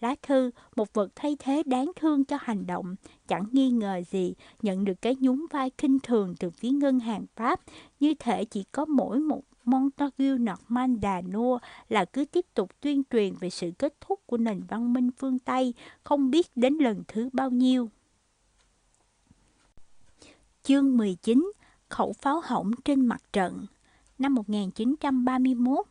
[0.00, 2.94] Lá thư, một vật thay thế đáng thương cho hành động,
[3.28, 7.26] chẳng nghi ngờ gì nhận được cái nhún vai kinh thường từ phía ngân hàng
[7.36, 7.60] Pháp,
[8.00, 11.58] như thể chỉ có mỗi một Montague Norman đà nua
[11.88, 15.38] là cứ tiếp tục tuyên truyền về sự kết thúc của nền văn minh phương
[15.38, 15.74] Tây,
[16.04, 17.90] không biết đến lần thứ bao nhiêu.
[20.62, 21.52] Chương 19
[21.88, 23.66] Khẩu pháo hỏng trên mặt trận
[24.18, 25.86] Năm 1931,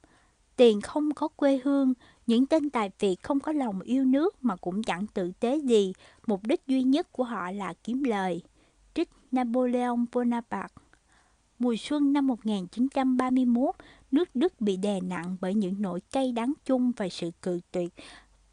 [0.56, 1.94] tiền không có quê hương,
[2.28, 5.94] những tên tài Việt không có lòng yêu nước mà cũng chẳng tự tế gì,
[6.28, 8.42] mục đích duy nhất của họ là kiếm lời.
[8.94, 10.76] Trích Napoleon Bonaparte
[11.62, 13.76] Mùa xuân năm 1931,
[14.12, 17.94] nước Đức bị đè nặng bởi những nỗi cay đắng chung và sự cự tuyệt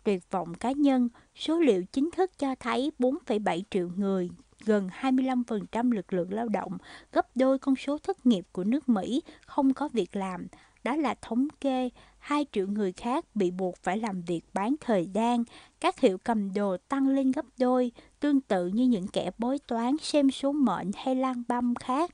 [0.04, 1.08] tuyệt vọng cá nhân.
[1.34, 4.30] Số liệu chính thức cho thấy 4,7 triệu người,
[4.64, 6.78] gần 25% lực lượng lao động,
[7.12, 10.46] gấp đôi con số thất nghiệp của nước Mỹ, không có việc làm.
[10.84, 15.06] Đó là thống kê 2 triệu người khác bị buộc phải làm việc bán thời
[15.06, 15.44] gian,
[15.80, 19.96] các hiệu cầm đồ tăng lên gấp đôi, tương tự như những kẻ bói toán
[20.00, 22.10] xem số mệnh hay lang băm khác.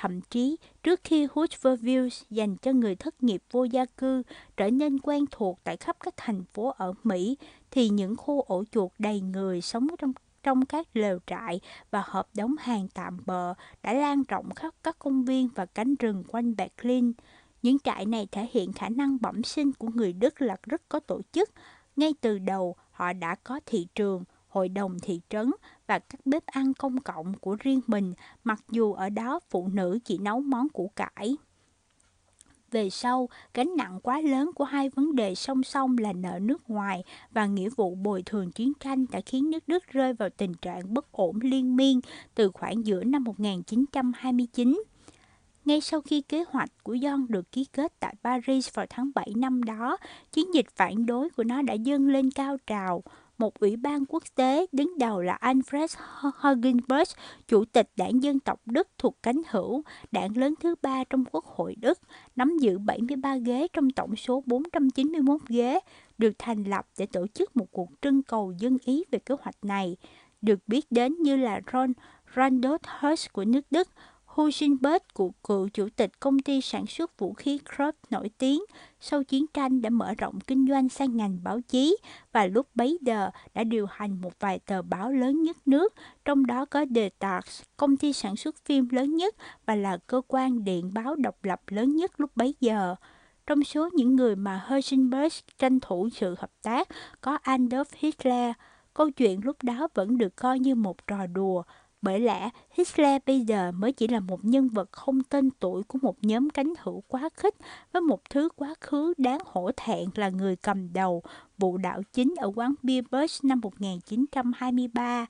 [0.00, 4.22] Thậm chí, trước khi Hooverville dành cho người thất nghiệp vô gia cư
[4.56, 7.36] trở nên quen thuộc tại khắp các thành phố ở Mỹ,
[7.70, 10.12] thì những khu ổ chuột đầy người sống trong
[10.42, 11.60] trong các lều trại
[11.90, 15.94] và hợp đóng hàng tạm bợ đã lan rộng khắp các công viên và cánh
[15.94, 17.12] rừng quanh Berlin.
[17.62, 21.00] Những trại này thể hiện khả năng bẩm sinh của người Đức là rất có
[21.00, 21.50] tổ chức.
[21.96, 25.50] Ngay từ đầu, họ đã có thị trường, hội đồng thị trấn
[25.86, 28.14] và các bếp ăn công cộng của riêng mình,
[28.44, 31.36] mặc dù ở đó phụ nữ chỉ nấu món củ cải.
[32.70, 36.70] Về sau, gánh nặng quá lớn của hai vấn đề song song là nợ nước
[36.70, 40.54] ngoài và nghĩa vụ bồi thường chiến tranh đã khiến nước Đức rơi vào tình
[40.54, 42.00] trạng bất ổn liên miên
[42.34, 44.82] từ khoảng giữa năm 1929.
[45.64, 49.32] Ngay sau khi kế hoạch của John được ký kết tại Paris vào tháng 7
[49.36, 49.96] năm đó,
[50.32, 53.02] chiến dịch phản đối của nó đã dâng lên cao trào.
[53.38, 55.96] Một ủy ban quốc tế đứng đầu là Alfred
[56.34, 57.08] Hugenberg,
[57.48, 59.82] chủ tịch đảng dân tộc Đức thuộc cánh hữu,
[60.12, 61.98] đảng lớn thứ ba trong Quốc hội Đức,
[62.36, 65.80] nắm giữ 73 ghế trong tổng số 491 ghế,
[66.18, 69.64] được thành lập để tổ chức một cuộc trưng cầu dân ý về kế hoạch
[69.64, 69.96] này.
[70.42, 71.92] Được biết đến như là Ron
[72.36, 73.88] Randolph Hearst của nước Đức,
[74.38, 78.62] Hugenberg, của cựu chủ tịch công ty sản xuất vũ khí Krupp nổi tiếng,
[79.00, 81.96] sau chiến tranh đã mở rộng kinh doanh sang ngành báo chí
[82.32, 85.94] và lúc bấy giờ đã điều hành một vài tờ báo lớn nhất nước,
[86.24, 89.34] trong đó có The Times, công ty sản xuất phim lớn nhất
[89.66, 92.94] và là cơ quan điện báo độc lập lớn nhất lúc bấy giờ.
[93.46, 96.88] Trong số những người mà Hugenberg tranh thủ sự hợp tác
[97.20, 98.52] có Adolf Hitler.
[98.94, 101.62] Câu chuyện lúc đó vẫn được coi như một trò đùa,
[102.02, 105.98] bởi lẽ Hitler bây giờ mới chỉ là một nhân vật không tên tuổi của
[106.02, 107.54] một nhóm cánh hữu quá khích
[107.92, 111.22] với một thứ quá khứ đáng hổ thẹn là người cầm đầu
[111.58, 115.26] vụ đảo chính ở quán bia Bush năm 1923.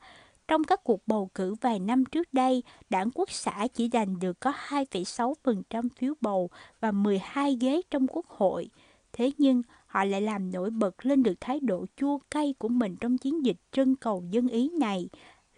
[0.48, 4.40] Trong các cuộc bầu cử vài năm trước đây, đảng quốc xã chỉ giành được
[4.40, 6.50] có 2,6% phiếu bầu
[6.80, 8.70] và 12 ghế trong quốc hội.
[9.12, 12.96] Thế nhưng, họ lại làm nổi bật lên được thái độ chua cay của mình
[12.96, 15.08] trong chiến dịch trưng cầu dân ý này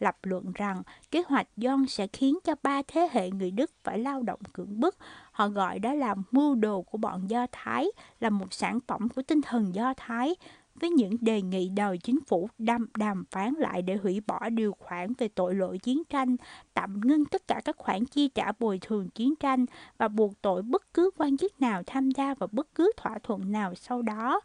[0.01, 3.98] lập luận rằng kế hoạch John sẽ khiến cho ba thế hệ người Đức phải
[3.98, 4.97] lao động cưỡng bức.
[5.32, 7.86] Họ gọi đó là mưu đồ của bọn Do Thái,
[8.20, 10.35] là một sản phẩm của tinh thần Do Thái,
[10.74, 14.72] với những đề nghị đòi chính phủ đàm, đàm phán lại để hủy bỏ điều
[14.72, 16.36] khoản về tội lỗi chiến tranh,
[16.74, 19.66] tạm ngưng tất cả các khoản chi trả bồi thường chiến tranh
[19.98, 23.52] và buộc tội bất cứ quan chức nào tham gia vào bất cứ thỏa thuận
[23.52, 24.40] nào sau đó.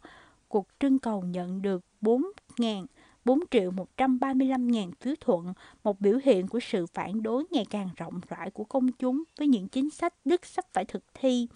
[0.48, 2.86] Cuộc trưng cầu nhận được 4.000
[3.26, 5.52] 4 triệu 135 ngàn phiếu thuận,
[5.84, 9.48] một biểu hiện của sự phản đối ngày càng rộng rãi của công chúng với
[9.48, 11.48] những chính sách Đức sắp phải thực thi.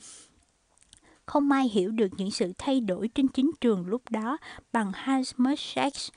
[1.26, 4.38] Không ai hiểu được những sự thay đổi trên chính trường lúc đó
[4.72, 6.10] bằng Hans Sachs.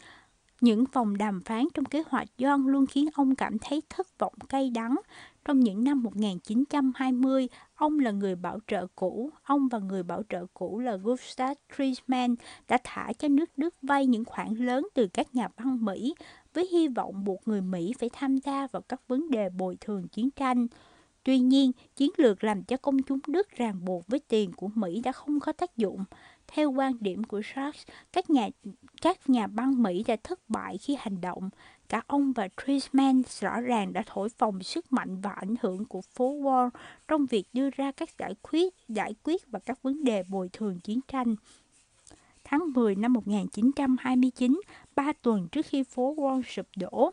[0.61, 4.33] Những vòng đàm phán trong kế hoạch John luôn khiến ông cảm thấy thất vọng
[4.49, 4.95] cay đắng.
[5.45, 9.29] Trong những năm 1920, ông là người bảo trợ cũ.
[9.43, 12.35] Ông và người bảo trợ cũ là Gustav Stresemann
[12.67, 16.15] đã thả cho nước Đức vay những khoản lớn từ các nhà băng Mỹ
[16.53, 20.07] với hy vọng buộc người Mỹ phải tham gia vào các vấn đề bồi thường
[20.07, 20.67] chiến tranh.
[21.23, 25.01] Tuy nhiên, chiến lược làm cho công chúng Đức ràng buộc với tiền của Mỹ
[25.01, 26.03] đã không có tác dụng.
[26.47, 28.49] Theo quan điểm của Sachs, các nhà
[29.01, 31.49] các nhà băng Mỹ đã thất bại khi hành động.
[31.93, 36.01] Cả ông và Trisman rõ ràng đã thổi phồng sức mạnh và ảnh hưởng của
[36.01, 36.69] phố Wall
[37.07, 40.79] trong việc đưa ra các giải quyết, giải quyết và các vấn đề bồi thường
[40.79, 41.35] chiến tranh.
[42.43, 44.61] Tháng 10 năm 1929,
[44.95, 47.11] ba tuần trước khi phố Wall sụp đổ,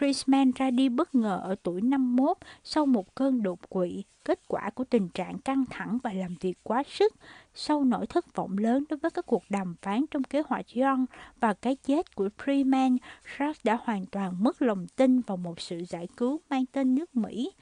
[0.00, 4.70] Trisman ra đi bất ngờ ở tuổi 51 sau một cơn đột quỵ, kết quả
[4.70, 7.14] của tình trạng căng thẳng và làm việc quá sức,
[7.54, 11.04] sau nỗi thất vọng lớn đối với các cuộc đàm phán trong kế hoạch John
[11.40, 12.96] và cái chết của Freeman,
[13.38, 17.16] Sharp đã hoàn toàn mất lòng tin vào một sự giải cứu mang tên nước
[17.16, 17.52] Mỹ.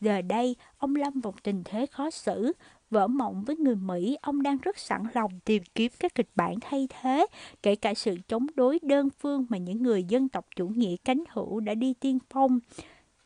[0.00, 2.52] Giờ đây, ông lâm vào tình thế khó xử,
[2.94, 6.54] vỡ mộng với người Mỹ, ông đang rất sẵn lòng tìm kiếm các kịch bản
[6.60, 7.26] thay thế,
[7.62, 11.24] kể cả sự chống đối đơn phương mà những người dân tộc chủ nghĩa cánh
[11.28, 12.58] hữu đã đi tiên phong.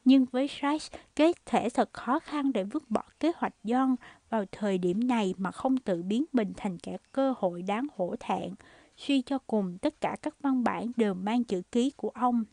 [0.05, 3.95] Nhưng với Sykes, kế thể thật khó khăn để vứt bỏ kế hoạch John
[4.31, 8.15] vào thời điểm này mà không tự biến mình thành kẻ cơ hội đáng hổ
[8.20, 8.55] thẹn.
[8.97, 12.45] Suy cho cùng, tất cả các văn bản đều mang chữ ký của ông.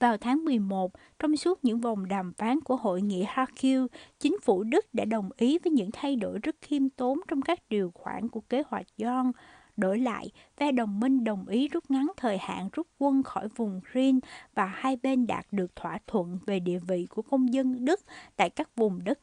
[0.00, 3.86] Vào tháng 11, trong suốt những vòng đàm phán của hội nghị Hercule,
[4.18, 7.58] chính phủ Đức đã đồng ý với những thay đổi rất khiêm tốn trong các
[7.68, 9.32] điều khoản của kế hoạch John.
[9.76, 13.80] Đổi lại, phe đồng minh đồng ý rút ngắn thời hạn rút quân khỏi vùng
[13.94, 14.20] Rhin
[14.54, 18.00] và hai bên đạt được thỏa thuận về địa vị của công dân Đức
[18.36, 19.18] tại các vùng đất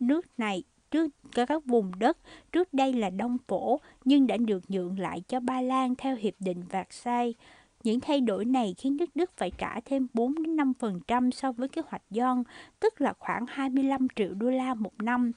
[0.00, 2.18] nước này trước các vùng đất
[2.52, 6.34] trước đây là Đông Phổ nhưng đã được nhượng lại cho Ba Lan theo hiệp
[6.38, 7.36] định Versailles.
[7.84, 11.68] Những thay đổi này khiến nước Đức phải trả thêm 4 đến 5% so với
[11.68, 12.42] kế hoạch John,
[12.80, 15.32] tức là khoảng 25 triệu đô la một năm.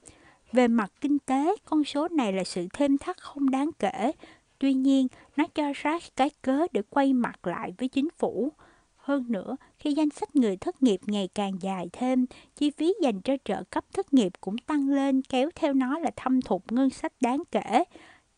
[0.52, 4.12] Về mặt kinh tế, con số này là sự thêm thắt không đáng kể.
[4.60, 8.52] Tuy nhiên, nó cho ra cái cớ để quay mặt lại với chính phủ.
[8.96, 13.22] Hơn nữa, khi danh sách người thất nghiệp ngày càng dài thêm, chi phí dành
[13.22, 16.90] cho trợ cấp thất nghiệp cũng tăng lên kéo theo nó là thâm thụt ngân
[16.90, 17.84] sách đáng kể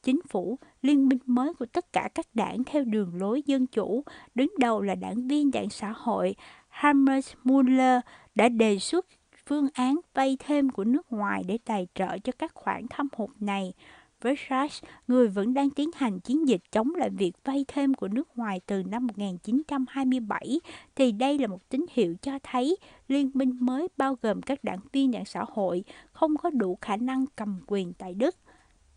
[0.03, 4.03] chính phủ, liên minh mới của tất cả các đảng theo đường lối dân chủ,
[4.35, 6.35] đứng đầu là đảng viên đảng xã hội
[6.69, 8.01] Hammers Muller
[8.35, 9.05] đã đề xuất
[9.45, 13.30] phương án vay thêm của nước ngoài để tài trợ cho các khoản thâm hụt
[13.39, 13.73] này.
[14.22, 18.07] Với Sachs, người vẫn đang tiến hành chiến dịch chống lại việc vay thêm của
[18.07, 20.60] nước ngoài từ năm 1927,
[20.95, 22.77] thì đây là một tín hiệu cho thấy
[23.07, 26.97] liên minh mới bao gồm các đảng viên đảng xã hội không có đủ khả
[26.97, 28.35] năng cầm quyền tại Đức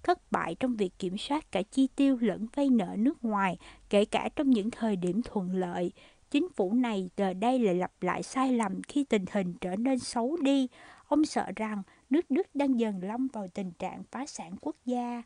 [0.06, 3.58] thất bại trong việc kiểm soát cả chi tiêu lẫn vay nợ nước ngoài,
[3.90, 5.92] kể cả trong những thời điểm thuận lợi.
[6.30, 9.98] Chính phủ này giờ đây lại lặp lại sai lầm khi tình hình trở nên
[9.98, 10.68] xấu đi.
[11.08, 15.22] Ông sợ rằng nước Đức đang dần lâm vào tình trạng phá sản quốc gia.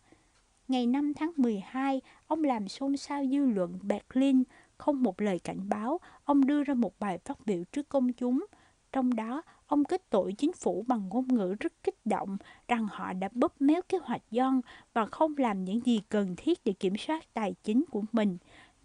[0.68, 4.42] Ngày 5 tháng 12, ông làm xôn xao dư luận Berlin,
[4.78, 8.46] không một lời cảnh báo, ông đưa ra một bài phát biểu trước công chúng.
[8.92, 12.36] Trong đó, Ông kết tội chính phủ bằng ngôn ngữ rất kích động
[12.68, 14.60] rằng họ đã bóp méo kế hoạch John
[14.92, 18.38] và không làm những gì cần thiết để kiểm soát tài chính của mình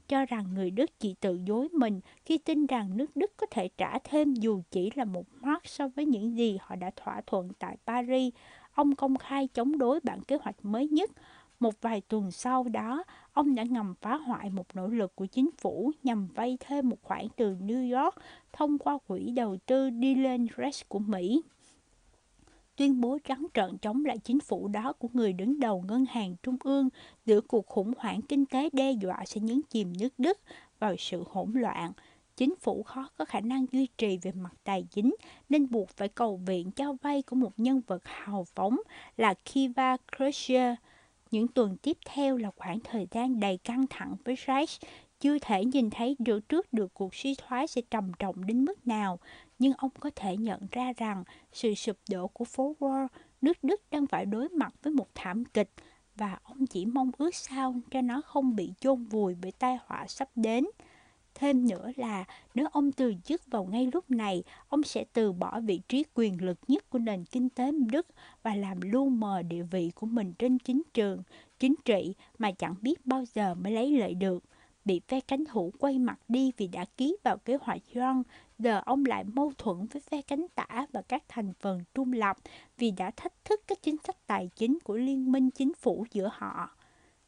[0.07, 3.69] cho rằng người Đức chỉ tự dối mình khi tin rằng nước Đức có thể
[3.77, 7.49] trả thêm dù chỉ là một mark so với những gì họ đã thỏa thuận
[7.59, 8.33] tại Paris.
[8.73, 11.11] Ông công khai chống đối bản kế hoạch mới nhất.
[11.59, 13.03] Một vài tuần sau đó,
[13.35, 16.97] ông đã ngầm phá hoại một nỗ lực của chính phủ nhằm vay thêm một
[17.01, 18.15] khoản từ New York
[18.53, 21.41] thông qua quỹ đầu tư Dylan Rex của Mỹ.
[22.75, 26.35] Tuyên bố trắng trợn chống lại chính phủ đó của người đứng đầu ngân hàng
[26.43, 26.89] trung ương,
[27.25, 30.39] giữa cuộc khủng hoảng kinh tế đe dọa sẽ nhấn chìm nước Đức
[30.79, 31.91] vào sự hỗn loạn.
[32.37, 35.15] Chính phủ khó có khả năng duy trì về mặt tài chính,
[35.49, 38.77] nên buộc phải cầu viện cho vay của một nhân vật hào phóng
[39.17, 40.75] là Kiva Crusher
[41.35, 44.69] những tuần tiếp theo là khoảng thời gian đầy căng thẳng với Reich.
[45.19, 48.87] Chưa thể nhìn thấy được trước được cuộc suy thoái sẽ trầm trọng đến mức
[48.87, 49.19] nào,
[49.59, 53.07] nhưng ông có thể nhận ra rằng sự sụp đổ của phố Wall,
[53.41, 55.69] nước Đức đang phải đối mặt với một thảm kịch
[56.15, 60.05] và ông chỉ mong ước sao cho nó không bị chôn vùi bởi tai họa
[60.07, 60.65] sắp đến.
[61.35, 65.59] Thêm nữa là nếu ông từ chức vào ngay lúc này, ông sẽ từ bỏ
[65.59, 68.07] vị trí quyền lực nhất của nền kinh tế Đức
[68.43, 71.23] và làm lu mờ địa vị của mình trên chính trường,
[71.59, 74.43] chính trị mà chẳng biết bao giờ mới lấy lợi được.
[74.85, 78.23] Bị phe cánh hữu quay mặt đi vì đã ký vào kế hoạch John,
[78.59, 82.37] giờ ông lại mâu thuẫn với phe cánh tả và các thành phần trung lập
[82.77, 86.29] vì đã thách thức các chính sách tài chính của liên minh chính phủ giữa
[86.33, 86.74] họ.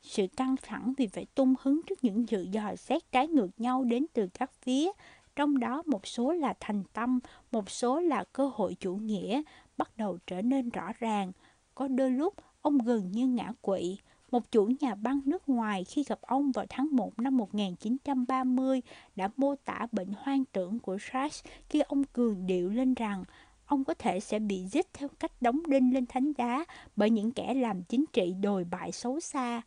[0.08, 3.84] Sự căng thẳng vì phải tung hứng trước những dự dò xét trái ngược nhau
[3.84, 4.92] đến từ các phía,
[5.36, 7.20] trong đó một số là thành tâm,
[7.52, 9.42] một số là cơ hội chủ nghĩa,
[9.78, 11.32] bắt đầu trở nên rõ ràng.
[11.76, 13.98] Có đôi lúc ông gần như ngã quỵ.
[14.32, 18.82] Một chủ nhà băng nước ngoài khi gặp ông vào tháng 1 năm 1930
[19.16, 23.24] đã mô tả bệnh hoang tưởng của Sachs khi ông cường điệu lên rằng
[23.66, 26.66] ông có thể sẽ bị giết theo cách đóng đinh lên thánh đá
[26.96, 29.62] bởi những kẻ làm chính trị đồi bại xấu xa.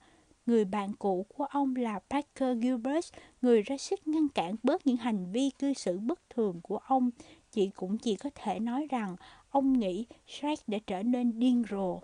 [0.51, 3.13] Người bạn cũ của ông là Parker Gilbert,
[3.43, 7.11] người ra sức ngăn cản bớt những hành vi cư xử bất thường của ông.
[7.51, 9.17] Chị cũng chỉ có thể nói rằng
[9.51, 12.01] ông nghĩ Shrek đã trở nên điên rồ.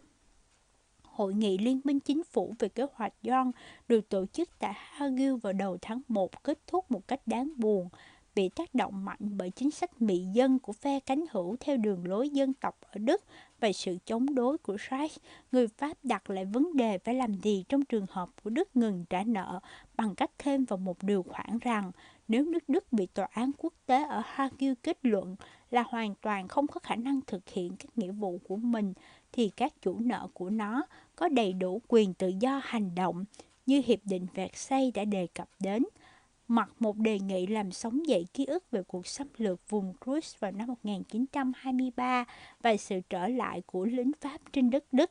[1.02, 3.50] Hội nghị Liên minh Chính phủ về kế hoạch John
[3.88, 7.88] được tổ chức tại Hague vào đầu tháng 1 kết thúc một cách đáng buồn
[8.34, 12.06] bị tác động mạnh bởi chính sách mị dân của phe cánh hữu theo đường
[12.06, 13.24] lối dân tộc ở Đức
[13.60, 15.12] và sự chống đối của Reich,
[15.52, 19.04] người Pháp đặt lại vấn đề phải làm gì trong trường hợp của Đức ngừng
[19.10, 19.60] trả nợ
[19.96, 21.92] bằng cách thêm vào một điều khoản rằng
[22.28, 25.36] nếu nước Đức bị tòa án quốc tế ở Hague kết luận
[25.70, 28.92] là hoàn toàn không có khả năng thực hiện các nghĩa vụ của mình
[29.32, 33.24] thì các chủ nợ của nó có đầy đủ quyền tự do hành động
[33.66, 35.84] như Hiệp định Versailles đã đề cập đến
[36.48, 40.36] mặc một đề nghị làm sống dậy ký ức về cuộc xâm lược vùng Cruz
[40.40, 42.24] vào năm 1923
[42.62, 45.10] và sự trở lại của lính Pháp trên đất Đức.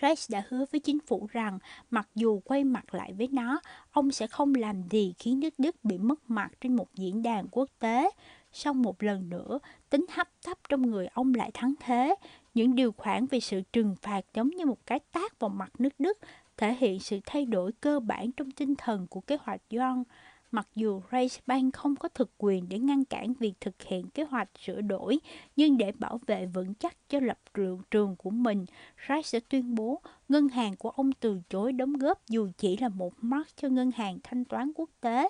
[0.00, 1.58] Reich đã hứa với chính phủ rằng
[1.90, 3.60] mặc dù quay mặt lại với nó,
[3.90, 7.46] ông sẽ không làm gì khiến nước Đức bị mất mặt trên một diễn đàn
[7.50, 8.10] quốc tế.
[8.52, 9.58] Sau một lần nữa,
[9.90, 12.14] tính hấp tấp trong người ông lại thắng thế.
[12.54, 15.94] Những điều khoản về sự trừng phạt giống như một cái tác vào mặt nước
[15.98, 16.18] Đức
[16.60, 20.02] thể hiện sự thay đổi cơ bản trong tinh thần của kế hoạch John.
[20.50, 24.48] Mặc dù Reichsbank không có thực quyền để ngăn cản việc thực hiện kế hoạch
[24.58, 25.18] sửa đổi,
[25.56, 28.66] nhưng để bảo vệ vững chắc cho lập trường trường của mình,
[29.08, 32.88] Race sẽ tuyên bố ngân hàng của ông từ chối đóng góp dù chỉ là
[32.88, 35.28] một mark cho ngân hàng thanh toán quốc tế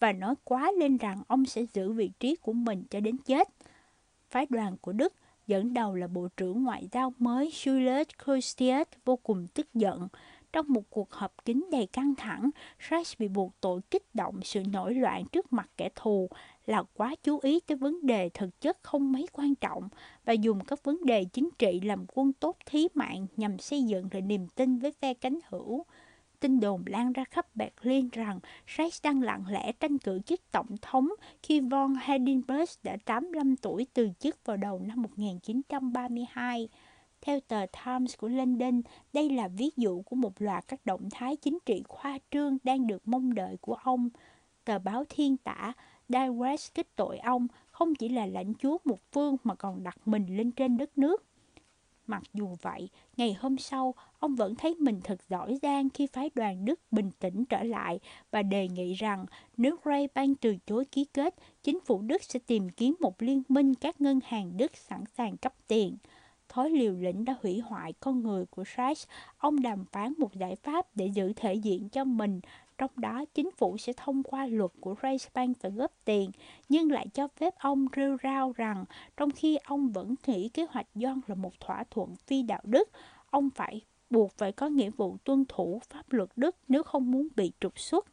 [0.00, 3.48] và nói quá lên rằng ông sẽ giữ vị trí của mình cho đến chết.
[4.30, 5.14] Phái đoàn của Đức
[5.46, 10.08] dẫn đầu là Bộ trưởng Ngoại giao mới Julius Kostiet vô cùng tức giận
[10.52, 12.50] trong một cuộc họp kín đầy căng thẳng,
[12.90, 16.28] Reich bị buộc tội kích động sự nổi loạn trước mặt kẻ thù
[16.66, 19.88] là quá chú ý tới vấn đề thực chất không mấy quan trọng
[20.24, 24.08] và dùng các vấn đề chính trị làm quân tốt thí mạng nhằm xây dựng
[24.12, 25.84] lại niềm tin với phe cánh hữu.
[26.40, 28.40] Tin đồn lan ra khắp Berlin rằng
[28.76, 31.08] Reich đang lặng lẽ tranh cử chức tổng thống
[31.42, 36.68] khi von Hindenburg đã 85 tuổi từ chức vào đầu năm 1932.
[37.22, 38.80] Theo tờ Times của London,
[39.12, 42.86] đây là ví dụ của một loạt các động thái chính trị khoa trương đang
[42.86, 44.08] được mong đợi của ông.
[44.64, 45.72] Tờ báo Thiên Tả,
[46.08, 50.36] Direct kích tội ông không chỉ là lãnh chúa một phương mà còn đặt mình
[50.36, 51.24] lên trên đất nước.
[52.06, 56.30] Mặc dù vậy, ngày hôm sau, ông vẫn thấy mình thật giỏi giang khi phái
[56.34, 58.00] đoàn Đức bình tĩnh trở lại
[58.30, 59.26] và đề nghị rằng
[59.56, 63.42] nếu Ray Ban từ chối ký kết, chính phủ Đức sẽ tìm kiếm một liên
[63.48, 65.96] minh các ngân hàng Đức sẵn sàng cấp tiền
[66.52, 69.06] thói liều lĩnh đã hủy hoại con người của Sachs,
[69.38, 72.40] ông đàm phán một giải pháp để giữ thể diện cho mình,
[72.78, 76.30] trong đó chính phủ sẽ thông qua luật của Reichsbank phải góp tiền,
[76.68, 78.84] nhưng lại cho phép ông rêu rao rằng
[79.16, 82.90] trong khi ông vẫn nghĩ kế hoạch John là một thỏa thuận phi đạo đức,
[83.30, 83.80] ông phải
[84.10, 87.78] buộc phải có nghĩa vụ tuân thủ pháp luật Đức nếu không muốn bị trục
[87.78, 88.06] xuất.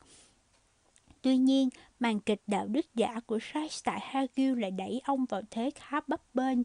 [1.21, 5.41] Tuy nhiên, màn kịch đạo đức giả của Sachs tại Hagel lại đẩy ông vào
[5.51, 6.57] thế khá bấp bênh.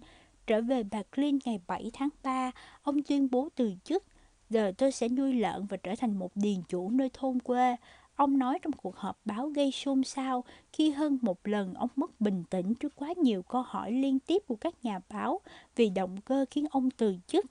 [0.47, 2.51] Trở về bạc liêu ngày 7 tháng 3,
[2.83, 4.05] ông tuyên bố từ chức.
[4.51, 7.77] Giờ tôi sẽ nuôi lợn và trở thành một điền chủ nơi thôn quê.
[8.17, 12.21] Ông nói trong cuộc họp báo gây xôn xao khi hơn một lần ông mất
[12.21, 15.41] bình tĩnh trước quá nhiều câu hỏi liên tiếp của các nhà báo
[15.77, 17.47] vì động cơ khiến ông từ chức.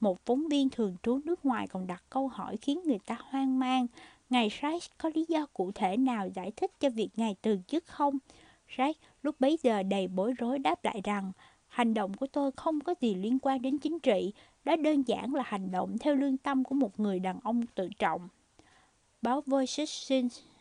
[0.00, 3.58] Một phóng viên thường trú nước ngoài còn đặt câu hỏi khiến người ta hoang
[3.58, 3.86] mang.
[4.30, 7.86] Ngài Reich có lý do cụ thể nào giải thích cho việc ngài từ chức
[7.86, 8.18] không?
[8.78, 11.32] Reich lúc bấy giờ đầy bối rối đáp lại rằng
[11.76, 14.32] Hành động của tôi không có gì liên quan đến chính trị.
[14.64, 17.88] Đó đơn giản là hành động theo lương tâm của một người đàn ông tự
[17.98, 18.28] trọng.
[19.22, 20.12] Báo Voices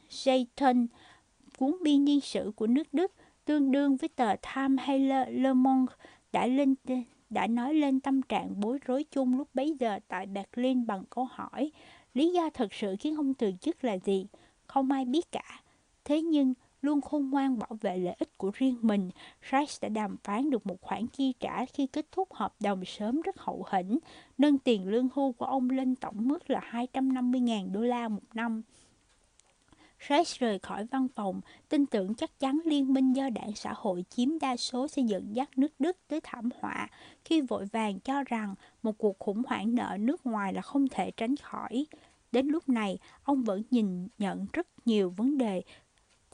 [0.09, 0.87] Satan,
[1.57, 3.11] cuốn biên niên sử của nước Đức,
[3.45, 5.93] tương đương với tờ Time hay Le, Le Monde,
[6.31, 6.75] đã lên
[7.29, 11.25] đã nói lên tâm trạng bối rối chung lúc bấy giờ tại Berlin bằng câu
[11.31, 11.71] hỏi
[12.13, 14.27] lý do thật sự khiến ông từ chức là gì?
[14.67, 15.61] Không ai biết cả.
[16.05, 16.53] Thế nhưng,
[16.85, 19.09] luôn khôn ngoan bảo vệ lợi ích của riêng mình,
[19.51, 23.21] Rice đã đàm phán được một khoản chi trả khi kết thúc hợp đồng sớm
[23.21, 23.99] rất hậu hĩnh,
[24.37, 28.61] nâng tiền lương hưu của ông lên tổng mức là 250.000 đô la một năm.
[30.09, 34.05] Reich rời khỏi văn phòng, tin tưởng chắc chắn liên minh do đảng xã hội
[34.09, 36.87] chiếm đa số sẽ dẫn dắt nước Đức tới thảm họa
[37.25, 41.11] khi vội vàng cho rằng một cuộc khủng hoảng nợ nước ngoài là không thể
[41.11, 41.85] tránh khỏi.
[42.31, 45.61] Đến lúc này, ông vẫn nhìn nhận rất nhiều vấn đề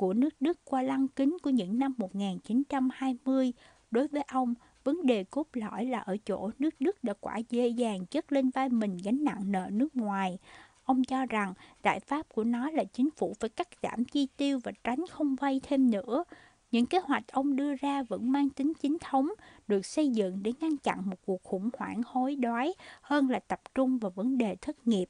[0.01, 3.53] của nước Đức qua lăng kính của những năm 1920.
[3.91, 4.53] Đối với ông,
[4.83, 8.49] vấn đề cốt lõi là ở chỗ nước Đức đã quả dễ dàng chất lên
[8.49, 10.37] vai mình gánh nặng nợ nước ngoài.
[10.83, 11.53] Ông cho rằng
[11.83, 15.35] giải pháp của nó là chính phủ phải cắt giảm chi tiêu và tránh không
[15.35, 16.23] vay thêm nữa.
[16.71, 19.29] Những kế hoạch ông đưa ra vẫn mang tính chính thống,
[19.67, 23.61] được xây dựng để ngăn chặn một cuộc khủng hoảng hối đoái hơn là tập
[23.75, 25.09] trung vào vấn đề thất nghiệp.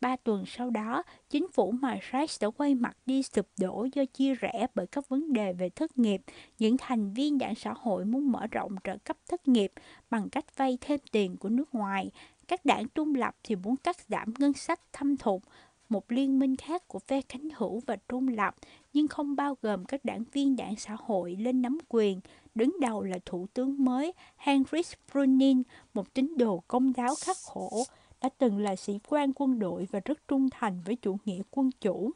[0.00, 4.34] Ba tuần sau đó, chính phủ Madras đã quay mặt đi sụp đổ do chia
[4.34, 6.22] rẽ bởi các vấn đề về thất nghiệp.
[6.58, 9.72] Những thành viên đảng xã hội muốn mở rộng trợ cấp thất nghiệp
[10.10, 12.10] bằng cách vay thêm tiền của nước ngoài.
[12.48, 15.42] Các đảng trung lập thì muốn cắt giảm ngân sách thâm thụt,
[15.88, 18.54] một liên minh khác của phe cánh hữu và trung lập,
[18.92, 22.20] nhưng không bao gồm các đảng viên đảng xã hội lên nắm quyền.
[22.54, 25.62] Đứng đầu là thủ tướng mới Heinrich Brunin,
[25.94, 27.84] một tín đồ công giáo khắc khổ,
[28.22, 31.70] đã từng là sĩ quan quân đội và rất trung thành với chủ nghĩa quân
[31.80, 32.12] chủ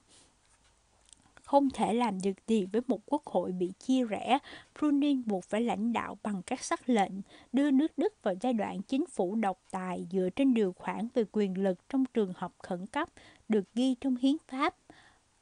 [1.50, 4.38] không thể làm được gì với một quốc hội bị chia rẽ,
[4.78, 7.12] Brunin buộc phải lãnh đạo bằng các sắc lệnh,
[7.52, 11.24] đưa nước Đức vào giai đoạn chính phủ độc tài dựa trên điều khoản về
[11.32, 13.08] quyền lực trong trường hợp khẩn cấp
[13.48, 14.74] được ghi trong hiến pháp.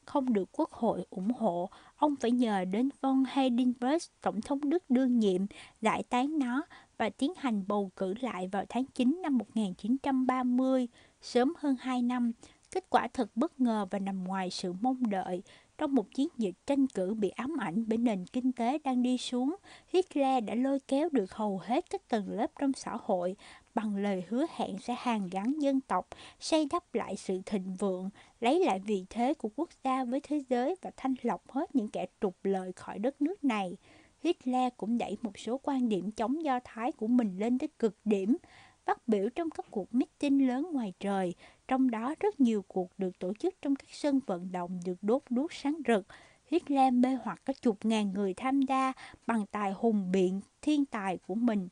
[0.05, 4.91] Không được quốc hội ủng hộ, ông phải nhờ đến von Heidenberg tổng thống Đức
[4.91, 5.47] đương nhiệm,
[5.81, 6.63] giải tán nó
[6.99, 10.89] và tiến hành bầu cử lại vào tháng 9 năm 1930,
[11.23, 12.33] sớm hơn 2 năm.
[12.71, 15.43] Kết quả thật bất ngờ và nằm ngoài sự mong đợi.
[15.79, 19.19] Trong một chiến dịch tranh cử bị ám ảnh bởi nền kinh tế đang đi
[19.19, 19.57] xuống,
[19.89, 23.37] Hitler đã lôi kéo được hầu hết các tầng lớp trong xã hội
[23.75, 26.09] bằng lời hứa hẹn sẽ hàn gắn dân tộc,
[26.41, 28.11] xây đắp lại sự thịnh vượng,
[28.41, 31.89] lấy lại vị thế của quốc gia với thế giới và thanh lọc hết những
[31.89, 33.77] kẻ trục lợi khỏi đất nước này.
[34.21, 37.97] Hitler cũng đẩy một số quan điểm chống Do Thái của mình lên tới cực
[38.05, 38.37] điểm,
[38.85, 41.35] phát biểu trong các cuộc meeting lớn ngoài trời,
[41.69, 45.23] trong đó rất nhiều cuộc được tổ chức trong các sân vận động được đốt
[45.31, 46.07] đuốc sáng rực.
[46.47, 48.93] Hitler mê hoặc cả chục ngàn người tham gia
[49.27, 51.69] bằng tài hùng biện thiên tài của mình.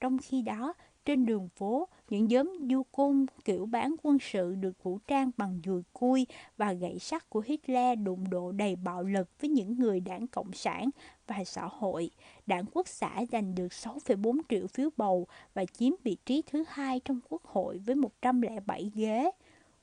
[0.00, 0.74] Trong khi đó,
[1.10, 5.60] trên đường phố, những nhóm du côn kiểu bán quân sự được vũ trang bằng
[5.64, 6.26] dùi cui
[6.56, 10.52] và gậy sắt của Hitler đụng độ đầy bạo lực với những người đảng Cộng
[10.52, 10.90] sản
[11.26, 12.10] và xã hội.
[12.46, 17.00] Đảng Quốc xã giành được 6,4 triệu phiếu bầu và chiếm vị trí thứ hai
[17.04, 19.30] trong Quốc hội với 107 ghế.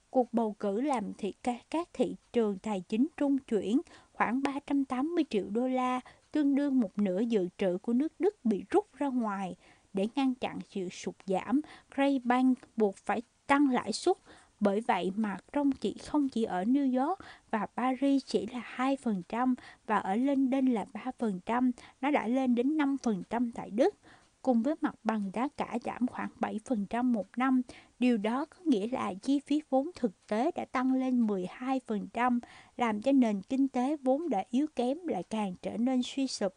[0.09, 1.33] Cuộc bầu cử làm thị
[1.69, 3.81] các thị trường tài chính trung chuyển
[4.13, 5.99] khoảng 380 triệu đô la,
[6.31, 9.55] tương đương một nửa dự trữ của nước Đức bị rút ra ngoài
[9.97, 11.61] để ngăn chặn sự sụt giảm,
[11.95, 14.17] Gray Bank buộc phải tăng lãi suất.
[14.59, 17.19] Bởi vậy mà trong chỉ không chỉ ở New York
[17.51, 19.55] và Paris chỉ là 2%
[19.87, 20.85] và ở London là
[21.19, 21.71] 3%,
[22.01, 23.95] nó đã lên đến 5% tại Đức.
[24.41, 27.61] Cùng với mặt bằng giá cả giảm khoảng 7% một năm,
[27.99, 32.39] điều đó có nghĩa là chi phí vốn thực tế đã tăng lên 12%,
[32.77, 36.53] làm cho nền kinh tế vốn đã yếu kém lại càng trở nên suy sụp.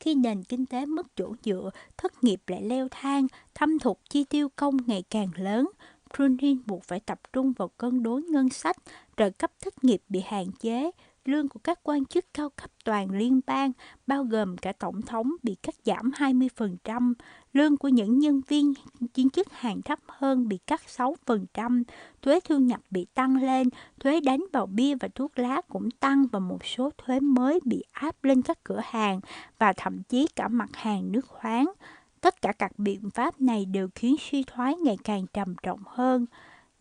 [0.00, 4.24] Khi nền kinh tế mất chỗ dựa, thất nghiệp lại leo thang, thâm thục chi
[4.24, 5.70] tiêu công ngày càng lớn,
[6.16, 8.76] Brunin buộc phải tập trung vào cân đối ngân sách,
[9.16, 10.90] trợ cấp thất nghiệp bị hạn chế,
[11.24, 13.72] lương của các quan chức cao cấp toàn liên bang,
[14.06, 17.14] bao gồm cả tổng thống, bị cắt giảm 20%,
[17.52, 18.74] lương của những nhân viên
[19.14, 21.82] viên chức hàng thấp hơn bị cắt 6%,
[22.22, 23.68] thuế thu nhập bị tăng lên,
[24.00, 27.84] thuế đánh vào bia và thuốc lá cũng tăng và một số thuế mới bị
[27.92, 29.20] áp lên các cửa hàng
[29.58, 31.72] và thậm chí cả mặt hàng nước khoáng.
[32.20, 36.26] Tất cả các biện pháp này đều khiến suy thoái ngày càng trầm trọng hơn.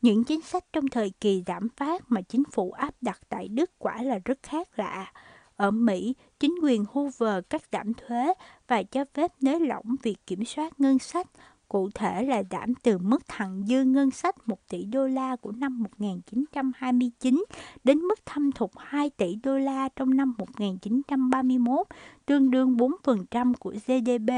[0.01, 3.71] Những chính sách trong thời kỳ giảm phát mà chính phủ áp đặt tại Đức
[3.79, 5.13] quả là rất khác lạ.
[5.59, 8.33] Ở Mỹ, chính quyền Hoover cắt giảm thuế
[8.67, 11.27] và cho phép nới lỏng việc kiểm soát ngân sách,
[11.67, 15.51] cụ thể là giảm từ mức thặng dư ngân sách 1 tỷ đô la của
[15.51, 17.43] năm 1929
[17.83, 21.87] đến mức thâm thục 2 tỷ đô la trong năm 1931,
[22.25, 24.33] tương đương 4% của GDP.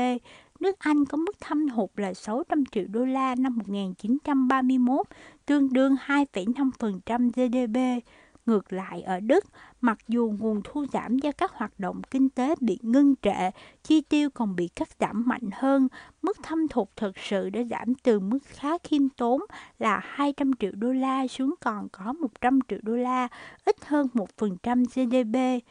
[0.60, 5.08] nước Anh có mức thâm hụt là 600 triệu đô la năm 1931,
[5.46, 8.06] tương đương 2,5% GDP.
[8.46, 9.46] Ngược lại ở Đức,
[9.82, 13.52] mặc dù nguồn thu giảm do các hoạt động kinh tế bị ngưng trệ,
[13.84, 15.88] chi tiêu còn bị cắt giảm mạnh hơn,
[16.22, 19.42] mức thâm thụt thực sự đã giảm từ mức khá khiêm tốn
[19.80, 23.28] là 200 triệu đô la xuống còn có 100 triệu đô la,
[23.66, 25.66] ít hơn 1% GDP.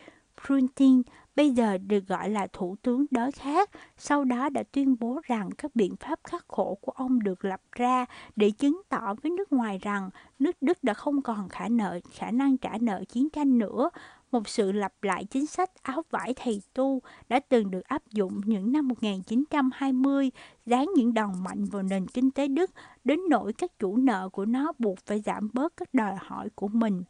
[0.47, 1.03] Bruntin
[1.37, 5.51] bây giờ được gọi là thủ tướng đối khác, sau đó đã tuyên bố rằng
[5.51, 9.53] các biện pháp khắc khổ của ông được lập ra để chứng tỏ với nước
[9.53, 13.59] ngoài rằng nước Đức đã không còn khả nợ khả năng trả nợ chiến tranh
[13.59, 13.91] nữa.
[14.33, 18.41] Một sự lặp lại chính sách áo vải thầy tu đã từng được áp dụng
[18.45, 20.31] những năm 1920,
[20.67, 22.71] dán những đòn mạnh vào nền kinh tế Đức
[23.05, 26.69] đến nỗi các chủ nợ của nó buộc phải giảm bớt các đòi hỏi của
[26.69, 27.03] mình.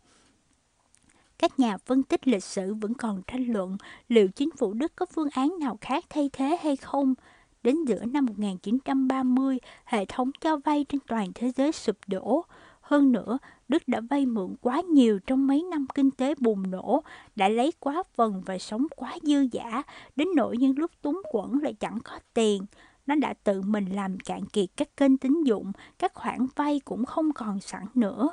[1.40, 3.76] Các nhà phân tích lịch sử vẫn còn tranh luận
[4.08, 7.14] liệu chính phủ Đức có phương án nào khác thay thế hay không.
[7.62, 12.44] Đến giữa năm 1930, hệ thống cho vay trên toàn thế giới sụp đổ.
[12.80, 13.38] Hơn nữa,
[13.68, 17.02] Đức đã vay mượn quá nhiều trong mấy năm kinh tế bùng nổ,
[17.36, 19.82] đã lấy quá phần và sống quá dư giả,
[20.16, 22.62] đến nỗi những lúc túng quẫn lại chẳng có tiền.
[23.06, 27.04] Nó đã tự mình làm cạn kiệt các kênh tín dụng, các khoản vay cũng
[27.04, 28.28] không còn sẵn nữa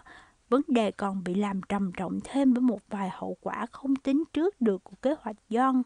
[0.50, 4.24] vấn đề còn bị làm trầm trọng thêm với một vài hậu quả không tính
[4.34, 5.82] trước được của kế hoạch John.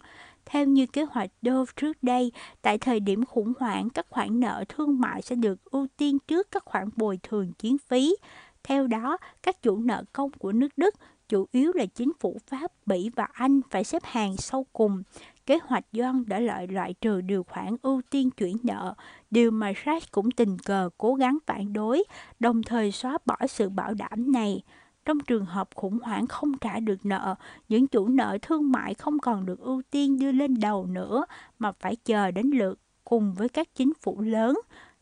[0.45, 2.31] Theo như kế hoạch Dove trước đây,
[2.61, 6.51] tại thời điểm khủng hoảng, các khoản nợ thương mại sẽ được ưu tiên trước
[6.51, 8.15] các khoản bồi thường chiến phí.
[8.63, 10.95] Theo đó, các chủ nợ công của nước Đức,
[11.29, 15.03] chủ yếu là chính phủ Pháp, Bỉ và Anh phải xếp hàng sau cùng.
[15.45, 18.93] Kế hoạch Doan đã loại loại trừ điều khoản ưu tiên chuyển nợ,
[19.31, 22.03] điều mà Sachs cũng tình cờ cố gắng phản đối,
[22.39, 24.61] đồng thời xóa bỏ sự bảo đảm này.
[25.05, 27.35] Trong trường hợp khủng hoảng không trả được nợ,
[27.69, 31.25] những chủ nợ thương mại không còn được ưu tiên đưa lên đầu nữa
[31.59, 34.59] mà phải chờ đến lượt cùng với các chính phủ lớn.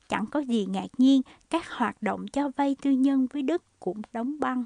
[0.10, 4.02] Chẳng có gì ngạc nhiên, các hoạt động cho vay tư nhân với Đức cũng
[4.14, 4.66] đóng băng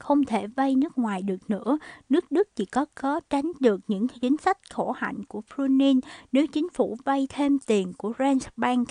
[0.00, 1.78] không thể vay nước ngoài được nữa.
[2.08, 6.00] Nước Đức chỉ có có tránh được những chính sách khổ hạnh của Prunin
[6.32, 8.88] nếu chính phủ vay thêm tiền của Rentsbank.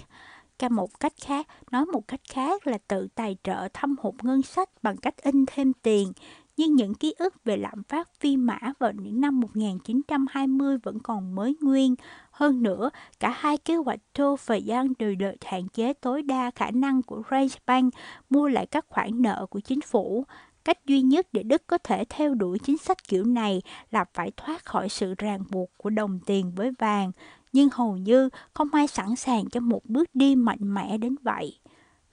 [0.59, 4.41] Cả một cách khác, nói một cách khác là tự tài trợ thâm hụt ngân
[4.41, 6.11] sách bằng cách in thêm tiền.
[6.57, 11.35] Nhưng những ký ức về lạm phát phi mã vào những năm 1920 vẫn còn
[11.35, 11.95] mới nguyên.
[12.31, 16.51] Hơn nữa, cả hai kế hoạch Tô và Giang đều đợi hạn chế tối đa
[16.55, 17.93] khả năng của Reichsbank
[18.29, 20.25] mua lại các khoản nợ của chính phủ.
[20.69, 24.31] Cách duy nhất để Đức có thể theo đuổi chính sách kiểu này là phải
[24.37, 27.11] thoát khỏi sự ràng buộc của đồng tiền với vàng,
[27.53, 31.59] nhưng hầu như không ai sẵn sàng cho một bước đi mạnh mẽ đến vậy.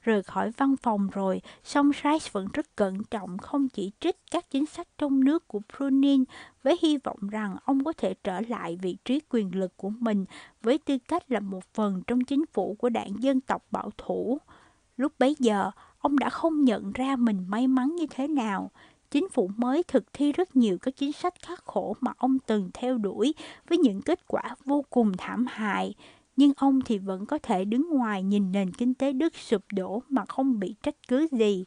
[0.01, 4.51] Rời khỏi văn phòng rồi, song Rice vẫn rất cẩn trọng không chỉ trích các
[4.51, 6.25] chính sách trong nước của Prunin
[6.63, 10.25] với hy vọng rằng ông có thể trở lại vị trí quyền lực của mình
[10.63, 14.39] với tư cách là một phần trong chính phủ của đảng dân tộc bảo thủ.
[14.97, 15.71] Lúc bấy giờ,
[16.07, 18.71] ông đã không nhận ra mình may mắn như thế nào.
[19.11, 22.71] Chính phủ mới thực thi rất nhiều các chính sách khắc khổ mà ông từng
[22.75, 23.35] theo đuổi
[23.69, 25.95] với những kết quả vô cùng thảm hại.
[26.37, 30.03] Nhưng ông thì vẫn có thể đứng ngoài nhìn nền kinh tế Đức sụp đổ
[30.09, 31.65] mà không bị trách cứ gì.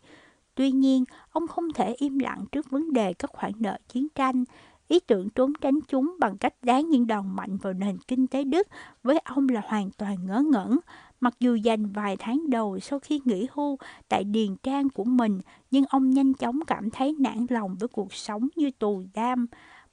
[0.56, 4.44] Tuy nhiên, ông không thể im lặng trước vấn đề các khoản nợ chiến tranh.
[4.88, 8.44] Ý tưởng trốn tránh chúng bằng cách dán những đòn mạnh vào nền kinh tế
[8.44, 8.68] Đức
[9.03, 10.80] với ông là hoàn toàn ngớ ngẩn.
[11.20, 13.78] Mặc dù dành vài tháng đầu sau khi nghỉ hưu
[14.10, 15.40] tại điền trang của mình,
[15.72, 19.48] nhưng ông nhanh chóng cảm thấy nản lòng với cuộc sống như tù giam.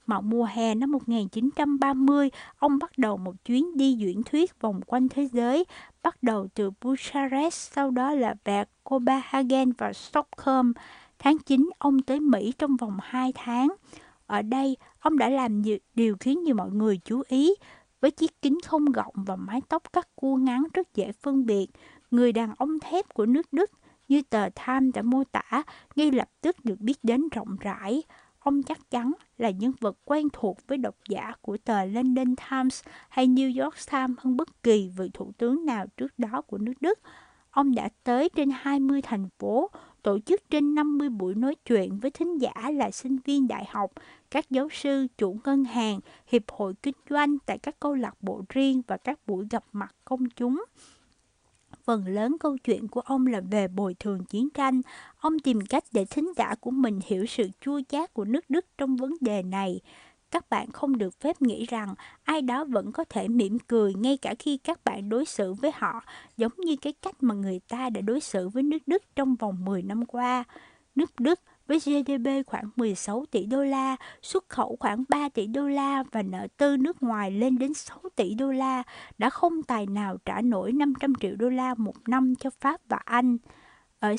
[0.07, 5.09] Mà mùa hè năm 1930, ông bắt đầu một chuyến đi diễn thuyết vòng quanh
[5.09, 5.65] thế giới,
[6.03, 10.73] bắt đầu từ Bucharest, sau đó là về Copenhagen và Stockholm.
[11.19, 13.69] Tháng 9, ông tới Mỹ trong vòng 2 tháng.
[14.27, 17.55] Ở đây, ông đã làm nhiều điều khiến nhiều mọi người chú ý.
[18.01, 21.66] Với chiếc kính không gọng và mái tóc cắt cua ngắn rất dễ phân biệt,
[22.10, 23.70] người đàn ông thép của nước Đức
[24.09, 25.62] như tờ Time đã mô tả
[25.97, 28.02] ngay lập tức được biết đến rộng rãi.
[28.39, 32.82] Ông chắc chắn là nhân vật quen thuộc với độc giả của tờ London Times
[33.09, 36.74] hay New York Times hơn bất kỳ vị thủ tướng nào trước đó của nước
[36.81, 36.98] Đức.
[37.51, 39.70] Ông đã tới trên 20 thành phố,
[40.07, 43.93] tổ chức trên 50 buổi nói chuyện với thính giả là sinh viên đại học,
[44.31, 48.43] các giáo sư, chủ ngân hàng, hiệp hội kinh doanh tại các câu lạc bộ
[48.49, 50.65] riêng và các buổi gặp mặt công chúng.
[51.85, 54.81] Phần lớn câu chuyện của ông là về bồi thường chiến tranh.
[55.19, 58.66] Ông tìm cách để thính giả của mình hiểu sự chua chát của nước Đức
[58.78, 59.81] trong vấn đề này
[60.31, 61.94] các bạn không được phép nghĩ rằng
[62.24, 65.70] ai đó vẫn có thể mỉm cười ngay cả khi các bạn đối xử với
[65.74, 66.01] họ
[66.36, 69.65] giống như cái cách mà người ta đã đối xử với nước Đức trong vòng
[69.65, 70.44] 10 năm qua.
[70.94, 75.69] Nước Đức với GDP khoảng 16 tỷ đô la, xuất khẩu khoảng 3 tỷ đô
[75.69, 78.82] la và nợ tư nước ngoài lên đến 6 tỷ đô la,
[79.19, 82.97] đã không tài nào trả nổi 500 triệu đô la một năm cho Pháp và
[83.05, 83.36] Anh.
[84.01, 84.16] Ở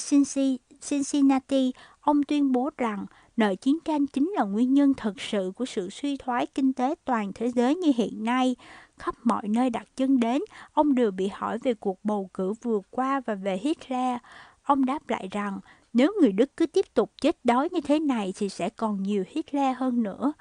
[0.90, 3.06] Cincinnati, ông tuyên bố rằng
[3.38, 6.96] nợ chiến tranh chính là nguyên nhân thật sự của sự suy thoái kinh tế
[7.06, 8.56] toàn thế giới như hiện nay.
[8.98, 10.42] Khắp mọi nơi đặt chân đến,
[10.74, 14.18] ông đều bị hỏi về cuộc bầu cử vừa qua và về Hitler.
[14.64, 15.60] Ông đáp lại rằng
[15.94, 19.24] nếu người Đức cứ tiếp tục chết đói như thế này thì sẽ còn nhiều
[19.28, 20.34] Hitler hơn nữa.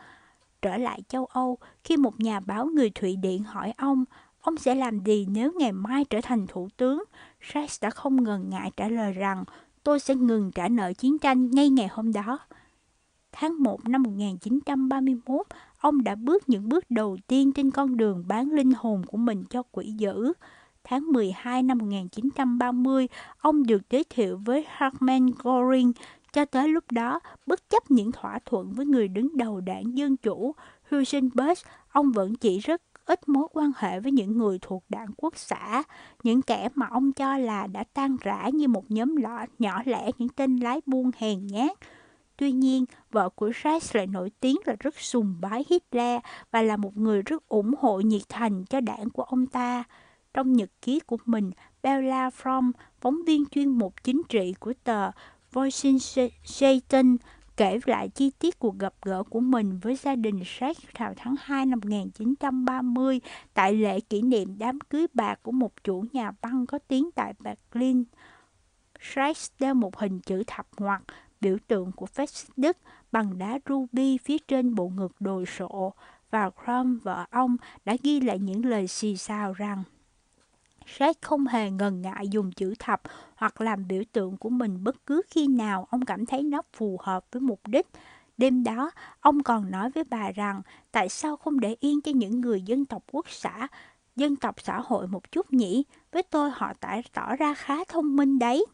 [0.62, 4.04] Trở lại châu Âu, khi một nhà báo người Thụy Điển hỏi ông,
[4.40, 7.04] ông sẽ làm gì nếu ngày mai trở thành thủ tướng,
[7.54, 9.44] Rex đã không ngần ngại trả lời rằng
[9.82, 12.38] tôi sẽ ngừng trả nợ chiến tranh ngay ngày hôm đó.
[13.38, 15.46] Tháng 1 năm 1931,
[15.78, 19.44] ông đã bước những bước đầu tiên trên con đường bán linh hồn của mình
[19.50, 20.32] cho quỷ dữ
[20.84, 23.08] tháng 12 năm 1930,
[23.38, 25.92] ông được giới thiệu với Hermann Göring.
[26.32, 30.16] Cho tới lúc đó, bất chấp những thỏa thuận với người đứng đầu đảng Dân
[30.16, 30.54] Chủ,
[30.90, 31.58] Hugenberg,
[31.88, 35.82] ông vẫn chỉ rất ít mối quan hệ với những người thuộc đảng quốc xã,
[36.22, 40.10] những kẻ mà ông cho là đã tan rã như một nhóm lọ nhỏ lẻ
[40.18, 41.78] những tên lái buôn hèn nhát.
[42.36, 46.76] Tuy nhiên, vợ của Reich lại nổi tiếng là rất sùng bái Hitler và là
[46.76, 49.84] một người rất ủng hộ nhiệt thành cho đảng của ông ta.
[50.34, 51.50] Trong nhật ký của mình,
[51.82, 55.10] Bella From, phóng viên chuyên mục chính trị của tờ
[55.52, 57.16] Washington,
[57.56, 61.34] kể lại chi tiết cuộc gặp gỡ của mình với gia đình Sachs vào tháng
[61.40, 63.20] 2 năm 1930
[63.54, 67.34] tại lễ kỷ niệm đám cưới bạc của một chủ nhà băng có tiếng tại
[67.38, 68.04] Berlin.
[69.00, 71.02] Sachs đeo một hình chữ thập ngoặc,
[71.40, 72.76] biểu tượng của phép Đức
[73.12, 75.92] bằng đá ruby phía trên bộ ngực đồ sộ,
[76.30, 79.82] và Crom, vợ ông, đã ghi lại những lời xì xào rằng
[80.98, 83.02] Jack không hề ngần ngại dùng chữ thập
[83.34, 86.98] hoặc làm biểu tượng của mình bất cứ khi nào ông cảm thấy nó phù
[87.02, 87.86] hợp với mục đích.
[88.36, 88.90] Đêm đó,
[89.20, 92.84] ông còn nói với bà rằng tại sao không để yên cho những người dân
[92.84, 93.68] tộc quốc xã,
[94.16, 95.84] dân tộc xã hội một chút nhỉ?
[96.12, 96.72] Với tôi họ
[97.12, 98.64] tỏ ra khá thông minh đấy.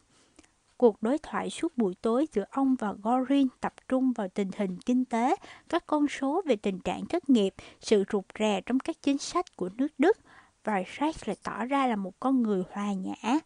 [0.83, 4.77] Cuộc đối thoại suốt buổi tối giữa ông và Gorin tập trung vào tình hình
[4.85, 5.35] kinh tế,
[5.69, 9.55] các con số về tình trạng thất nghiệp, sự rụt rè trong các chính sách
[9.55, 10.17] của nước Đức–
[10.63, 13.39] và Sachs lại tỏ ra là một con người hòa nhã.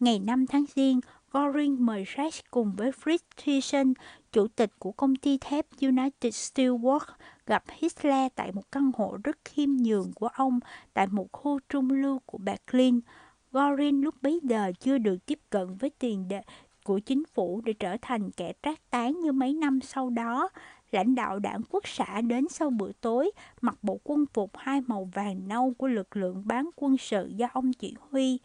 [0.00, 1.00] Ngày 5 tháng Giêng,
[1.32, 3.92] Goring mời Reich cùng với Fritz Thyssen,
[4.32, 7.14] chủ tịch của công ty thép United Steelworks,
[7.46, 10.60] gặp Hitler tại một căn hộ rất khiêm nhường của ông
[10.94, 13.00] tại một khu trung lưu của Berlin.
[13.52, 16.42] Goring lúc bấy giờ chưa được tiếp cận với tiền đề
[16.86, 20.48] của chính phủ để trở thành kẻ trác tán như mấy năm sau đó
[20.90, 23.30] lãnh đạo đảng quốc xã đến sau bữa tối,
[23.60, 27.48] mặc bộ quân phục hai màu vàng nâu của lực lượng bán quân sự do
[27.52, 28.38] ông chỉ huy.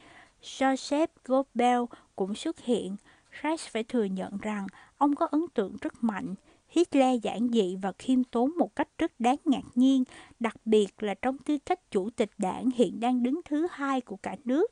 [0.43, 2.95] Joseph Goebbels cũng xuất hiện.
[3.43, 6.35] Reich phải thừa nhận rằng ông có ấn tượng rất mạnh.
[6.69, 10.03] Hitler giản dị và khiêm tốn một cách rất đáng ngạc nhiên,
[10.39, 14.15] đặc biệt là trong tư cách chủ tịch đảng hiện đang đứng thứ hai của
[14.15, 14.71] cả nước.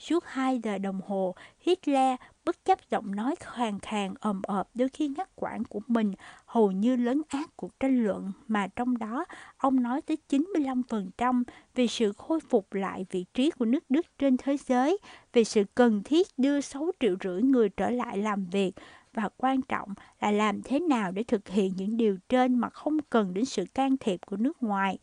[0.00, 4.88] Suốt hai giờ đồng hồ, Hitler bất chấp giọng nói khàn khàn ồm ộp đôi
[4.88, 6.12] khi ngắt quãng của mình
[6.46, 9.24] hầu như lớn ác cuộc tranh luận mà trong đó
[9.56, 11.42] ông nói tới 95%
[11.74, 14.98] về sự khôi phục lại vị trí của nước Đức trên thế giới,
[15.32, 18.72] về sự cần thiết đưa 6 triệu rưỡi người trở lại làm việc
[19.14, 22.98] và quan trọng là làm thế nào để thực hiện những điều trên mà không
[23.10, 24.98] cần đến sự can thiệp của nước ngoài.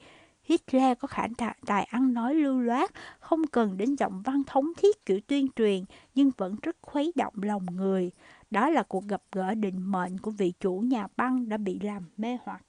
[0.47, 4.65] Hitler có khả năng tài ăn nói lưu loát, không cần đến giọng văn thống
[4.77, 8.11] thiết kiểu tuyên truyền, nhưng vẫn rất khuấy động lòng người.
[8.51, 12.03] Đó là cuộc gặp gỡ định mệnh của vị chủ nhà băng đã bị làm
[12.17, 12.63] mê hoặc.